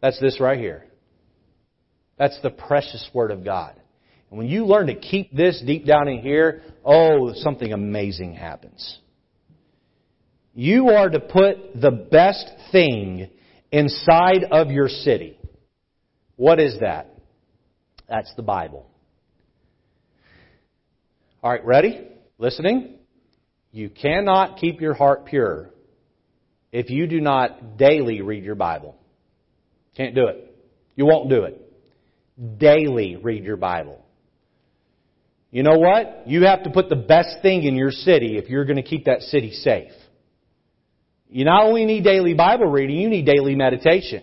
That's 0.00 0.20
this 0.20 0.38
right 0.40 0.58
here. 0.58 0.84
That's 2.18 2.40
the 2.40 2.50
precious 2.50 3.08
Word 3.12 3.32
of 3.32 3.44
God. 3.44 3.74
And 4.30 4.38
when 4.38 4.48
you 4.48 4.64
learn 4.64 4.86
to 4.86 4.94
keep 4.94 5.34
this 5.34 5.62
deep 5.66 5.86
down 5.86 6.06
in 6.06 6.20
here, 6.20 6.62
oh, 6.84 7.32
something 7.34 7.72
amazing 7.72 8.34
happens. 8.34 9.00
You 10.54 10.90
are 10.90 11.08
to 11.08 11.20
put 11.20 11.80
the 11.80 11.90
best 11.90 12.48
thing 12.70 13.28
inside 13.72 14.44
of 14.50 14.70
your 14.70 14.88
city. 14.88 15.38
What 16.36 16.60
is 16.60 16.78
that? 16.80 17.15
That's 18.08 18.32
the 18.36 18.42
Bible. 18.42 18.86
All 21.42 21.50
right, 21.50 21.64
ready? 21.64 22.08
Listening? 22.38 22.98
You 23.72 23.90
cannot 23.90 24.58
keep 24.58 24.80
your 24.80 24.94
heart 24.94 25.26
pure 25.26 25.70
if 26.72 26.90
you 26.90 27.06
do 27.06 27.20
not 27.20 27.76
daily 27.76 28.20
read 28.20 28.44
your 28.44 28.54
Bible. 28.54 28.96
Can't 29.96 30.14
do 30.14 30.26
it. 30.26 30.54
You 30.94 31.06
won't 31.06 31.28
do 31.28 31.44
it. 31.44 31.62
Daily 32.58 33.16
read 33.16 33.44
your 33.44 33.56
Bible. 33.56 34.04
You 35.50 35.62
know 35.62 35.78
what? 35.78 36.24
You 36.26 36.44
have 36.44 36.64
to 36.64 36.70
put 36.70 36.88
the 36.88 36.96
best 36.96 37.36
thing 37.42 37.62
in 37.62 37.76
your 37.76 37.90
city 37.90 38.36
if 38.36 38.48
you're 38.48 38.64
going 38.64 38.76
to 38.76 38.82
keep 38.82 39.06
that 39.06 39.22
city 39.22 39.52
safe. 39.52 39.92
You 41.28 41.44
not 41.44 41.64
only 41.64 41.84
need 41.84 42.04
daily 42.04 42.34
Bible 42.34 42.66
reading, 42.66 42.96
you 42.98 43.08
need 43.08 43.26
daily 43.26 43.54
meditation. 43.54 44.22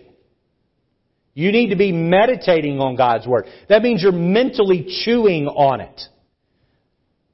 You 1.34 1.50
need 1.50 1.70
to 1.70 1.76
be 1.76 1.92
meditating 1.92 2.78
on 2.78 2.96
God's 2.96 3.26
Word. 3.26 3.46
That 3.68 3.82
means 3.82 4.02
you're 4.02 4.12
mentally 4.12 4.86
chewing 5.04 5.46
on 5.48 5.80
it. 5.80 6.00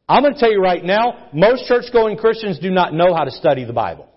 I'm 0.08 0.22
going 0.22 0.34
to 0.34 0.40
tell 0.40 0.50
you 0.50 0.60
right 0.60 0.82
now, 0.82 1.28
most 1.32 1.66
church-going 1.66 2.16
Christians 2.16 2.58
do 2.58 2.70
not 2.70 2.92
know 2.92 3.14
how 3.14 3.24
to 3.24 3.30
study 3.30 3.64
the 3.64 3.72
Bible. 3.72 4.08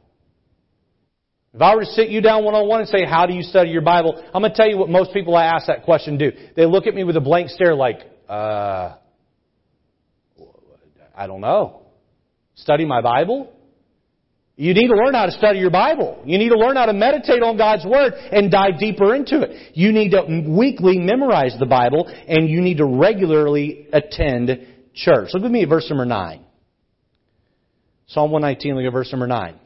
If 1.53 1.61
I 1.61 1.75
were 1.75 1.81
to 1.81 1.85
sit 1.85 2.09
you 2.09 2.19
down 2.19 2.43
one-on-one 2.43 2.79
and 2.79 2.89
say, 2.89 3.05
how 3.05 3.27
do 3.27 3.33
you 3.33 3.43
study 3.43 3.69
your 3.69 3.83
Bible? 3.83 4.19
I'm 4.33 4.41
going 4.41 4.51
to 4.51 4.57
tell 4.57 4.67
you 4.67 4.77
what 4.77 4.89
most 4.89 5.13
people 5.13 5.35
I 5.35 5.45
ask 5.45 5.67
that 5.67 5.83
question 5.83 6.17
do. 6.17 6.31
They 6.55 6.65
look 6.65 6.87
at 6.87 6.95
me 6.95 7.03
with 7.03 7.15
a 7.15 7.21
blank 7.21 7.49
stare 7.49 7.75
like, 7.75 7.99
uh, 8.27 8.95
I 11.15 11.27
don't 11.27 11.41
know. 11.41 11.83
Study 12.55 12.85
my 12.85 13.01
Bible? 13.01 13.53
You 14.63 14.73
need 14.73 14.87
to 14.87 14.95
learn 14.95 15.13
how 15.13 15.25
to 15.25 15.33
study 15.33 15.59
your 15.59 15.71
Bible. 15.71 16.23
You 16.25 16.37
need 16.37 16.47
to 16.47 16.57
learn 16.57 16.77
how 16.77 16.85
to 16.85 16.93
meditate 16.93 17.43
on 17.43 17.57
God's 17.57 17.85
Word 17.85 18.13
and 18.13 18.49
dive 18.49 18.79
deeper 18.79 19.13
into 19.13 19.41
it. 19.41 19.71
You 19.73 19.91
need 19.91 20.11
to 20.11 20.23
weekly 20.47 20.97
memorize 20.99 21.53
the 21.59 21.65
Bible 21.65 22.07
and 22.07 22.49
you 22.49 22.61
need 22.61 22.77
to 22.77 22.85
regularly 22.85 23.89
attend 23.91 24.65
church. 24.93 25.31
Look 25.33 25.43
with 25.43 25.51
me 25.51 25.63
at 25.63 25.69
verse 25.69 25.89
number 25.89 26.05
9. 26.05 26.45
Psalm 28.07 28.31
119, 28.31 28.77
look 28.77 28.85
at 28.85 28.93
verse 28.93 29.11
number 29.11 29.27
9. 29.27 29.59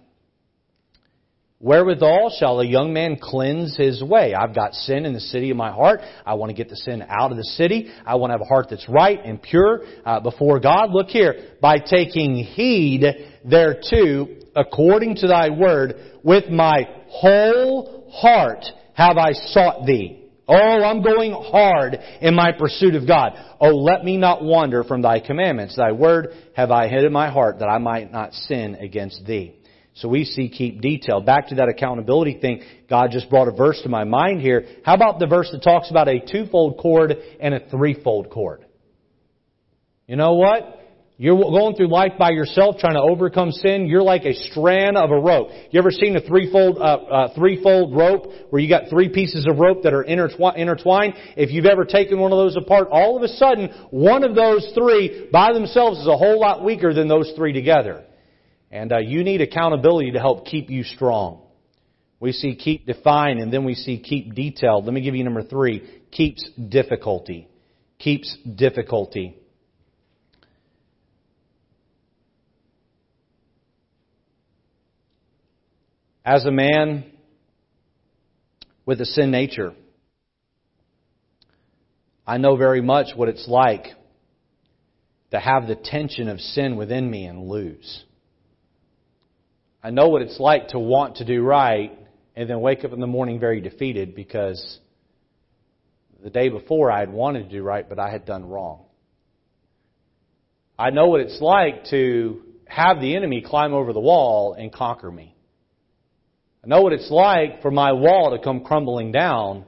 Wherewithal 1.59 2.35
shall 2.39 2.59
a 2.59 2.65
young 2.65 2.91
man 2.91 3.17
cleanse 3.21 3.77
his 3.77 4.03
way? 4.03 4.33
I've 4.33 4.55
got 4.55 4.73
sin 4.73 5.05
in 5.05 5.13
the 5.13 5.19
city 5.19 5.51
of 5.51 5.57
my 5.57 5.71
heart. 5.71 6.01
I 6.25 6.33
want 6.33 6.49
to 6.49 6.55
get 6.55 6.69
the 6.69 6.75
sin 6.75 7.03
out 7.07 7.29
of 7.29 7.37
the 7.37 7.43
city. 7.43 7.91
I 8.03 8.15
want 8.15 8.31
to 8.31 8.33
have 8.33 8.41
a 8.41 8.45
heart 8.45 8.67
that's 8.71 8.89
right 8.89 9.19
and 9.23 9.39
pure 9.39 9.81
uh, 10.05 10.21
before 10.21 10.59
God. 10.59 10.89
Look 10.91 11.09
here. 11.09 11.55
By 11.61 11.77
taking 11.77 12.35
heed 12.37 13.03
thereto 13.47 14.27
according 14.57 15.15
to 15.17 15.27
thy 15.27 15.49
word, 15.49 15.93
with 16.23 16.49
my 16.49 16.89
whole 17.07 18.09
heart 18.11 18.65
have 18.93 19.17
I 19.17 19.31
sought 19.31 19.85
thee. 19.85 20.23
Oh, 20.47 20.55
I'm 20.55 21.01
going 21.01 21.33
hard 21.33 21.97
in 22.21 22.33
my 22.33 22.51
pursuit 22.51 22.95
of 22.95 23.07
God. 23.07 23.33
Oh, 23.59 23.75
let 23.75 24.03
me 24.03 24.17
not 24.17 24.43
wander 24.43 24.83
from 24.83 25.01
thy 25.01 25.19
commandments. 25.19 25.75
Thy 25.75 25.91
word 25.91 26.29
have 26.55 26.71
I 26.71 26.87
hid 26.87 27.03
in 27.03 27.11
my 27.11 27.29
heart 27.29 27.59
that 27.59 27.67
I 27.67 27.77
might 27.79 28.11
not 28.11 28.33
sin 28.33 28.75
against 28.75 29.25
thee. 29.25 29.55
So 29.95 30.07
we 30.07 30.23
see 30.25 30.49
keep 30.49 30.79
detail. 30.79 31.21
Back 31.21 31.49
to 31.49 31.55
that 31.55 31.69
accountability 31.69 32.39
thing, 32.39 32.61
God 32.89 33.09
just 33.11 33.29
brought 33.29 33.47
a 33.47 33.51
verse 33.51 33.81
to 33.83 33.89
my 33.89 34.03
mind 34.03 34.41
here. 34.41 34.65
How 34.83 34.93
about 34.93 35.19
the 35.19 35.27
verse 35.27 35.49
that 35.51 35.63
talks 35.63 35.91
about 35.91 36.07
a 36.07 36.19
twofold 36.19 36.77
cord 36.77 37.13
and 37.39 37.53
a 37.53 37.67
threefold 37.69 38.29
cord? 38.29 38.65
You 40.07 40.15
know 40.15 40.35
what? 40.35 40.79
You're 41.19 41.35
going 41.35 41.75
through 41.75 41.87
life 41.87 42.11
by 42.19 42.29
yourself 42.29 42.77
trying 42.77 42.93
to 42.93 43.01
overcome 43.01 43.51
sin. 43.51 43.87
You're 43.87 44.03
like 44.03 44.23
a 44.23 44.33
strand 44.33 44.97
of 44.97 45.09
a 45.09 45.17
rope. 45.19 45.49
You 45.71 45.79
ever 45.79 45.89
seen 45.89 46.15
a 46.15 46.21
threefold, 46.21 46.77
uh, 46.77 46.81
uh, 46.81 47.33
threefold 47.33 47.97
rope 47.97 48.31
where 48.51 48.61
you 48.61 48.69
got 48.69 48.83
three 48.91 49.09
pieces 49.09 49.47
of 49.49 49.57
rope 49.57 49.81
that 49.81 49.93
are 49.93 50.03
intertwined? 50.03 51.15
If 51.35 51.51
you've 51.51 51.65
ever 51.65 51.85
taken 51.85 52.19
one 52.19 52.31
of 52.31 52.37
those 52.37 52.55
apart, 52.55 52.89
all 52.91 53.17
of 53.17 53.23
a 53.23 53.29
sudden, 53.29 53.69
one 53.89 54.23
of 54.23 54.35
those 54.35 54.71
three 54.75 55.27
by 55.31 55.53
themselves 55.53 55.99
is 56.01 56.07
a 56.07 56.15
whole 56.15 56.39
lot 56.39 56.63
weaker 56.63 56.93
than 56.93 57.07
those 57.07 57.33
three 57.35 57.51
together. 57.51 58.05
And 58.69 58.93
uh, 58.93 58.99
you 58.99 59.23
need 59.23 59.41
accountability 59.41 60.11
to 60.11 60.19
help 60.19 60.45
keep 60.45 60.69
you 60.69 60.83
strong. 60.83 61.41
We 62.19 62.31
see 62.31 62.55
keep 62.55 62.85
defined 62.85 63.39
and 63.39 63.51
then 63.51 63.63
we 63.65 63.73
see 63.73 63.99
keep 63.99 64.35
detailed. 64.35 64.85
Let 64.85 64.93
me 64.93 65.01
give 65.01 65.15
you 65.15 65.23
number 65.23 65.43
three. 65.43 66.03
Keeps 66.11 66.47
difficulty. 66.69 67.47
Keeps 67.97 68.37
difficulty. 68.55 69.35
As 76.27 76.43
a 76.43 76.51
man 76.51 77.05
with 78.85 78.99
a 78.99 79.05
sin 79.05 79.31
nature, 79.31 79.71
I 82.27 82.35
know 82.35 82.57
very 82.57 82.81
much 82.81 83.15
what 83.15 83.29
it's 83.29 83.47
like 83.47 83.85
to 85.31 85.39
have 85.39 85.67
the 85.69 85.77
tension 85.77 86.27
of 86.27 86.41
sin 86.41 86.75
within 86.75 87.09
me 87.09 87.27
and 87.27 87.47
lose. 87.47 88.03
I 89.81 89.91
know 89.91 90.09
what 90.09 90.21
it's 90.21 90.37
like 90.37 90.67
to 90.69 90.79
want 90.79 91.15
to 91.17 91.25
do 91.25 91.41
right 91.43 91.97
and 92.35 92.49
then 92.49 92.59
wake 92.59 92.83
up 92.83 92.91
in 92.91 92.99
the 92.99 93.07
morning 93.07 93.39
very 93.39 93.61
defeated 93.61 94.13
because 94.13 94.79
the 96.21 96.29
day 96.29 96.49
before 96.49 96.91
I 96.91 96.99
had 96.99 97.13
wanted 97.13 97.43
to 97.43 97.55
do 97.55 97.63
right, 97.63 97.87
but 97.87 97.99
I 97.99 98.11
had 98.11 98.25
done 98.25 98.49
wrong. 98.49 98.83
I 100.77 100.89
know 100.89 101.07
what 101.07 101.21
it's 101.21 101.39
like 101.39 101.85
to 101.91 102.41
have 102.65 102.99
the 102.99 103.15
enemy 103.15 103.41
climb 103.47 103.73
over 103.73 103.93
the 103.93 104.01
wall 104.01 104.55
and 104.55 104.73
conquer 104.73 105.09
me. 105.09 105.36
I 106.63 106.67
know 106.67 106.81
what 106.81 106.93
it's 106.93 107.11
like 107.11 107.61
for 107.61 107.71
my 107.71 107.93
wall 107.93 108.35
to 108.35 108.43
come 108.43 108.63
crumbling 108.63 109.11
down 109.11 109.65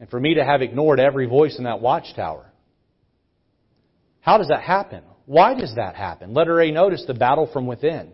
and 0.00 0.08
for 0.10 0.18
me 0.18 0.34
to 0.34 0.44
have 0.44 0.62
ignored 0.62 0.98
every 0.98 1.26
voice 1.26 1.58
in 1.58 1.64
that 1.64 1.80
watchtower. 1.80 2.50
How 4.20 4.38
does 4.38 4.48
that 4.48 4.62
happen? 4.62 5.02
Why 5.26 5.54
does 5.54 5.74
that 5.76 5.94
happen? 5.94 6.34
Letter 6.34 6.60
A, 6.60 6.70
notice 6.70 7.04
the 7.06 7.14
battle 7.14 7.48
from 7.52 7.66
within. 7.66 8.12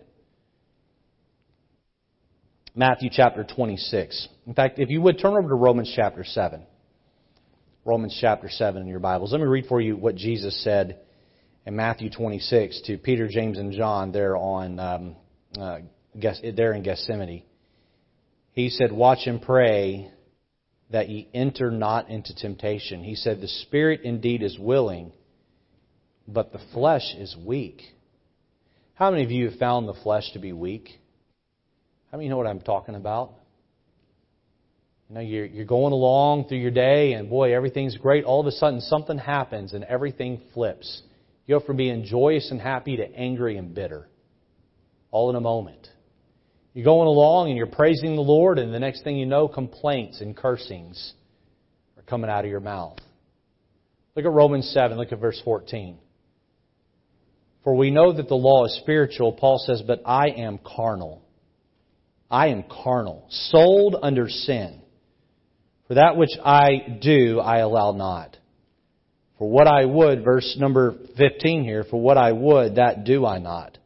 Matthew 2.74 3.10
chapter 3.12 3.44
26. 3.44 4.28
In 4.46 4.54
fact, 4.54 4.78
if 4.78 4.88
you 4.90 5.00
would 5.00 5.18
turn 5.18 5.32
over 5.32 5.48
to 5.48 5.54
Romans 5.54 5.92
chapter 5.94 6.24
7. 6.24 6.64
Romans 7.84 8.16
chapter 8.20 8.48
7 8.50 8.82
in 8.82 8.88
your 8.88 9.00
Bibles. 9.00 9.32
Let 9.32 9.40
me 9.40 9.46
read 9.46 9.66
for 9.66 9.80
you 9.80 9.96
what 9.96 10.14
Jesus 10.14 10.62
said 10.62 11.00
in 11.64 11.74
Matthew 11.74 12.10
26 12.10 12.82
to 12.82 12.98
Peter, 12.98 13.28
James, 13.28 13.58
and 13.58 13.72
John 13.72 14.12
there 14.12 14.36
on 14.36 14.78
um, 14.78 15.16
uh, 15.58 15.78
there 16.54 16.74
in 16.74 16.82
Gethsemane. 16.82 17.44
He 18.58 18.70
said, 18.70 18.90
Watch 18.90 19.28
and 19.28 19.40
pray 19.40 20.10
that 20.90 21.08
ye 21.08 21.28
enter 21.32 21.70
not 21.70 22.10
into 22.10 22.34
temptation. 22.34 23.04
He 23.04 23.14
said, 23.14 23.40
The 23.40 23.46
spirit 23.46 24.00
indeed 24.02 24.42
is 24.42 24.58
willing, 24.58 25.12
but 26.26 26.50
the 26.52 26.58
flesh 26.74 27.14
is 27.16 27.36
weak. 27.36 27.82
How 28.94 29.12
many 29.12 29.22
of 29.22 29.30
you 29.30 29.48
have 29.48 29.60
found 29.60 29.86
the 29.86 29.94
flesh 30.02 30.32
to 30.32 30.40
be 30.40 30.52
weak? 30.52 30.88
How 32.10 32.18
many 32.18 32.28
know 32.28 32.36
what 32.36 32.48
I'm 32.48 32.58
talking 32.58 32.96
about? 32.96 33.30
You 35.08 35.14
know, 35.14 35.20
you're, 35.20 35.46
you're 35.46 35.64
going 35.64 35.92
along 35.92 36.48
through 36.48 36.58
your 36.58 36.72
day, 36.72 37.12
and 37.12 37.30
boy, 37.30 37.54
everything's 37.54 37.96
great. 37.96 38.24
All 38.24 38.40
of 38.40 38.46
a 38.48 38.50
sudden, 38.50 38.80
something 38.80 39.18
happens, 39.18 39.72
and 39.72 39.84
everything 39.84 40.40
flips. 40.52 41.02
You 41.46 41.60
go 41.60 41.64
from 41.64 41.76
being 41.76 42.02
joyous 42.04 42.50
and 42.50 42.60
happy 42.60 42.96
to 42.96 43.04
angry 43.14 43.56
and 43.56 43.72
bitter. 43.72 44.08
All 45.12 45.30
in 45.30 45.36
a 45.36 45.40
moment. 45.40 45.88
You're 46.78 46.84
going 46.84 47.08
along 47.08 47.48
and 47.48 47.56
you're 47.56 47.66
praising 47.66 48.14
the 48.14 48.22
Lord, 48.22 48.60
and 48.60 48.72
the 48.72 48.78
next 48.78 49.02
thing 49.02 49.16
you 49.16 49.26
know, 49.26 49.48
complaints 49.48 50.20
and 50.20 50.36
cursings 50.36 51.12
are 51.96 52.04
coming 52.04 52.30
out 52.30 52.44
of 52.44 52.50
your 52.52 52.60
mouth. 52.60 52.98
Look 54.14 54.24
at 54.24 54.30
Romans 54.30 54.70
7, 54.72 54.96
look 54.96 55.10
at 55.10 55.18
verse 55.18 55.42
14. 55.44 55.98
For 57.64 57.74
we 57.74 57.90
know 57.90 58.12
that 58.12 58.28
the 58.28 58.36
law 58.36 58.64
is 58.66 58.78
spiritual, 58.80 59.32
Paul 59.32 59.58
says, 59.66 59.82
but 59.84 60.02
I 60.06 60.28
am 60.28 60.60
carnal. 60.64 61.20
I 62.30 62.50
am 62.50 62.62
carnal, 62.62 63.26
sold 63.28 63.96
under 64.00 64.28
sin. 64.28 64.80
For 65.88 65.94
that 65.94 66.16
which 66.16 66.38
I 66.44 66.98
do, 67.02 67.40
I 67.40 67.58
allow 67.58 67.90
not. 67.90 68.36
For 69.38 69.50
what 69.50 69.66
I 69.66 69.84
would, 69.84 70.22
verse 70.22 70.56
number 70.56 70.94
15 71.16 71.64
here, 71.64 71.82
for 71.90 72.00
what 72.00 72.18
I 72.18 72.30
would, 72.30 72.76
that 72.76 73.02
do 73.02 73.26
I 73.26 73.40
not. 73.40 73.78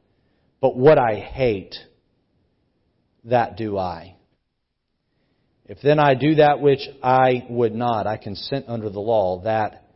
But 0.60 0.76
what 0.76 0.98
I 0.98 1.14
hate, 1.14 1.74
that 3.24 3.56
do 3.56 3.78
I. 3.78 4.16
If 5.66 5.78
then 5.82 5.98
I 5.98 6.14
do 6.14 6.36
that 6.36 6.60
which 6.60 6.80
I 7.02 7.46
would 7.48 7.74
not, 7.74 8.06
I 8.06 8.16
consent 8.16 8.66
under 8.68 8.90
the 8.90 9.00
law 9.00 9.42
that 9.44 9.88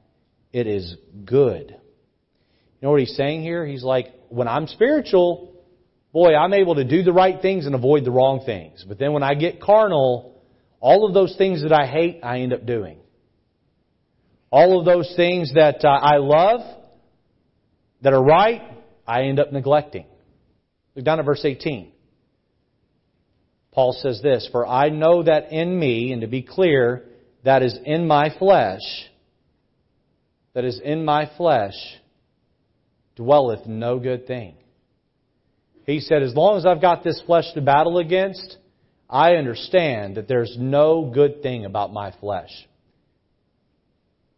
it 0.53 0.67
is 0.67 0.97
good. 1.25 1.71
You 1.71 2.83
know 2.83 2.91
what 2.91 3.01
he's 3.01 3.17
saying 3.17 3.43
here? 3.43 3.67
He's 3.67 3.83
like, 3.83 4.07
when 4.29 4.49
I'm 4.49 4.69
spiritual, 4.69 5.55
boy, 6.13 6.35
I'm 6.35 6.55
able 6.55 6.77
to 6.77 6.85
do 6.85 7.03
the 7.03 7.13
right 7.13 7.41
things 7.43 7.67
and 7.67 7.75
avoid 7.75 8.05
the 8.05 8.11
wrong 8.11 8.43
things. 8.47 8.85
But 8.87 8.99
then 8.99 9.13
when 9.13 9.23
I 9.23 9.35
get 9.35 9.61
carnal, 9.61 10.41
all 10.81 11.07
of 11.07 11.15
those 11.15 11.35
things 11.37 11.63
that 11.63 11.73
I 11.73 11.87
hate, 11.87 12.21
I 12.23 12.41
end 12.41 12.53
up 12.53 12.65
doing. 12.65 12.99
All 14.51 14.79
of 14.79 14.87
those 14.87 15.13
things 15.17 15.53
that 15.55 15.85
uh, 15.85 15.89
I 15.89 16.19
love, 16.19 16.61
that 18.03 18.13
are 18.13 18.23
right, 18.23 18.63
I 19.07 19.25
end 19.25 19.41
up 19.41 19.53
neglecting. 19.53 20.07
Look 20.95 21.05
down 21.05 21.19
at 21.19 21.25
verse 21.25 21.45
18. 21.45 21.93
Paul 23.77 23.93
says 23.93 24.23
this, 24.23 24.49
For 24.51 24.67
I 24.67 24.89
know 24.89 25.23
that 25.23 25.53
in 25.53 25.79
me, 25.79 26.11
and 26.13 26.23
to 26.23 26.27
be 26.27 26.41
clear, 26.41 27.05
that 27.45 27.63
is 27.63 27.79
in 27.85 28.07
my 28.07 28.35
flesh, 28.39 28.81
that 30.55 30.65
is 30.65 30.81
in 30.83 31.05
my 31.05 31.31
flesh, 31.37 31.75
dwelleth 33.17 33.67
no 33.67 33.99
good 33.99 34.27
thing. 34.27 34.55
He 35.85 36.01
said, 36.01 36.23
As 36.23 36.35
long 36.35 36.57
as 36.57 36.65
I've 36.65 36.81
got 36.81 37.05
this 37.05 37.23
flesh 37.27 37.45
to 37.53 37.61
battle 37.61 37.99
against, 37.99 38.57
I 39.11 39.35
understand 39.35 40.17
that 40.17 40.27
there's 40.27 40.57
no 40.59 41.11
good 41.15 41.43
thing 41.43 41.67
about 41.67 41.93
my 41.93 42.13
flesh. 42.19 42.51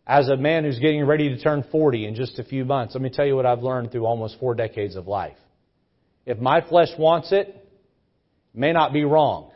As 0.05 0.29
a 0.29 0.37
man 0.37 0.65
who's 0.65 0.81
getting 0.81 1.07
ready 1.07 1.29
to 1.29 1.41
turn 1.41 1.65
40 1.71 2.07
in 2.07 2.17
just 2.17 2.41
a 2.41 2.45
few 2.45 2.65
months, 2.65 2.95
let 2.95 3.03
me 3.03 3.11
tell 3.11 3.25
you 3.25 3.37
what 3.37 3.47
I've 3.47 3.63
learned 3.63 3.93
through 3.93 4.05
almost 4.05 4.41
four 4.41 4.57
decades 4.57 4.97
of 4.97 5.07
life. 5.07 5.37
If 6.27 6.39
my 6.39 6.61
flesh 6.61 6.89
wants 6.99 7.31
it, 7.31 7.55
may 8.55 8.73
not 8.73 8.93
be 8.93 9.05
wrong. 9.05 9.51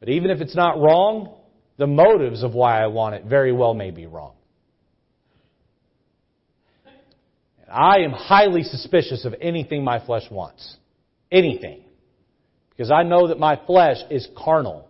But 0.00 0.08
even 0.08 0.30
if 0.30 0.40
it's 0.40 0.54
not 0.56 0.78
wrong, 0.78 1.34
the 1.76 1.86
motives 1.86 2.42
of 2.42 2.54
why 2.54 2.82
I 2.82 2.86
want 2.88 3.14
it 3.14 3.24
very 3.24 3.52
well 3.52 3.74
may 3.74 3.90
be 3.90 4.06
wrong. 4.06 4.34
I 7.70 7.98
am 7.98 8.12
highly 8.12 8.62
suspicious 8.62 9.24
of 9.24 9.34
anything 9.40 9.84
my 9.84 10.04
flesh 10.04 10.24
wants. 10.30 10.76
Anything. 11.30 11.84
Because 12.70 12.90
I 12.90 13.02
know 13.02 13.28
that 13.28 13.38
my 13.38 13.60
flesh 13.66 13.98
is 14.10 14.26
carnal. 14.36 14.88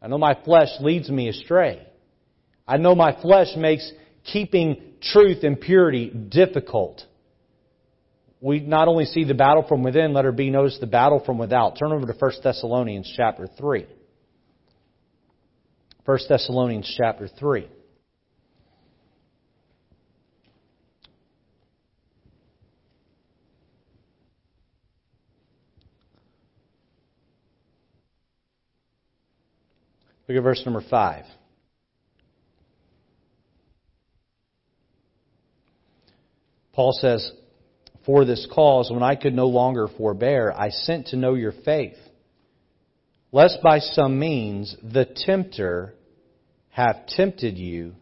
I 0.00 0.08
know 0.08 0.18
my 0.18 0.36
flesh 0.44 0.68
leads 0.80 1.10
me 1.10 1.28
astray. 1.28 1.86
I 2.66 2.76
know 2.78 2.94
my 2.94 3.20
flesh 3.20 3.48
makes 3.56 3.90
keeping 4.24 4.80
truth 5.02 5.42
and 5.42 5.60
purity 5.60 6.08
difficult 6.08 7.04
we 8.42 8.58
not 8.58 8.88
only 8.88 9.04
see 9.04 9.22
the 9.22 9.34
battle 9.34 9.64
from 9.68 9.84
within, 9.84 10.12
let 10.12 10.24
her 10.24 10.32
be 10.32 10.50
notice 10.50 10.76
the 10.80 10.86
battle 10.86 11.22
from 11.24 11.38
without. 11.38 11.78
Turn 11.78 11.92
over 11.92 12.04
to 12.04 12.12
1 12.12 12.32
Thessalonians 12.42 13.10
chapter 13.16 13.46
3. 13.46 13.86
1 16.04 16.18
Thessalonians 16.28 16.92
chapter 16.98 17.28
3. 17.28 17.68
Look 30.28 30.36
at 30.36 30.42
verse 30.42 30.62
number 30.64 30.82
5. 30.90 31.24
Paul 36.72 36.92
says, 37.00 37.30
for 38.04 38.24
this 38.24 38.46
cause, 38.52 38.90
when 38.90 39.02
I 39.02 39.14
could 39.14 39.34
no 39.34 39.48
longer 39.48 39.88
forbear, 39.96 40.52
I 40.52 40.70
sent 40.70 41.08
to 41.08 41.16
know 41.16 41.34
your 41.34 41.52
faith, 41.64 41.96
lest 43.30 43.58
by 43.62 43.78
some 43.78 44.18
means 44.18 44.76
the 44.82 45.04
tempter 45.04 45.94
have 46.70 47.06
tempted 47.06 47.58
you 47.58 47.94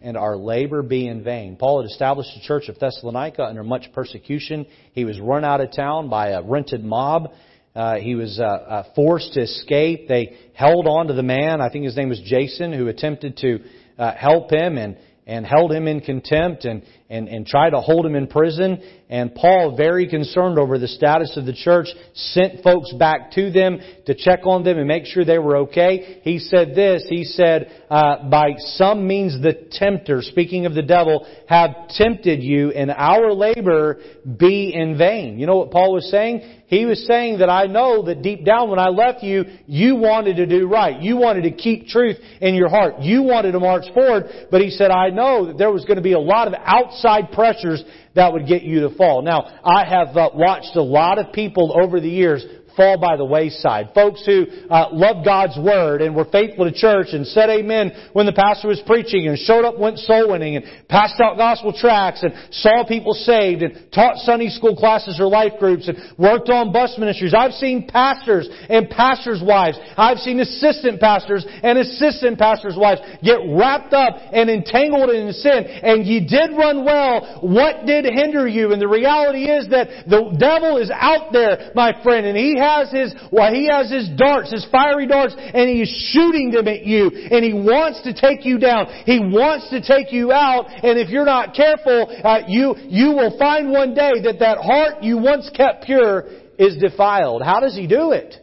and 0.00 0.16
our 0.16 0.36
labor 0.36 0.82
be 0.82 1.06
in 1.06 1.24
vain. 1.24 1.56
Paul 1.56 1.82
had 1.82 1.90
established 1.90 2.30
the 2.34 2.46
church 2.46 2.68
of 2.68 2.78
Thessalonica 2.78 3.42
under 3.42 3.64
much 3.64 3.92
persecution. 3.92 4.66
He 4.92 5.04
was 5.04 5.18
run 5.20 5.44
out 5.44 5.60
of 5.60 5.72
town 5.72 6.08
by 6.08 6.28
a 6.28 6.42
rented 6.42 6.84
mob. 6.84 7.32
Uh, 7.74 7.96
he 7.96 8.14
was 8.14 8.38
uh, 8.40 8.44
uh, 8.44 8.82
forced 8.94 9.34
to 9.34 9.42
escape. 9.42 10.08
They 10.08 10.36
held 10.54 10.86
on 10.86 11.08
to 11.08 11.14
the 11.14 11.22
man, 11.22 11.60
I 11.60 11.70
think 11.70 11.84
his 11.84 11.96
name 11.96 12.08
was 12.08 12.20
Jason, 12.24 12.72
who 12.72 12.88
attempted 12.88 13.36
to 13.38 13.60
uh, 13.98 14.14
help 14.14 14.52
him 14.52 14.78
and, 14.78 14.96
and 15.26 15.44
held 15.44 15.72
him 15.72 15.86
in 15.86 16.00
contempt 16.00 16.64
and, 16.64 16.82
and, 17.10 17.28
and 17.28 17.46
tried 17.46 17.70
to 17.70 17.80
hold 17.80 18.06
him 18.06 18.14
in 18.14 18.28
prison. 18.28 18.80
And 19.10 19.34
Paul, 19.34 19.74
very 19.74 20.06
concerned 20.06 20.58
over 20.58 20.78
the 20.78 20.86
status 20.86 21.34
of 21.36 21.46
the 21.46 21.54
church, 21.54 21.88
sent 22.12 22.62
folks 22.62 22.92
back 22.92 23.30
to 23.32 23.50
them 23.50 23.80
to 24.04 24.14
check 24.14 24.40
on 24.44 24.64
them 24.64 24.76
and 24.76 24.86
make 24.86 25.06
sure 25.06 25.24
they 25.24 25.38
were 25.38 25.56
okay. 25.58 26.20
He 26.24 26.38
said 26.38 26.74
this, 26.74 27.06
he 27.08 27.24
said, 27.24 27.84
uh, 27.90 28.28
by 28.28 28.50
some 28.58 29.06
means 29.06 29.40
the 29.40 29.66
tempter, 29.70 30.20
speaking 30.20 30.66
of 30.66 30.74
the 30.74 30.82
devil, 30.82 31.26
have 31.48 31.88
tempted 31.88 32.42
you 32.42 32.70
and 32.72 32.90
our 32.90 33.32
labor 33.32 33.98
be 34.38 34.74
in 34.74 34.98
vain. 34.98 35.38
You 35.38 35.46
know 35.46 35.56
what 35.56 35.70
Paul 35.70 35.94
was 35.94 36.10
saying? 36.10 36.56
He 36.68 36.84
was 36.84 37.06
saying 37.06 37.38
that 37.38 37.48
I 37.48 37.64
know 37.64 38.04
that 38.04 38.20
deep 38.20 38.44
down 38.44 38.68
when 38.68 38.78
I 38.78 38.88
left 38.88 39.22
you, 39.22 39.44
you 39.66 39.96
wanted 39.96 40.36
to 40.36 40.44
do 40.44 40.68
right. 40.68 41.00
You 41.00 41.16
wanted 41.16 41.44
to 41.44 41.50
keep 41.50 41.86
truth 41.86 42.18
in 42.42 42.54
your 42.54 42.68
heart. 42.68 43.00
You 43.00 43.22
wanted 43.22 43.52
to 43.52 43.60
march 43.60 43.86
forward. 43.94 44.24
But 44.50 44.60
he 44.60 44.68
said, 44.68 44.90
I 44.90 45.08
know 45.08 45.46
that 45.46 45.56
there 45.56 45.72
was 45.72 45.86
going 45.86 45.96
to 45.96 46.02
be 46.02 46.12
a 46.12 46.18
lot 46.18 46.46
of 46.46 46.52
outside 46.62 47.32
pressures 47.32 47.82
that 48.18 48.32
would 48.32 48.46
get 48.48 48.62
you 48.62 48.80
to 48.80 48.94
fall. 48.96 49.22
Now, 49.22 49.60
I 49.64 49.84
have 49.88 50.16
uh, 50.16 50.30
watched 50.34 50.74
a 50.74 50.82
lot 50.82 51.18
of 51.18 51.32
people 51.32 51.72
over 51.80 52.00
the 52.00 52.08
years 52.08 52.44
fall 52.78 52.96
by 52.96 53.16
the 53.16 53.24
wayside. 53.24 53.90
Folks 53.92 54.24
who 54.24 54.46
uh, 54.70 54.88
loved 54.92 55.26
God's 55.26 55.58
Word 55.58 56.00
and 56.00 56.14
were 56.14 56.30
faithful 56.30 56.64
to 56.64 56.72
church 56.72 57.08
and 57.10 57.26
said 57.26 57.50
amen 57.50 57.90
when 58.12 58.24
the 58.24 58.32
pastor 58.32 58.68
was 58.68 58.80
preaching 58.86 59.26
and 59.26 59.36
showed 59.36 59.66
up, 59.66 59.78
went 59.78 59.98
soul 59.98 60.30
winning 60.30 60.54
and 60.54 60.64
passed 60.88 61.20
out 61.20 61.36
gospel 61.36 61.74
tracts 61.74 62.22
and 62.22 62.32
saw 62.52 62.86
people 62.86 63.12
saved 63.12 63.62
and 63.62 63.90
taught 63.92 64.16
Sunday 64.18 64.48
school 64.48 64.76
classes 64.76 65.18
or 65.18 65.26
life 65.26 65.58
groups 65.58 65.88
and 65.88 65.98
worked 66.16 66.48
on 66.48 66.72
bus 66.72 66.94
ministries. 66.98 67.34
I've 67.34 67.58
seen 67.58 67.88
pastors 67.88 68.48
and 68.70 68.88
pastors' 68.88 69.42
wives. 69.44 69.76
I've 69.96 70.18
seen 70.18 70.38
assistant 70.38 71.00
pastors 71.00 71.44
and 71.48 71.78
assistant 71.78 72.38
pastors' 72.38 72.76
wives 72.78 73.00
get 73.24 73.40
wrapped 73.50 73.92
up 73.92 74.14
and 74.32 74.48
entangled 74.48 75.10
in 75.10 75.32
sin. 75.32 75.66
And 75.66 76.06
you 76.06 76.20
did 76.28 76.56
run 76.56 76.84
well. 76.84 77.40
What 77.42 77.86
did 77.86 78.04
hinder 78.04 78.46
you? 78.46 78.72
And 78.72 78.80
the 78.80 78.86
reality 78.86 79.50
is 79.50 79.68
that 79.70 80.06
the 80.06 80.36
devil 80.38 80.78
is 80.78 80.90
out 80.94 81.32
there, 81.32 81.72
my 81.74 82.00
friend, 82.04 82.24
and 82.24 82.36
he 82.36 82.56
has 82.56 82.67
has 82.68 82.90
his, 82.90 83.14
well, 83.32 83.52
he 83.52 83.68
has 83.72 83.90
his 83.90 84.08
darts, 84.16 84.52
his 84.52 84.66
fiery 84.70 85.06
darts, 85.06 85.34
and 85.38 85.68
he 85.68 85.82
is 85.82 86.10
shooting 86.12 86.50
them 86.50 86.68
at 86.68 86.84
you, 86.84 87.08
and 87.08 87.44
he 87.44 87.52
wants 87.52 88.02
to 88.02 88.12
take 88.12 88.44
you 88.44 88.58
down. 88.58 88.86
He 89.06 89.18
wants 89.18 89.70
to 89.70 89.80
take 89.80 90.12
you 90.12 90.32
out, 90.32 90.66
and 90.68 90.98
if 90.98 91.08
you're 91.08 91.24
not 91.24 91.54
careful, 91.54 92.06
uh, 92.24 92.40
you, 92.46 92.74
you 92.88 93.12
will 93.12 93.38
find 93.38 93.70
one 93.70 93.94
day 93.94 94.20
that 94.24 94.38
that 94.40 94.58
heart 94.58 95.02
you 95.02 95.18
once 95.18 95.50
kept 95.54 95.84
pure 95.84 96.26
is 96.58 96.76
defiled. 96.76 97.42
How 97.42 97.60
does 97.60 97.74
he 97.74 97.86
do 97.86 98.12
it? 98.12 98.34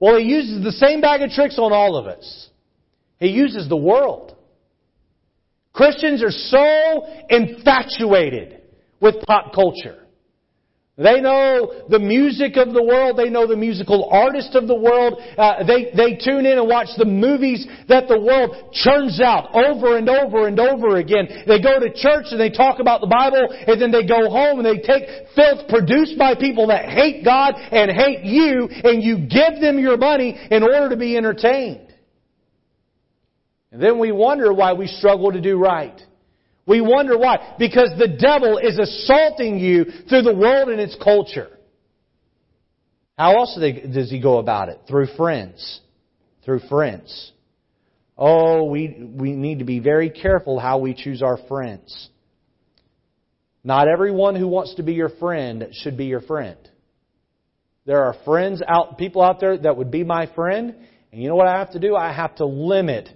Well, 0.00 0.18
he 0.18 0.24
uses 0.24 0.64
the 0.64 0.72
same 0.72 1.00
bag 1.00 1.22
of 1.22 1.30
tricks 1.30 1.58
on 1.58 1.72
all 1.72 1.96
of 1.96 2.06
us. 2.06 2.48
He 3.20 3.28
uses 3.28 3.68
the 3.68 3.76
world. 3.76 4.34
Christians 5.72 6.22
are 6.22 6.30
so 6.30 7.06
infatuated 7.30 8.62
with 9.00 9.24
pop 9.26 9.54
culture. 9.54 10.01
They 10.98 11.22
know 11.22 11.86
the 11.88 11.98
music 11.98 12.58
of 12.58 12.74
the 12.74 12.82
world. 12.82 13.16
They 13.16 13.30
know 13.30 13.46
the 13.46 13.56
musical 13.56 14.10
artist 14.10 14.54
of 14.54 14.68
the 14.68 14.74
world. 14.74 15.14
Uh, 15.38 15.64
they, 15.64 15.90
they 15.96 16.16
tune 16.16 16.44
in 16.44 16.58
and 16.58 16.68
watch 16.68 16.88
the 16.98 17.06
movies 17.06 17.66
that 17.88 18.08
the 18.08 18.20
world 18.20 18.74
churns 18.74 19.18
out 19.18 19.54
over 19.54 19.96
and 19.96 20.10
over 20.10 20.46
and 20.48 20.60
over 20.60 20.98
again. 20.98 21.28
They 21.46 21.62
go 21.62 21.80
to 21.80 21.88
church 21.94 22.26
and 22.30 22.38
they 22.38 22.50
talk 22.50 22.78
about 22.78 23.00
the 23.00 23.06
Bible 23.06 23.48
and 23.50 23.80
then 23.80 23.90
they 23.90 24.04
go 24.06 24.28
home 24.28 24.60
and 24.60 24.66
they 24.66 24.84
take 24.84 25.32
filth 25.34 25.66
produced 25.70 26.18
by 26.18 26.34
people 26.34 26.66
that 26.66 26.84
hate 26.84 27.24
God 27.24 27.54
and 27.56 27.90
hate 27.90 28.24
you 28.24 28.68
and 28.68 29.02
you 29.02 29.26
give 29.26 29.62
them 29.62 29.78
your 29.78 29.96
money 29.96 30.38
in 30.50 30.62
order 30.62 30.90
to 30.90 30.96
be 30.98 31.16
entertained. 31.16 31.88
And 33.70 33.82
then 33.82 33.98
we 33.98 34.12
wonder 34.12 34.52
why 34.52 34.74
we 34.74 34.86
struggle 34.88 35.32
to 35.32 35.40
do 35.40 35.56
right. 35.56 35.98
We 36.66 36.80
wonder 36.80 37.18
why. 37.18 37.54
Because 37.58 37.90
the 37.98 38.08
devil 38.08 38.58
is 38.58 38.78
assaulting 38.78 39.58
you 39.58 39.84
through 40.08 40.22
the 40.22 40.34
world 40.34 40.68
and 40.68 40.80
its 40.80 40.96
culture. 41.02 41.48
How 43.18 43.36
else 43.36 43.58
does 43.58 44.10
he 44.10 44.20
go 44.20 44.38
about 44.38 44.68
it? 44.68 44.80
Through 44.88 45.08
friends. 45.16 45.80
Through 46.44 46.60
friends. 46.68 47.32
Oh, 48.16 48.64
we, 48.64 49.08
we 49.14 49.32
need 49.32 49.58
to 49.58 49.64
be 49.64 49.80
very 49.80 50.10
careful 50.10 50.58
how 50.58 50.78
we 50.78 50.94
choose 50.94 51.22
our 51.22 51.38
friends. 51.48 52.08
Not 53.64 53.88
everyone 53.88 54.34
who 54.36 54.48
wants 54.48 54.74
to 54.76 54.82
be 54.82 54.92
your 54.92 55.08
friend 55.08 55.68
should 55.72 55.96
be 55.96 56.06
your 56.06 56.20
friend. 56.20 56.56
There 57.84 58.04
are 58.04 58.14
friends 58.24 58.62
out, 58.66 58.98
people 58.98 59.22
out 59.22 59.40
there 59.40 59.58
that 59.58 59.76
would 59.76 59.90
be 59.90 60.04
my 60.04 60.26
friend, 60.34 60.74
and 61.10 61.22
you 61.22 61.28
know 61.28 61.36
what 61.36 61.48
I 61.48 61.58
have 61.58 61.72
to 61.72 61.78
do? 61.78 61.96
I 61.96 62.12
have 62.12 62.36
to 62.36 62.46
limit 62.46 63.08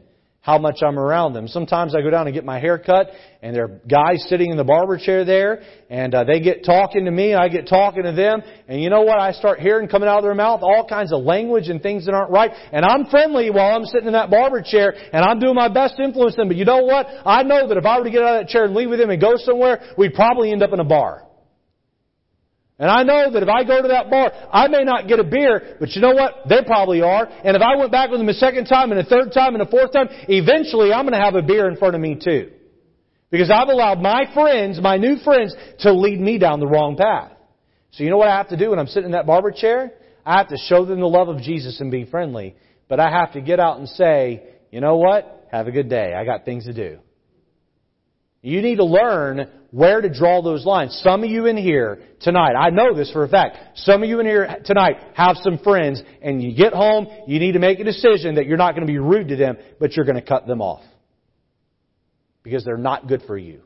how 0.46 0.58
much 0.58 0.76
I'm 0.80 0.96
around 0.96 1.32
them. 1.32 1.48
Sometimes 1.48 1.92
I 1.96 2.02
go 2.02 2.10
down 2.10 2.28
and 2.28 2.32
get 2.32 2.44
my 2.44 2.60
hair 2.60 2.78
cut, 2.78 3.10
and 3.42 3.52
there 3.52 3.64
are 3.64 3.80
guys 3.90 4.24
sitting 4.28 4.52
in 4.52 4.56
the 4.56 4.62
barber 4.62 4.96
chair 4.96 5.24
there, 5.24 5.60
and 5.90 6.14
uh, 6.14 6.22
they 6.22 6.38
get 6.38 6.64
talking 6.64 7.04
to 7.06 7.10
me, 7.10 7.32
and 7.32 7.40
I 7.42 7.48
get 7.48 7.66
talking 7.66 8.04
to 8.04 8.12
them, 8.12 8.42
and 8.68 8.80
you 8.80 8.88
know 8.88 9.00
what? 9.00 9.18
I 9.18 9.32
start 9.32 9.58
hearing 9.58 9.88
coming 9.88 10.08
out 10.08 10.18
of 10.18 10.22
their 10.22 10.36
mouth 10.36 10.60
all 10.62 10.86
kinds 10.88 11.12
of 11.12 11.24
language 11.24 11.68
and 11.68 11.82
things 11.82 12.06
that 12.06 12.14
aren't 12.14 12.30
right, 12.30 12.52
and 12.70 12.84
I'm 12.84 13.06
friendly 13.06 13.50
while 13.50 13.74
I'm 13.74 13.86
sitting 13.86 14.06
in 14.06 14.12
that 14.12 14.30
barber 14.30 14.62
chair, 14.62 14.94
and 15.12 15.24
I'm 15.24 15.40
doing 15.40 15.56
my 15.56 15.68
best 15.68 15.96
to 15.96 16.04
influence 16.04 16.36
them, 16.36 16.46
but 16.46 16.56
you 16.56 16.64
know 16.64 16.84
what? 16.84 17.08
I 17.26 17.42
know 17.42 17.66
that 17.66 17.76
if 17.76 17.84
I 17.84 17.98
were 17.98 18.04
to 18.04 18.10
get 18.12 18.22
out 18.22 18.36
of 18.36 18.46
that 18.46 18.48
chair 18.48 18.66
and 18.66 18.74
leave 18.74 18.90
with 18.90 19.00
them 19.00 19.10
and 19.10 19.20
go 19.20 19.34
somewhere, 19.38 19.94
we'd 19.98 20.14
probably 20.14 20.52
end 20.52 20.62
up 20.62 20.72
in 20.72 20.78
a 20.78 20.84
bar. 20.84 21.25
And 22.78 22.90
I 22.90 23.04
know 23.04 23.30
that 23.32 23.42
if 23.42 23.48
I 23.48 23.64
go 23.64 23.80
to 23.80 23.88
that 23.88 24.10
bar, 24.10 24.30
I 24.52 24.68
may 24.68 24.84
not 24.84 25.08
get 25.08 25.18
a 25.18 25.24
beer, 25.24 25.76
but 25.80 25.92
you 25.92 26.02
know 26.02 26.12
what? 26.12 26.46
They 26.46 26.62
probably 26.66 27.00
are. 27.00 27.26
And 27.26 27.56
if 27.56 27.62
I 27.62 27.76
went 27.76 27.90
back 27.90 28.10
with 28.10 28.20
them 28.20 28.28
a 28.28 28.34
second 28.34 28.66
time 28.66 28.92
and 28.92 29.00
a 29.00 29.04
third 29.04 29.32
time 29.32 29.54
and 29.54 29.62
a 29.62 29.66
fourth 29.66 29.92
time, 29.92 30.08
eventually 30.28 30.92
I'm 30.92 31.04
going 31.04 31.18
to 31.18 31.24
have 31.24 31.34
a 31.34 31.42
beer 31.42 31.68
in 31.68 31.76
front 31.76 31.94
of 31.94 32.00
me 32.02 32.20
too. 32.22 32.50
Because 33.30 33.50
I've 33.50 33.68
allowed 33.68 34.00
my 34.00 34.24
friends, 34.34 34.78
my 34.80 34.98
new 34.98 35.16
friends, 35.16 35.54
to 35.80 35.92
lead 35.92 36.20
me 36.20 36.38
down 36.38 36.60
the 36.60 36.66
wrong 36.66 36.96
path. 36.96 37.32
So 37.92 38.04
you 38.04 38.10
know 38.10 38.18
what 38.18 38.28
I 38.28 38.36
have 38.36 38.50
to 38.50 38.58
do 38.58 38.70
when 38.70 38.78
I'm 38.78 38.86
sitting 38.86 39.06
in 39.06 39.12
that 39.12 39.26
barber 39.26 39.52
chair? 39.52 39.92
I 40.24 40.36
have 40.38 40.48
to 40.48 40.56
show 40.68 40.84
them 40.84 41.00
the 41.00 41.06
love 41.06 41.28
of 41.28 41.40
Jesus 41.40 41.80
and 41.80 41.90
be 41.90 42.04
friendly. 42.04 42.56
But 42.88 43.00
I 43.00 43.10
have 43.10 43.32
to 43.32 43.40
get 43.40 43.58
out 43.58 43.78
and 43.78 43.88
say, 43.88 44.42
you 44.70 44.80
know 44.82 44.96
what? 44.96 45.48
Have 45.50 45.66
a 45.66 45.72
good 45.72 45.88
day. 45.88 46.12
I 46.14 46.24
got 46.24 46.44
things 46.44 46.66
to 46.66 46.74
do. 46.74 46.98
You 48.46 48.62
need 48.62 48.76
to 48.76 48.84
learn 48.84 49.48
where 49.72 50.00
to 50.00 50.08
draw 50.08 50.40
those 50.40 50.64
lines. 50.64 50.96
Some 51.02 51.24
of 51.24 51.28
you 51.28 51.46
in 51.46 51.56
here 51.56 51.98
tonight, 52.20 52.52
I 52.52 52.70
know 52.70 52.94
this 52.94 53.10
for 53.10 53.24
a 53.24 53.28
fact, 53.28 53.56
some 53.78 54.04
of 54.04 54.08
you 54.08 54.20
in 54.20 54.26
here 54.26 54.58
tonight 54.64 54.98
have 55.14 55.36
some 55.42 55.58
friends 55.58 56.00
and 56.22 56.40
you 56.40 56.54
get 56.54 56.72
home, 56.72 57.08
you 57.26 57.40
need 57.40 57.52
to 57.52 57.58
make 57.58 57.80
a 57.80 57.84
decision 57.84 58.36
that 58.36 58.46
you're 58.46 58.56
not 58.56 58.76
going 58.76 58.86
to 58.86 58.92
be 58.92 59.00
rude 59.00 59.28
to 59.30 59.36
them, 59.36 59.56
but 59.80 59.94
you're 59.96 60.04
going 60.04 60.14
to 60.14 60.22
cut 60.22 60.46
them 60.46 60.62
off. 60.62 60.84
Because 62.44 62.64
they're 62.64 62.76
not 62.76 63.08
good 63.08 63.22
for 63.26 63.36
you. 63.36 63.62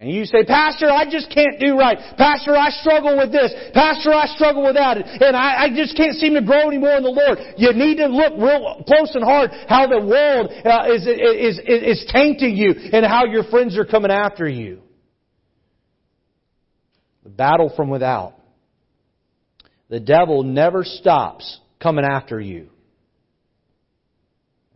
And 0.00 0.12
you 0.12 0.26
say, 0.26 0.44
Pastor, 0.44 0.88
I 0.88 1.10
just 1.10 1.28
can't 1.28 1.58
do 1.58 1.76
right. 1.76 1.98
Pastor, 2.16 2.56
I 2.56 2.70
struggle 2.70 3.16
with 3.16 3.32
this. 3.32 3.52
Pastor, 3.74 4.14
I 4.14 4.26
struggle 4.26 4.62
with 4.62 4.76
that. 4.76 4.96
And 4.96 5.36
I, 5.36 5.64
I 5.64 5.68
just 5.74 5.96
can't 5.96 6.14
seem 6.14 6.34
to 6.34 6.42
grow 6.42 6.68
anymore 6.68 6.96
in 6.96 7.02
the 7.02 7.10
Lord. 7.10 7.38
You 7.56 7.72
need 7.72 7.96
to 7.96 8.06
look 8.06 8.34
real 8.34 8.84
close 8.86 9.12
and 9.16 9.24
hard 9.24 9.50
how 9.68 9.88
the 9.88 9.98
world 9.98 10.52
uh, 10.64 10.92
is, 10.92 11.02
is, 11.04 11.58
is, 11.58 11.98
is 11.98 12.12
tainting 12.12 12.56
you 12.56 12.74
and 12.92 13.04
how 13.04 13.24
your 13.24 13.42
friends 13.44 13.76
are 13.76 13.84
coming 13.84 14.12
after 14.12 14.48
you. 14.48 14.82
The 17.24 17.30
battle 17.30 17.72
from 17.74 17.90
without. 17.90 18.34
The 19.88 20.00
devil 20.00 20.44
never 20.44 20.84
stops 20.84 21.58
coming 21.80 22.04
after 22.04 22.40
you. 22.40 22.68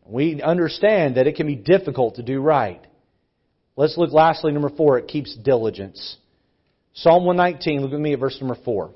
We 0.05 0.43
understand 0.43 1.16
that 1.16 1.29
it 1.29 1.37
can 1.37 1.47
be 1.47 1.55
difficult 1.55 2.16
to 2.16 2.25
do 2.25 2.41
right. 2.41 2.85
Let's 3.77 3.97
look 3.97 4.12
lastly, 4.12 4.53
number 4.53 4.70
four, 4.70 4.99
it 4.99 5.09
keeps 5.09 5.35
diligence. 5.37 6.16
Psalm 6.95 7.25
119, 7.25 7.81
look 7.81 7.93
at 7.93 7.99
me 8.01 8.12
at 8.12 8.18
verse 8.18 8.39
number 8.41 8.57
four. 8.64 8.93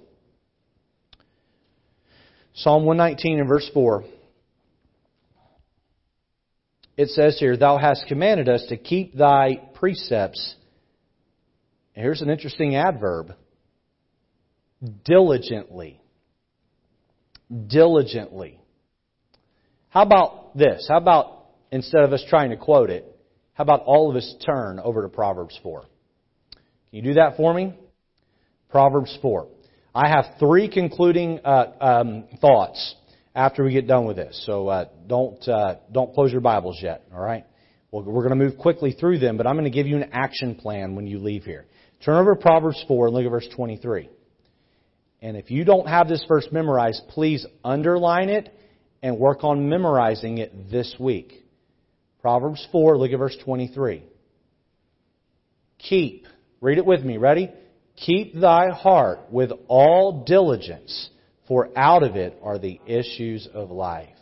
Psalm 2.57 2.87
119 2.87 3.41
and 3.41 3.49
verse 3.49 3.71
4. 3.75 4.05
It 6.97 7.09
says 7.11 7.37
here, 7.39 7.57
Thou 7.57 7.77
hast 7.77 8.07
commanded 8.09 8.49
us 8.49 8.65
to 8.71 8.79
keep 8.79 9.15
thy 9.15 9.61
precepts. 9.75 10.55
Here's 11.93 12.23
an 12.23 12.31
interesting 12.31 12.75
adverb. 12.77 13.35
Diligently. 15.05 16.01
Diligently. 17.67 18.59
How 19.91 20.03
about 20.03 20.57
this? 20.57 20.87
How 20.89 20.97
about, 20.97 21.45
instead 21.71 22.05
of 22.05 22.13
us 22.15 22.25
trying 22.29 22.51
to 22.51 22.57
quote 22.57 22.89
it, 22.89 23.16
how 23.57 23.63
about 23.63 23.85
all 23.87 24.11
of 24.11 24.17
us 24.17 24.35
turn 24.45 24.79
over 24.79 25.01
to 25.01 25.09
Proverbs 25.09 25.59
4? 25.63 25.81
Can 25.81 25.91
you 26.91 27.03
do 27.03 27.15
that 27.15 27.39
for 27.39 27.55
me? 27.55 27.75
Proverbs 28.69 29.19
4. 29.23 29.49
I 29.95 30.09
have 30.09 30.35
three 30.39 30.69
concluding 30.69 31.41
uh, 31.43 31.73
um, 31.81 32.25
thoughts 32.39 32.95
after 33.35 33.65
we 33.65 33.73
get 33.73 33.87
done 33.87 34.05
with 34.05 34.17
this. 34.17 34.43
So 34.45 34.69
uh, 34.69 34.85
don't 35.07 35.43
uh, 35.49 35.77
don't 35.91 36.13
close 36.13 36.33
your 36.33 36.43
Bibles 36.43 36.79
yet. 36.83 37.07
All 37.15 37.21
right. 37.21 37.47
Well, 37.91 38.03
we're 38.03 38.29
going 38.29 38.39
to 38.39 38.45
move 38.45 38.59
quickly 38.59 38.93
through 38.93 39.21
them, 39.21 39.39
but 39.39 39.47
I'm 39.47 39.55
going 39.55 39.65
to 39.65 39.71
give 39.71 39.87
you 39.87 39.97
an 39.97 40.11
action 40.13 40.57
plan 40.57 40.95
when 40.95 41.07
you 41.07 41.19
leave 41.19 41.45
here. 41.45 41.65
Turn 42.05 42.17
over 42.17 42.35
to 42.35 42.41
Proverbs 42.41 42.85
4 42.87 43.07
and 43.07 43.17
look 43.17 43.25
at 43.25 43.31
verse 43.31 43.49
23. 43.57 44.11
And 45.23 45.35
if 45.35 45.51
you 45.51 45.65
don't 45.65 45.89
have 45.89 46.09
this 46.09 46.23
verse 46.29 46.47
memorized, 46.53 47.01
please 47.09 47.47
underline 47.65 48.29
it 48.29 48.53
and 49.03 49.17
work 49.17 49.45
on 49.45 49.71
memorizing 49.71 50.37
it 50.39 50.71
this 50.71 50.95
week. 51.01 51.46
Proverbs 52.27 52.67
4, 52.73 52.99
look 52.99 53.13
at 53.13 53.19
verse 53.21 53.37
23. 53.45 54.03
Keep, 55.79 56.27
read 56.61 56.77
it 56.77 56.85
with 56.85 57.05
me, 57.05 57.19
ready? 57.19 57.53
Keep 57.95 58.35
thy 58.35 58.71
heart 58.71 59.31
with 59.31 59.53
all 59.69 60.25
diligence, 60.25 61.09
for 61.47 61.71
out 61.79 62.03
of 62.03 62.17
it 62.17 62.37
are 62.43 62.59
the 62.59 62.81
issues 62.85 63.47
of 63.55 63.71
life. 63.71 64.17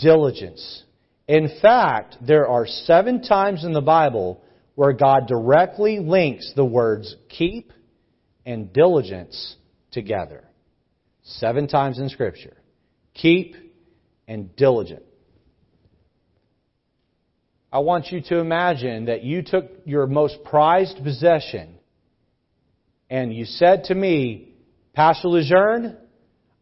Diligence. 0.00 0.82
In 1.28 1.60
fact, 1.62 2.16
there 2.26 2.48
are 2.48 2.66
seven 2.66 3.22
times 3.22 3.64
in 3.64 3.72
the 3.72 3.80
Bible 3.80 4.42
where 4.74 4.92
God 4.92 5.28
directly 5.28 6.00
links 6.00 6.52
the 6.56 6.64
words 6.64 7.14
keep 7.28 7.72
and 8.44 8.72
diligence 8.72 9.54
together. 9.92 10.42
Seven 11.22 11.68
times 11.68 12.00
in 12.00 12.08
Scripture. 12.08 12.56
Keep 13.14 13.54
and 14.26 14.56
diligent. 14.56 15.04
I 17.72 17.78
want 17.80 18.10
you 18.10 18.20
to 18.22 18.38
imagine 18.38 19.04
that 19.04 19.22
you 19.22 19.42
took 19.42 19.66
your 19.84 20.06
most 20.06 20.42
prized 20.44 21.02
possession 21.04 21.78
and 23.08 23.32
you 23.32 23.44
said 23.44 23.84
to 23.84 23.94
me, 23.94 24.54
Pastor 24.94 25.28
Lejeune, 25.28 25.96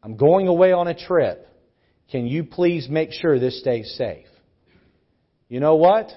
I'm 0.03 0.17
going 0.17 0.49
away 0.49 0.73
on 0.73 0.89
a 0.89 0.95
trip. 0.95 1.47
Can 2.11 2.27
you 2.27 2.45
please 2.45 2.89
make 2.89 3.13
sure 3.13 3.39
this 3.39 3.61
stays 3.61 3.95
safe? 3.97 4.27
You 5.49 5.61
know 5.61 5.77
what? 5.77 6.11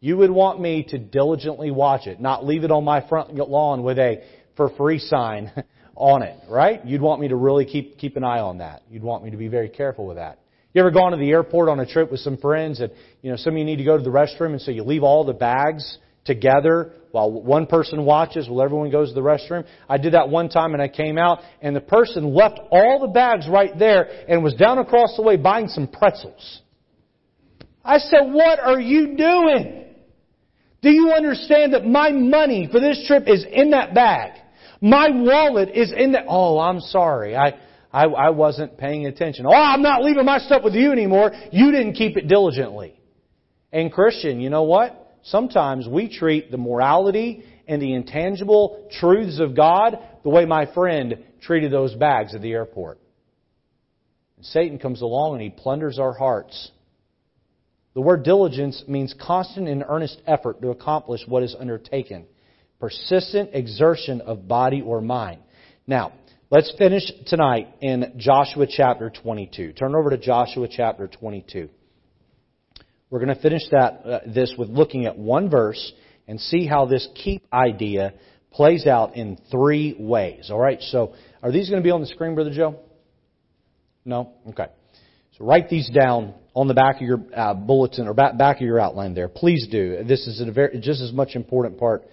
You 0.00 0.16
would 0.16 0.30
want 0.30 0.60
me 0.60 0.84
to 0.88 0.98
diligently 0.98 1.70
watch 1.70 2.06
it, 2.06 2.20
not 2.20 2.46
leave 2.46 2.64
it 2.64 2.70
on 2.70 2.84
my 2.84 3.06
front 3.06 3.34
lawn 3.34 3.82
with 3.82 3.98
a 3.98 4.24
for 4.56 4.70
free 4.70 4.98
sign 4.98 5.52
on 5.96 6.22
it, 6.22 6.36
right? 6.48 6.84
You'd 6.84 7.02
want 7.02 7.20
me 7.20 7.28
to 7.28 7.36
really 7.36 7.64
keep, 7.64 7.98
keep 7.98 8.16
an 8.16 8.24
eye 8.24 8.40
on 8.40 8.58
that. 8.58 8.82
You'd 8.90 9.02
want 9.02 9.24
me 9.24 9.30
to 9.30 9.36
be 9.36 9.48
very 9.48 9.68
careful 9.68 10.06
with 10.06 10.16
that. 10.16 10.38
You 10.72 10.80
ever 10.80 10.90
gone 10.92 11.10
to 11.12 11.18
the 11.18 11.30
airport 11.30 11.68
on 11.68 11.80
a 11.80 11.86
trip 11.86 12.10
with 12.10 12.20
some 12.20 12.36
friends 12.36 12.80
and, 12.80 12.92
you 13.22 13.30
know, 13.30 13.36
some 13.36 13.54
of 13.54 13.58
you 13.58 13.64
need 13.64 13.76
to 13.76 13.84
go 13.84 13.96
to 13.96 14.02
the 14.02 14.10
restroom 14.10 14.52
and 14.52 14.60
so 14.60 14.70
you 14.70 14.84
leave 14.84 15.02
all 15.02 15.24
the 15.24 15.32
bags 15.32 15.98
together 16.24 16.92
while 17.10 17.30
one 17.30 17.66
person 17.66 18.04
watches 18.04 18.48
while 18.48 18.62
everyone 18.62 18.90
goes 18.90 19.08
to 19.08 19.14
the 19.14 19.20
restroom. 19.20 19.66
I 19.88 19.98
did 19.98 20.12
that 20.12 20.28
one 20.28 20.48
time 20.48 20.74
and 20.74 20.82
I 20.82 20.86
came 20.86 21.18
out 21.18 21.40
and 21.60 21.74
the 21.74 21.80
person 21.80 22.32
left 22.34 22.60
all 22.70 23.00
the 23.00 23.08
bags 23.08 23.48
right 23.48 23.76
there 23.76 24.08
and 24.28 24.44
was 24.44 24.54
down 24.54 24.78
across 24.78 25.16
the 25.16 25.22
way 25.22 25.36
buying 25.36 25.66
some 25.66 25.88
pretzels. 25.88 26.60
I 27.84 27.98
said, 27.98 28.30
what 28.30 28.60
are 28.60 28.80
you 28.80 29.16
doing? 29.16 29.86
Do 30.82 30.90
you 30.90 31.12
understand 31.12 31.74
that 31.74 31.84
my 31.84 32.10
money 32.10 32.68
for 32.70 32.78
this 32.78 33.04
trip 33.08 33.24
is 33.26 33.44
in 33.50 33.70
that 33.70 33.92
bag? 33.92 34.32
My 34.80 35.08
wallet 35.10 35.70
is 35.74 35.92
in 35.92 36.12
that. 36.12 36.24
Oh, 36.28 36.58
I'm 36.58 36.80
sorry. 36.80 37.36
I, 37.36 37.58
I, 37.92 38.04
I 38.04 38.30
wasn't 38.30 38.78
paying 38.78 39.06
attention. 39.06 39.46
Oh, 39.46 39.52
I'm 39.52 39.82
not 39.82 40.02
leaving 40.02 40.24
my 40.24 40.38
stuff 40.38 40.62
with 40.62 40.74
you 40.74 40.92
anymore. 40.92 41.32
You 41.50 41.72
didn't 41.72 41.94
keep 41.94 42.16
it 42.16 42.28
diligently. 42.28 42.98
And 43.72 43.92
Christian, 43.92 44.40
you 44.40 44.50
know 44.50 44.62
what? 44.64 45.00
sometimes 45.22 45.86
we 45.88 46.08
treat 46.08 46.50
the 46.50 46.56
morality 46.56 47.44
and 47.68 47.80
the 47.80 47.94
intangible 47.94 48.88
truths 48.98 49.40
of 49.40 49.54
God 49.54 49.98
the 50.22 50.28
way 50.28 50.44
my 50.44 50.72
friend 50.72 51.24
treated 51.42 51.72
those 51.72 51.94
bags 51.94 52.34
at 52.34 52.42
the 52.42 52.52
airport. 52.52 52.98
And 54.36 54.46
Satan 54.46 54.78
comes 54.78 55.02
along 55.02 55.34
and 55.34 55.42
he 55.42 55.50
plunders 55.50 55.98
our 55.98 56.12
hearts. 56.12 56.70
The 57.94 58.00
word 58.00 58.22
diligence 58.22 58.84
means 58.86 59.14
constant 59.20 59.68
and 59.68 59.84
earnest 59.86 60.20
effort 60.26 60.62
to 60.62 60.70
accomplish 60.70 61.22
what 61.26 61.42
is 61.42 61.56
undertaken, 61.58 62.26
persistent 62.78 63.50
exertion 63.52 64.20
of 64.20 64.48
body 64.48 64.80
or 64.80 65.00
mind. 65.00 65.40
Now, 65.86 66.12
let's 66.50 66.72
finish 66.76 67.04
tonight 67.26 67.68
in 67.80 68.14
Joshua 68.16 68.66
chapter 68.68 69.10
22. 69.10 69.72
Turn 69.72 69.94
over 69.94 70.10
to 70.10 70.18
Joshua 70.18 70.66
chapter 70.68 71.06
22. 71.06 71.68
We're 73.08 73.24
going 73.24 73.34
to 73.34 73.40
finish 73.40 73.62
that 73.70 74.02
uh, 74.04 74.20
this 74.26 74.54
with 74.58 74.68
looking 74.68 75.06
at 75.06 75.16
one 75.16 75.48
verse 75.48 75.92
and 76.26 76.40
see 76.40 76.66
how 76.66 76.86
this 76.86 77.08
keep 77.14 77.44
idea 77.52 78.14
plays 78.52 78.86
out 78.86 79.16
in 79.16 79.38
three 79.50 79.96
ways. 79.98 80.50
All 80.50 80.58
right. 80.58 80.80
So, 80.80 81.14
are 81.42 81.52
these 81.52 81.70
going 81.70 81.82
to 81.82 81.86
be 81.86 81.90
on 81.90 82.00
the 82.00 82.06
screen, 82.06 82.34
Brother 82.34 82.52
Joe? 82.52 82.80
No. 84.04 84.32
Okay. 84.48 84.66
So 85.38 85.44
write 85.44 85.68
these 85.68 85.88
down 85.88 86.34
on 86.54 86.68
the 86.68 86.74
back 86.74 86.96
of 86.96 87.02
your 87.02 87.20
uh, 87.34 87.54
bulletin 87.54 88.06
or 88.06 88.14
back, 88.14 88.36
back 88.36 88.56
of 88.56 88.62
your 88.62 88.80
outline 88.80 89.14
there. 89.14 89.28
Please 89.28 89.68
do. 89.70 90.02
This 90.04 90.26
is 90.26 90.40
a 90.40 90.50
very, 90.50 90.80
just 90.80 91.00
as 91.00 91.12
much 91.12 91.36
important 91.36 91.78
part 91.78 92.04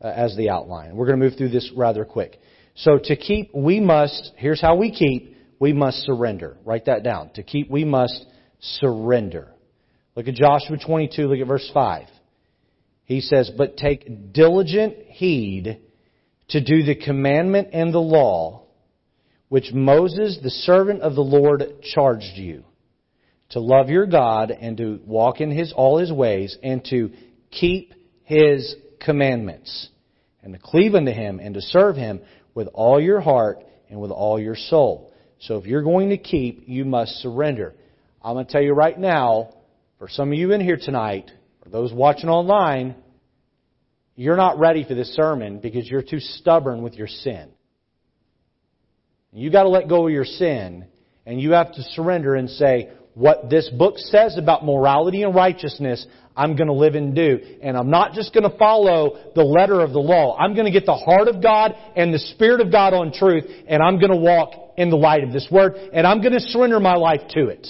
uh, 0.00 0.08
as 0.08 0.36
the 0.36 0.50
outline. 0.50 0.96
We're 0.96 1.06
going 1.06 1.18
to 1.18 1.24
move 1.24 1.38
through 1.38 1.50
this 1.50 1.70
rather 1.76 2.04
quick. 2.04 2.40
So 2.74 2.98
to 3.02 3.16
keep, 3.16 3.54
we 3.54 3.80
must. 3.80 4.32
Here's 4.36 4.60
how 4.60 4.76
we 4.76 4.90
keep. 4.90 5.36
We 5.58 5.72
must 5.72 5.98
surrender. 6.04 6.56
Write 6.64 6.86
that 6.86 7.02
down. 7.02 7.30
To 7.34 7.42
keep, 7.42 7.70
we 7.70 7.84
must 7.84 8.24
surrender. 8.60 9.52
Look 10.16 10.28
at 10.28 10.34
Joshua 10.34 10.78
22, 10.84 11.22
look 11.26 11.38
at 11.38 11.46
verse 11.46 11.68
5. 11.72 12.06
He 13.04 13.20
says, 13.20 13.50
But 13.56 13.76
take 13.76 14.32
diligent 14.32 14.96
heed 15.08 15.80
to 16.48 16.60
do 16.62 16.82
the 16.82 16.94
commandment 16.94 17.68
and 17.72 17.92
the 17.92 17.98
law 17.98 18.64
which 19.48 19.72
Moses, 19.72 20.38
the 20.42 20.50
servant 20.50 21.02
of 21.02 21.14
the 21.14 21.20
Lord, 21.20 21.62
charged 21.94 22.36
you 22.36 22.64
to 23.50 23.60
love 23.60 23.88
your 23.88 24.06
God 24.06 24.50
and 24.50 24.76
to 24.78 25.00
walk 25.04 25.40
in 25.40 25.50
his, 25.50 25.72
all 25.76 25.98
his 25.98 26.12
ways 26.12 26.56
and 26.62 26.84
to 26.86 27.12
keep 27.50 27.94
his 28.24 28.74
commandments 29.00 29.90
and 30.42 30.54
to 30.54 30.58
cleave 30.58 30.94
unto 30.94 31.12
him 31.12 31.38
and 31.40 31.54
to 31.54 31.60
serve 31.60 31.94
him 31.94 32.20
with 32.54 32.68
all 32.72 33.00
your 33.00 33.20
heart 33.20 33.64
and 33.90 34.00
with 34.00 34.10
all 34.10 34.40
your 34.40 34.56
soul. 34.56 35.12
So 35.40 35.56
if 35.58 35.66
you're 35.66 35.82
going 35.82 36.10
to 36.10 36.18
keep, 36.18 36.64
you 36.66 36.84
must 36.84 37.12
surrender. 37.16 37.74
I'm 38.22 38.34
going 38.34 38.46
to 38.46 38.52
tell 38.52 38.62
you 38.62 38.72
right 38.72 38.98
now, 38.98 39.54
for 39.98 40.08
some 40.08 40.32
of 40.32 40.38
you 40.38 40.52
in 40.52 40.60
here 40.60 40.78
tonight, 40.80 41.30
or 41.64 41.70
those 41.70 41.92
watching 41.92 42.28
online, 42.28 42.94
you're 44.16 44.36
not 44.36 44.58
ready 44.58 44.84
for 44.84 44.94
this 44.94 45.14
sermon 45.14 45.58
because 45.58 45.88
you're 45.88 46.02
too 46.02 46.20
stubborn 46.20 46.82
with 46.82 46.94
your 46.94 47.08
sin. 47.08 47.50
You 49.32 49.50
got 49.50 49.64
to 49.64 49.68
let 49.68 49.88
go 49.88 50.06
of 50.06 50.12
your 50.12 50.24
sin 50.24 50.86
and 51.26 51.40
you 51.40 51.52
have 51.52 51.72
to 51.74 51.82
surrender 51.82 52.36
and 52.36 52.48
say, 52.48 52.90
what 53.14 53.48
this 53.48 53.70
book 53.70 53.94
says 53.96 54.36
about 54.36 54.64
morality 54.64 55.22
and 55.22 55.34
righteousness, 55.34 56.04
I'm 56.36 56.56
going 56.56 56.66
to 56.66 56.74
live 56.74 56.94
and 56.96 57.14
do. 57.14 57.38
And 57.62 57.76
I'm 57.76 57.90
not 57.90 58.12
just 58.12 58.34
going 58.34 58.48
to 58.48 58.56
follow 58.58 59.32
the 59.34 59.44
letter 59.44 59.80
of 59.80 59.92
the 59.92 60.00
law. 60.00 60.36
I'm 60.36 60.54
going 60.54 60.66
to 60.66 60.72
get 60.72 60.84
the 60.84 60.96
heart 60.96 61.28
of 61.28 61.42
God 61.42 61.74
and 61.96 62.12
the 62.12 62.18
Spirit 62.18 62.60
of 62.60 62.72
God 62.72 62.92
on 62.92 63.12
truth, 63.12 63.44
and 63.68 63.82
I'm 63.82 63.98
going 63.98 64.10
to 64.10 64.18
walk 64.18 64.74
in 64.76 64.90
the 64.90 64.96
light 64.96 65.22
of 65.22 65.32
this 65.32 65.46
Word, 65.50 65.74
and 65.92 66.06
I'm 66.06 66.20
going 66.20 66.32
to 66.32 66.40
surrender 66.40 66.80
my 66.80 66.96
life 66.96 67.20
to 67.30 67.48
it. 67.48 67.66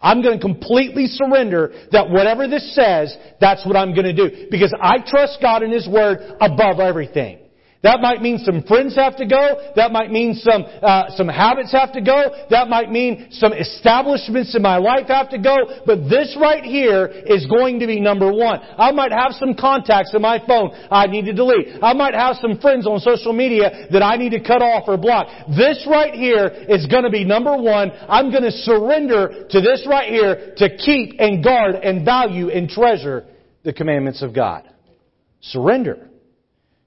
I'm 0.00 0.20
going 0.20 0.38
to 0.38 0.42
completely 0.42 1.06
surrender 1.06 1.72
that 1.92 2.10
whatever 2.10 2.46
this 2.46 2.74
says, 2.74 3.16
that's 3.40 3.64
what 3.64 3.74
I'm 3.74 3.94
going 3.94 4.04
to 4.04 4.12
do. 4.12 4.48
Because 4.50 4.74
I 4.78 4.98
trust 5.06 5.38
God 5.40 5.62
and 5.62 5.72
His 5.72 5.88
Word 5.88 6.18
above 6.42 6.78
everything. 6.78 7.38
That 7.84 8.00
might 8.00 8.22
mean 8.22 8.38
some 8.38 8.62
friends 8.62 8.96
have 8.96 9.14
to 9.16 9.26
go. 9.26 9.72
That 9.76 9.92
might 9.92 10.10
mean 10.10 10.34
some 10.34 10.64
uh, 10.64 11.10
some 11.10 11.28
habits 11.28 11.70
have 11.72 11.92
to 11.92 12.00
go. 12.00 12.32
That 12.48 12.68
might 12.68 12.90
mean 12.90 13.28
some 13.30 13.52
establishments 13.52 14.56
in 14.56 14.62
my 14.62 14.78
life 14.78 15.08
have 15.08 15.28
to 15.30 15.38
go. 15.38 15.82
But 15.84 16.08
this 16.08 16.34
right 16.40 16.64
here 16.64 17.04
is 17.26 17.44
going 17.44 17.80
to 17.80 17.86
be 17.86 18.00
number 18.00 18.32
one. 18.32 18.58
I 18.78 18.90
might 18.90 19.12
have 19.12 19.32
some 19.32 19.52
contacts 19.54 20.14
in 20.14 20.22
my 20.22 20.40
phone 20.46 20.70
I 20.90 21.06
need 21.06 21.26
to 21.26 21.34
delete. 21.34 21.76
I 21.82 21.92
might 21.92 22.14
have 22.14 22.36
some 22.36 22.58
friends 22.58 22.86
on 22.86 23.00
social 23.00 23.34
media 23.34 23.86
that 23.92 24.02
I 24.02 24.16
need 24.16 24.30
to 24.30 24.40
cut 24.40 24.62
off 24.62 24.84
or 24.86 24.96
block. 24.96 25.26
This 25.54 25.86
right 25.86 26.14
here 26.14 26.46
is 26.46 26.86
going 26.86 27.04
to 27.04 27.10
be 27.10 27.24
number 27.24 27.54
one. 27.54 27.92
I'm 28.08 28.30
going 28.30 28.44
to 28.44 28.50
surrender 28.50 29.46
to 29.50 29.60
this 29.60 29.86
right 29.86 30.08
here 30.08 30.54
to 30.56 30.76
keep 30.78 31.20
and 31.20 31.44
guard 31.44 31.74
and 31.74 32.02
value 32.02 32.48
and 32.48 32.66
treasure 32.66 33.26
the 33.62 33.74
commandments 33.74 34.22
of 34.22 34.34
God. 34.34 34.70
Surrender. 35.42 36.08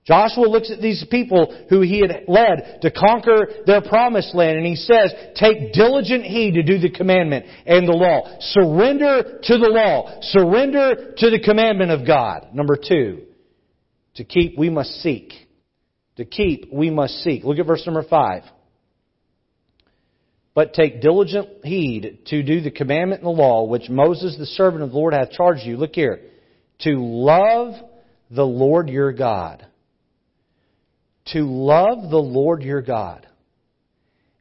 Joshua 0.08 0.46
looks 0.48 0.72
at 0.72 0.80
these 0.80 1.06
people 1.12 1.66
who 1.70 1.82
he 1.82 2.00
had 2.00 2.24
led 2.30 2.80
to 2.82 2.92
conquer 2.92 3.48
their 3.66 3.82
promised 3.82 4.34
land 4.34 4.58
and 4.58 4.66
he 4.66 4.78
says, 4.78 5.14
take 5.36 5.74
diligent 5.74 6.24
heed 6.24 6.54
to 6.54 6.64
do 6.64 6.80
the 6.80 6.90
commandment 6.90 7.46
and 7.66 7.86
the 7.86 7.92
law. 7.92 8.38
Surrender 8.40 9.40
to 9.44 9.58
the 9.58 9.70
law. 9.70 10.18
Surrender 10.22 11.14
to 11.18 11.30
the 11.30 11.42
commandment 11.44 11.92
of 11.92 12.08
God. 12.08 12.48
Number 12.54 12.78
two, 12.78 13.24
to 14.16 14.24
keep 14.24 14.58
we 14.58 14.70
must 14.70 14.92
seek. 15.02 15.34
To 16.16 16.24
keep 16.24 16.72
we 16.72 16.90
must 16.90 17.16
seek. 17.16 17.44
Look 17.44 17.60
at 17.60 17.68
verse 17.68 17.86
number 17.86 18.04
five. 18.10 18.44
But 20.56 20.74
take 20.74 21.02
diligent 21.02 21.66
heed 21.66 22.20
to 22.28 22.44
do 22.44 22.62
the 22.62 22.72
commandment 22.72 23.24
and 23.24 23.28
the 23.28 23.42
law 23.42 23.66
which 23.66 23.90
Moses 23.90 24.38
the 24.40 24.46
servant 24.46 24.84
of 24.84 24.92
the 24.92 24.98
Lord 24.98 25.14
hath 25.14 25.32
charged 25.32 25.64
you. 25.64 25.76
Look 25.76 25.96
here. 25.96 26.22
To 26.80 26.92
love 26.92 27.74
the 28.32 28.46
Lord 28.46 28.88
your 28.88 29.12
God 29.12 29.68
to 31.34 31.40
love 31.42 32.10
the 32.10 32.18
Lord 32.18 32.64
your 32.64 32.82
God 32.82 33.28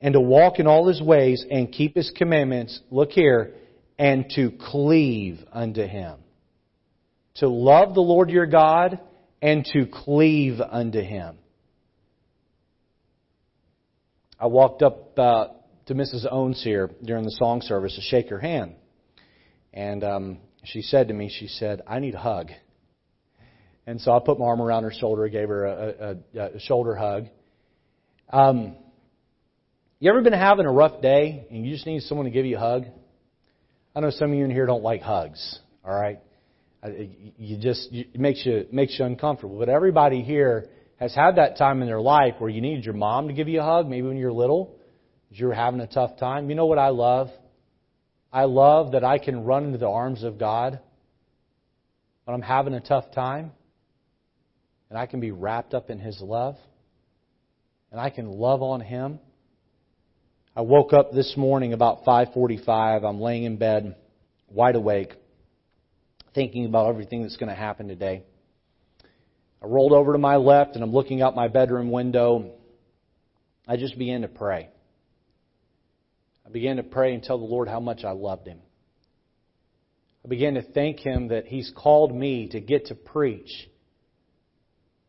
and 0.01 0.12
to 0.12 0.20
walk 0.20 0.59
in 0.59 0.66
all 0.66 0.87
his 0.87 1.01
ways 1.01 1.45
and 1.51 1.72
keep 1.72 1.97
his 1.97 2.11
commandments, 2.16 2.80
look 2.91 3.11
here, 3.11 3.55
and 3.99 4.30
to 4.37 4.53
cleave 4.70 5.39
unto 5.53 5.87
him. 5.87 6.18
To 7.37 7.49
love 7.49 7.95
the 7.95 8.01
Lord 8.01 8.30
your 8.30 8.47
God 8.47 9.01
and 9.43 9.64
to 9.72 9.87
cleave 9.87 10.61
unto 10.61 11.01
him. 11.01 11.39
I 14.39 14.47
walked 14.47 14.82
up 14.82 15.18
uh, 15.18 15.49
to 15.87 15.95
Mrs. 15.95 16.26
Owens 16.30 16.62
here 16.62 16.91
during 17.03 17.24
the 17.24 17.30
song 17.30 17.62
service 17.62 17.95
to 17.97 18.03
shake 18.03 18.28
her 18.28 18.39
hand. 18.39 18.74
And 19.72 20.05
um, 20.05 20.39
she 20.64 20.82
said 20.82 21.09
to 21.09 21.14
me, 21.14 21.30
she 21.30 21.47
said, 21.47 21.82
I 21.87 22.01
need 22.01 22.14
a 22.14 22.18
hug. 22.18 22.51
And 23.87 24.01
so 24.01 24.12
I 24.12 24.18
put 24.18 24.39
my 24.39 24.47
arm 24.47 24.61
around 24.61 24.82
her 24.82 24.93
shoulder, 24.93 25.28
gave 25.28 25.49
her 25.49 25.64
a, 25.64 26.16
a, 26.34 26.41
a 26.57 26.61
shoulder 26.61 26.97
hug. 26.97 27.26
Um, 28.30 28.74
you 30.01 30.11
ever 30.11 30.22
been 30.22 30.32
having 30.32 30.66
a 30.66 30.72
rough 30.72 31.01
day 31.01 31.47
and 31.51 31.64
you 31.64 31.72
just 31.72 31.87
need 31.87 32.03
someone 32.03 32.24
to 32.24 32.30
give 32.30 32.45
you 32.45 32.57
a 32.57 32.61
hug? 32.61 32.87
I 33.95 34.01
know 34.01 34.11
some 34.11 34.32
of 34.32 34.37
you 34.37 34.45
in 34.45 34.51
here 34.51 34.66
don't 34.66 34.82
like 34.82 35.03
hugs. 35.03 35.61
All 35.84 35.95
right, 35.95 36.18
you 37.39 37.59
just 37.59 37.89
it 37.93 38.18
makes 38.18 38.45
you 38.45 38.66
makes 38.72 38.99
you 38.99 39.05
uncomfortable. 39.05 39.59
But 39.59 39.68
everybody 39.68 40.22
here 40.22 40.68
has 40.97 41.14
had 41.14 41.37
that 41.37 41.57
time 41.57 41.80
in 41.80 41.87
their 41.87 42.01
life 42.01 42.34
where 42.39 42.51
you 42.51 42.61
needed 42.61 42.84
your 42.84 42.95
mom 42.95 43.28
to 43.28 43.34
give 43.34 43.49
you 43.49 43.61
a 43.61 43.64
hug, 43.64 43.89
maybe 43.89 44.09
when 44.09 44.16
you're 44.16 44.32
little, 44.32 44.76
you 45.30 45.47
were 45.47 45.55
having 45.55 45.80
a 45.80 45.87
tough 45.87 46.18
time. 46.18 46.51
You 46.51 46.57
know 46.57 46.66
what 46.66 46.78
I 46.78 46.89
love? 46.89 47.28
I 48.32 48.45
love 48.45 48.93
that 48.93 49.05
I 49.05 49.18
can 49.18 49.45
run 49.45 49.64
into 49.64 49.78
the 49.78 49.89
arms 49.89 50.24
of 50.24 50.39
God 50.39 50.80
when 52.24 52.34
I'm 52.34 52.43
having 52.43 52.74
a 52.74 52.80
tough 52.80 53.12
time 53.14 53.53
and 54.89 54.99
I 54.99 55.07
can 55.07 55.20
be 55.20 55.30
wrapped 55.30 55.74
up 55.74 55.91
in 55.91 55.99
His 55.99 56.20
love, 56.20 56.57
and 57.91 58.01
I 58.01 58.11
can 58.11 58.30
love 58.30 58.62
on 58.62 58.80
Him. 58.80 59.18
I 60.55 60.62
woke 60.62 60.93
up 60.93 61.12
this 61.12 61.34
morning 61.37 61.72
about 61.72 62.05
5:45. 62.05 63.05
I'm 63.05 63.20
laying 63.20 63.45
in 63.45 63.57
bed, 63.57 63.97
wide 64.49 64.76
awake, 64.76 65.14
thinking 66.34 66.64
about 66.66 66.89
everything 66.89 67.22
that's 67.22 67.37
going 67.37 67.49
to 67.51 67.55
happen 67.55 67.89
today. 67.89 68.22
I 69.62 69.66
rolled 69.66 69.93
over 69.93 70.12
to 70.12 70.18
my 70.18 70.37
left 70.37 70.74
and 70.74 70.84
I'm 70.84 70.93
looking 70.93 71.22
out 71.22 71.34
my 71.34 71.49
bedroom 71.49 71.91
window. 71.91 72.53
I 73.66 73.76
just 73.76 73.99
began 73.99 74.22
to 74.22 74.28
pray. 74.28 74.68
I 76.47 76.51
began 76.51 76.76
to 76.76 76.84
pray 76.84 77.14
and 77.14 77.22
tell 77.22 77.39
the 77.39 77.45
Lord 77.45 77.68
how 77.68 77.80
much 77.80 78.05
I 78.05 78.12
loved 78.12 78.47
Him. 78.47 78.61
I 80.24 80.28
began 80.28 80.55
to 80.55 80.62
thank 80.62 81.01
Him 81.01 81.28
that 81.28 81.47
He's 81.47 81.72
called 81.74 82.14
me 82.14 82.49
to 82.49 82.61
get 82.61 82.87
to 82.87 82.95
preach 82.95 83.68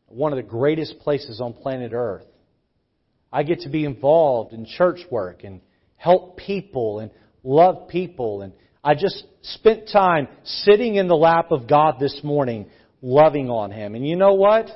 one 0.08 0.34
of 0.34 0.38
the 0.38 0.44
greatest 0.44 1.00
places 1.00 1.40
on 1.42 1.54
planet 1.54 1.92
Earth. 1.94 2.26
I 3.32 3.44
get 3.44 3.62
to 3.62 3.70
be 3.70 3.86
involved 3.86 4.54
in 4.54 4.66
church 4.66 5.00
work 5.12 5.44
and 5.44 5.62
help 5.98 6.38
people 6.38 7.00
and 7.00 7.12
love 7.44 7.90
people. 7.90 8.42
And 8.42 8.54
I 8.84 8.96
just 8.96 9.26
spent 9.42 9.90
time 9.92 10.28
sitting 10.44 10.96
in 10.96 11.08
the 11.08 11.16
lap 11.16 11.52
of 11.52 11.68
God 11.68 11.96
this 12.00 12.22
morning, 12.24 12.68
loving 13.02 13.50
on 13.50 13.72
Him. 13.72 13.96
And 13.96 14.08
you 14.08 14.16
know 14.16 14.34
what? 14.34 14.68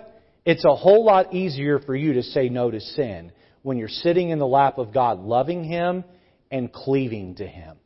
It's 0.45 0.65
a 0.65 0.75
whole 0.75 1.05
lot 1.05 1.34
easier 1.34 1.79
for 1.79 1.95
you 1.95 2.13
to 2.13 2.23
say 2.23 2.49
no 2.49 2.71
to 2.71 2.79
sin 2.79 3.32
when 3.61 3.77
you're 3.77 3.88
sitting 3.88 4.29
in 4.29 4.39
the 4.39 4.47
lap 4.47 4.79
of 4.79 4.93
God, 4.93 5.19
loving 5.19 5.63
Him 5.63 6.03
and 6.49 6.73
cleaving 6.73 7.36
to 7.36 7.47
Him. 7.47 7.77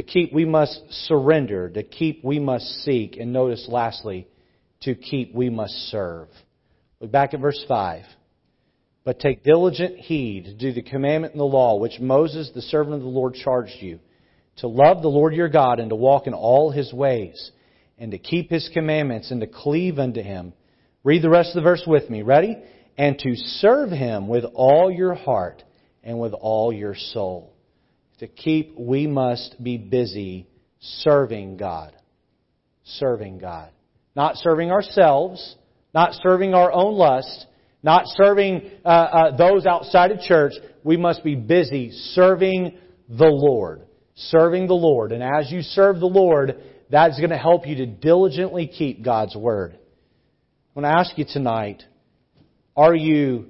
To 0.00 0.06
keep, 0.06 0.32
we 0.32 0.46
must 0.46 0.80
surrender. 1.08 1.68
To 1.68 1.82
keep, 1.82 2.24
we 2.24 2.38
must 2.38 2.64
seek. 2.84 3.18
And 3.18 3.34
notice, 3.34 3.66
lastly, 3.68 4.26
to 4.80 4.94
keep, 4.94 5.34
we 5.34 5.50
must 5.50 5.74
serve. 5.90 6.28
Look 7.00 7.12
back 7.12 7.34
at 7.34 7.40
verse 7.40 7.62
5. 7.68 8.04
But 9.04 9.20
take 9.20 9.44
diligent 9.44 9.98
heed 9.98 10.44
to 10.44 10.54
do 10.54 10.72
the 10.72 10.80
commandment 10.80 11.34
and 11.34 11.40
the 11.40 11.44
law 11.44 11.76
which 11.76 12.00
Moses, 12.00 12.50
the 12.54 12.62
servant 12.62 12.94
of 12.94 13.02
the 13.02 13.08
Lord, 13.08 13.34
charged 13.34 13.76
you, 13.80 14.00
to 14.60 14.68
love 14.68 15.02
the 15.02 15.08
Lord 15.08 15.34
your 15.34 15.50
God 15.50 15.80
and 15.80 15.90
to 15.90 15.96
walk 15.96 16.26
in 16.26 16.32
all 16.32 16.70
his 16.70 16.94
ways, 16.94 17.50
and 17.98 18.12
to 18.12 18.18
keep 18.18 18.48
his 18.48 18.70
commandments 18.72 19.30
and 19.30 19.42
to 19.42 19.46
cleave 19.46 19.98
unto 19.98 20.22
him. 20.22 20.54
Read 21.04 21.20
the 21.20 21.28
rest 21.28 21.50
of 21.50 21.56
the 21.56 21.68
verse 21.68 21.84
with 21.86 22.08
me. 22.08 22.22
Ready? 22.22 22.56
And 22.96 23.18
to 23.18 23.36
serve 23.36 23.90
him 23.90 24.28
with 24.28 24.44
all 24.54 24.90
your 24.90 25.14
heart 25.14 25.62
and 26.02 26.18
with 26.18 26.32
all 26.32 26.72
your 26.72 26.94
soul. 26.94 27.49
To 28.20 28.28
keep, 28.28 28.78
we 28.78 29.06
must 29.06 29.56
be 29.62 29.78
busy 29.78 30.46
serving 30.78 31.56
God. 31.56 31.96
Serving 32.84 33.38
God. 33.38 33.70
Not 34.14 34.36
serving 34.36 34.70
ourselves, 34.70 35.56
not 35.94 36.12
serving 36.22 36.52
our 36.52 36.70
own 36.70 36.96
lust, 36.96 37.46
not 37.82 38.02
serving 38.06 38.70
uh, 38.84 38.88
uh, 38.88 39.36
those 39.38 39.64
outside 39.64 40.10
of 40.10 40.20
church. 40.20 40.52
We 40.84 40.98
must 40.98 41.24
be 41.24 41.34
busy 41.34 41.92
serving 42.12 42.76
the 43.08 43.24
Lord. 43.24 43.86
Serving 44.14 44.66
the 44.66 44.74
Lord. 44.74 45.12
And 45.12 45.22
as 45.22 45.50
you 45.50 45.62
serve 45.62 45.98
the 45.98 46.06
Lord, 46.06 46.62
that's 46.90 47.16
going 47.16 47.30
to 47.30 47.38
help 47.38 47.66
you 47.66 47.76
to 47.76 47.86
diligently 47.86 48.66
keep 48.66 49.02
God's 49.02 49.34
Word. 49.34 49.78
I 49.78 50.78
want 50.78 50.84
to 50.84 50.90
ask 50.90 51.16
you 51.16 51.24
tonight, 51.24 51.84
are 52.76 52.94
you, 52.94 53.46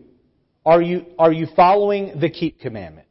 are 0.64 0.80
you, 0.80 1.06
are 1.18 1.32
you 1.32 1.48
following 1.56 2.20
the 2.20 2.30
keep 2.30 2.60
commandment? 2.60 3.09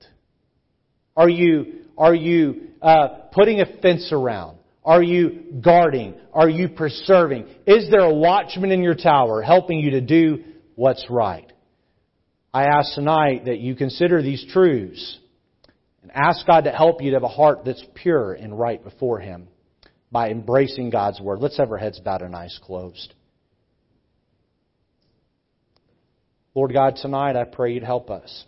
Are 1.15 1.29
you, 1.29 1.81
are 1.97 2.15
you 2.15 2.69
uh, 2.81 3.07
putting 3.31 3.61
a 3.61 3.65
fence 3.81 4.09
around? 4.11 4.57
Are 4.83 5.03
you 5.03 5.43
guarding? 5.61 6.15
Are 6.33 6.49
you 6.49 6.69
preserving? 6.69 7.47
Is 7.67 7.89
there 7.91 8.01
a 8.01 8.13
watchman 8.13 8.71
in 8.71 8.81
your 8.81 8.95
tower 8.95 9.41
helping 9.41 9.79
you 9.79 9.91
to 9.91 10.01
do 10.01 10.43
what's 10.75 11.05
right? 11.09 11.51
I 12.53 12.63
ask 12.63 12.95
tonight 12.95 13.45
that 13.45 13.59
you 13.59 13.75
consider 13.75 14.21
these 14.21 14.45
truths 14.51 15.17
and 16.01 16.11
ask 16.13 16.45
God 16.47 16.63
to 16.63 16.71
help 16.71 17.01
you 17.01 17.11
to 17.11 17.17
have 17.17 17.23
a 17.23 17.27
heart 17.27 17.59
that's 17.65 17.83
pure 17.93 18.33
and 18.33 18.57
right 18.57 18.83
before 18.83 19.19
Him 19.19 19.47
by 20.11 20.29
embracing 20.31 20.89
God's 20.89 21.19
Word. 21.21 21.39
Let's 21.39 21.57
have 21.57 21.71
our 21.71 21.77
heads 21.77 21.99
bowed 21.99 22.21
and 22.21 22.35
eyes 22.35 22.57
closed. 22.63 23.13
Lord 26.55 26.73
God, 26.73 26.95
tonight 26.99 27.35
I 27.35 27.43
pray 27.43 27.73
you'd 27.73 27.83
help 27.83 28.09
us. 28.09 28.45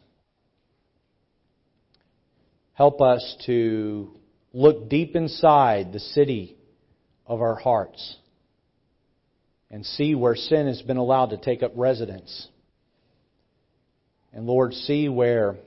Help 2.81 2.99
us 2.99 3.37
to 3.45 4.09
look 4.53 4.89
deep 4.89 5.15
inside 5.15 5.93
the 5.93 5.99
city 5.99 6.57
of 7.27 7.39
our 7.39 7.53
hearts 7.53 8.17
and 9.69 9.85
see 9.85 10.15
where 10.15 10.35
sin 10.35 10.65
has 10.65 10.81
been 10.81 10.97
allowed 10.97 11.27
to 11.27 11.37
take 11.37 11.61
up 11.61 11.73
residence. 11.75 12.47
And 14.33 14.47
Lord, 14.47 14.73
see 14.73 15.07
where 15.09 15.57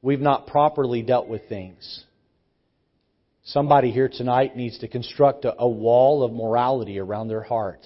we've 0.00 0.20
not 0.20 0.46
properly 0.46 1.02
dealt 1.02 1.26
with 1.26 1.48
things. 1.48 2.04
Somebody 3.42 3.90
here 3.90 4.08
tonight 4.08 4.56
needs 4.56 4.78
to 4.78 4.86
construct 4.86 5.44
a, 5.44 5.56
a 5.58 5.68
wall 5.68 6.22
of 6.22 6.32
morality 6.32 7.00
around 7.00 7.26
their 7.26 7.42
heart 7.42 7.84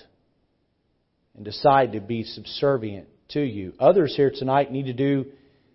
and 1.35 1.43
decide 1.43 1.93
to 1.93 2.03
be 2.03 2.25
subservient 2.25 3.09
to 3.29 3.41
you. 3.41 3.73
Others 3.81 4.15
here 4.15 4.31
tonight 4.31 4.71
need 4.71 4.89
to 4.89 4.93
do 4.93 5.33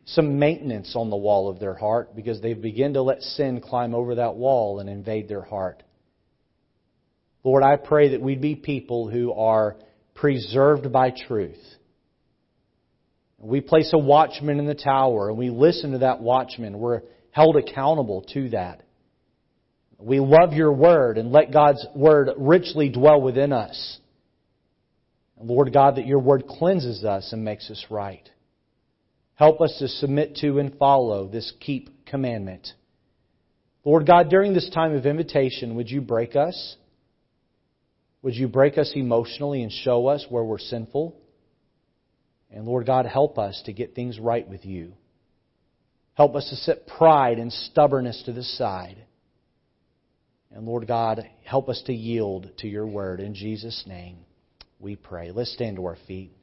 some 0.08 0.40
maintenance 0.40 0.96
on 0.96 1.10
the 1.10 1.18
wall 1.18 1.50
of 1.50 1.60
their 1.60 1.74
heart 1.74 2.16
because 2.16 2.42
they 2.42 2.54
begin 2.54 2.94
to 2.94 3.02
let 3.02 3.22
sin 3.22 3.60
climb 3.60 3.94
over 3.94 4.16
that 4.16 4.36
wall 4.36 4.80
and 4.80 4.90
invade 4.90 5.28
their 5.28 5.42
heart. 5.42 5.84
Lord, 7.44 7.62
I 7.62 7.76
pray 7.76 8.10
that 8.12 8.22
we'd 8.22 8.42
be 8.42 8.56
people 8.56 9.10
who 9.10 9.34
are 9.34 9.76
preserved 10.16 10.92
by 10.94 11.12
truth. 11.12 11.60
We 13.38 13.60
place 13.60 13.92
a 13.94 13.98
watchman 13.98 14.60
in 14.60 14.66
the 14.66 14.76
tower 14.76 15.30
and 15.30 15.38
we 15.38 15.50
listen 15.50 15.92
to 15.92 16.00
that 16.00 16.22
watchman. 16.22 16.80
We're 16.80 17.02
held 17.32 17.58
accountable 17.58 18.26
to 18.34 18.50
that. 18.52 18.84
We 20.00 20.20
love 20.22 20.54
your 20.54 20.72
word 20.72 21.18
and 21.18 21.34
let 21.34 21.52
God's 21.52 21.86
word 21.94 22.30
richly 22.38 22.90
dwell 22.90 23.22
within 23.22 23.52
us. 23.52 24.00
Lord 25.40 25.74
God, 25.74 25.98
that 25.98 26.08
your 26.08 26.20
word 26.20 26.48
cleanses 26.48 27.04
us 27.04 27.34
and 27.34 27.44
makes 27.44 27.70
us 27.70 27.86
right. 27.90 28.28
Help 29.38 29.62
us 29.62 29.76
to 29.78 29.88
submit 29.88 30.36
to 30.38 30.58
and 30.58 30.76
follow 30.78 31.28
this 31.28 31.54
keep 31.60 32.08
commandment. 32.08 32.68
Lord 33.86 34.08
God, 34.08 34.30
during 34.30 34.54
this 34.54 34.70
time 34.74 34.96
of 34.96 35.06
invitation, 35.06 35.76
would 35.76 35.90
you 35.90 36.02
break 36.02 36.36
us? 36.36 36.76
Would 38.24 38.36
you 38.36 38.48
break 38.48 38.80
us 38.80 38.92
emotionally 38.96 39.62
and 39.62 39.72
show 39.72 40.08
us 40.08 40.26
where 40.28 40.44
we're 40.44 40.58
sinful? 40.58 41.16
And 42.52 42.66
Lord 42.66 42.88
God, 42.88 43.06
help 43.06 43.38
us 43.38 43.62
to 43.66 43.74
get 43.74 43.94
things 43.94 44.20
right 44.20 44.48
with 44.48 44.66
you. 44.66 44.94
Help 46.16 46.36
us 46.36 46.50
to 46.50 46.56
set 46.56 46.88
pride 46.88 47.38
and 47.38 47.54
stubbornness 47.54 48.24
to 48.26 48.34
the 48.34 48.44
side. 48.44 49.06
And 50.52 50.66
Lord 50.66 50.88
God, 50.88 51.30
help 51.44 51.70
us 51.70 51.84
to 51.86 51.94
yield 51.94 52.50
to 52.58 52.68
your 52.68 52.88
word. 52.88 53.20
In 53.20 53.36
Jesus' 53.36 53.84
name 53.86 54.18
we 54.80 54.96
pray. 54.96 55.32
Let's 55.32 55.54
stand 55.54 55.76
to 55.76 55.86
our 55.86 55.98
feet. 56.08 56.37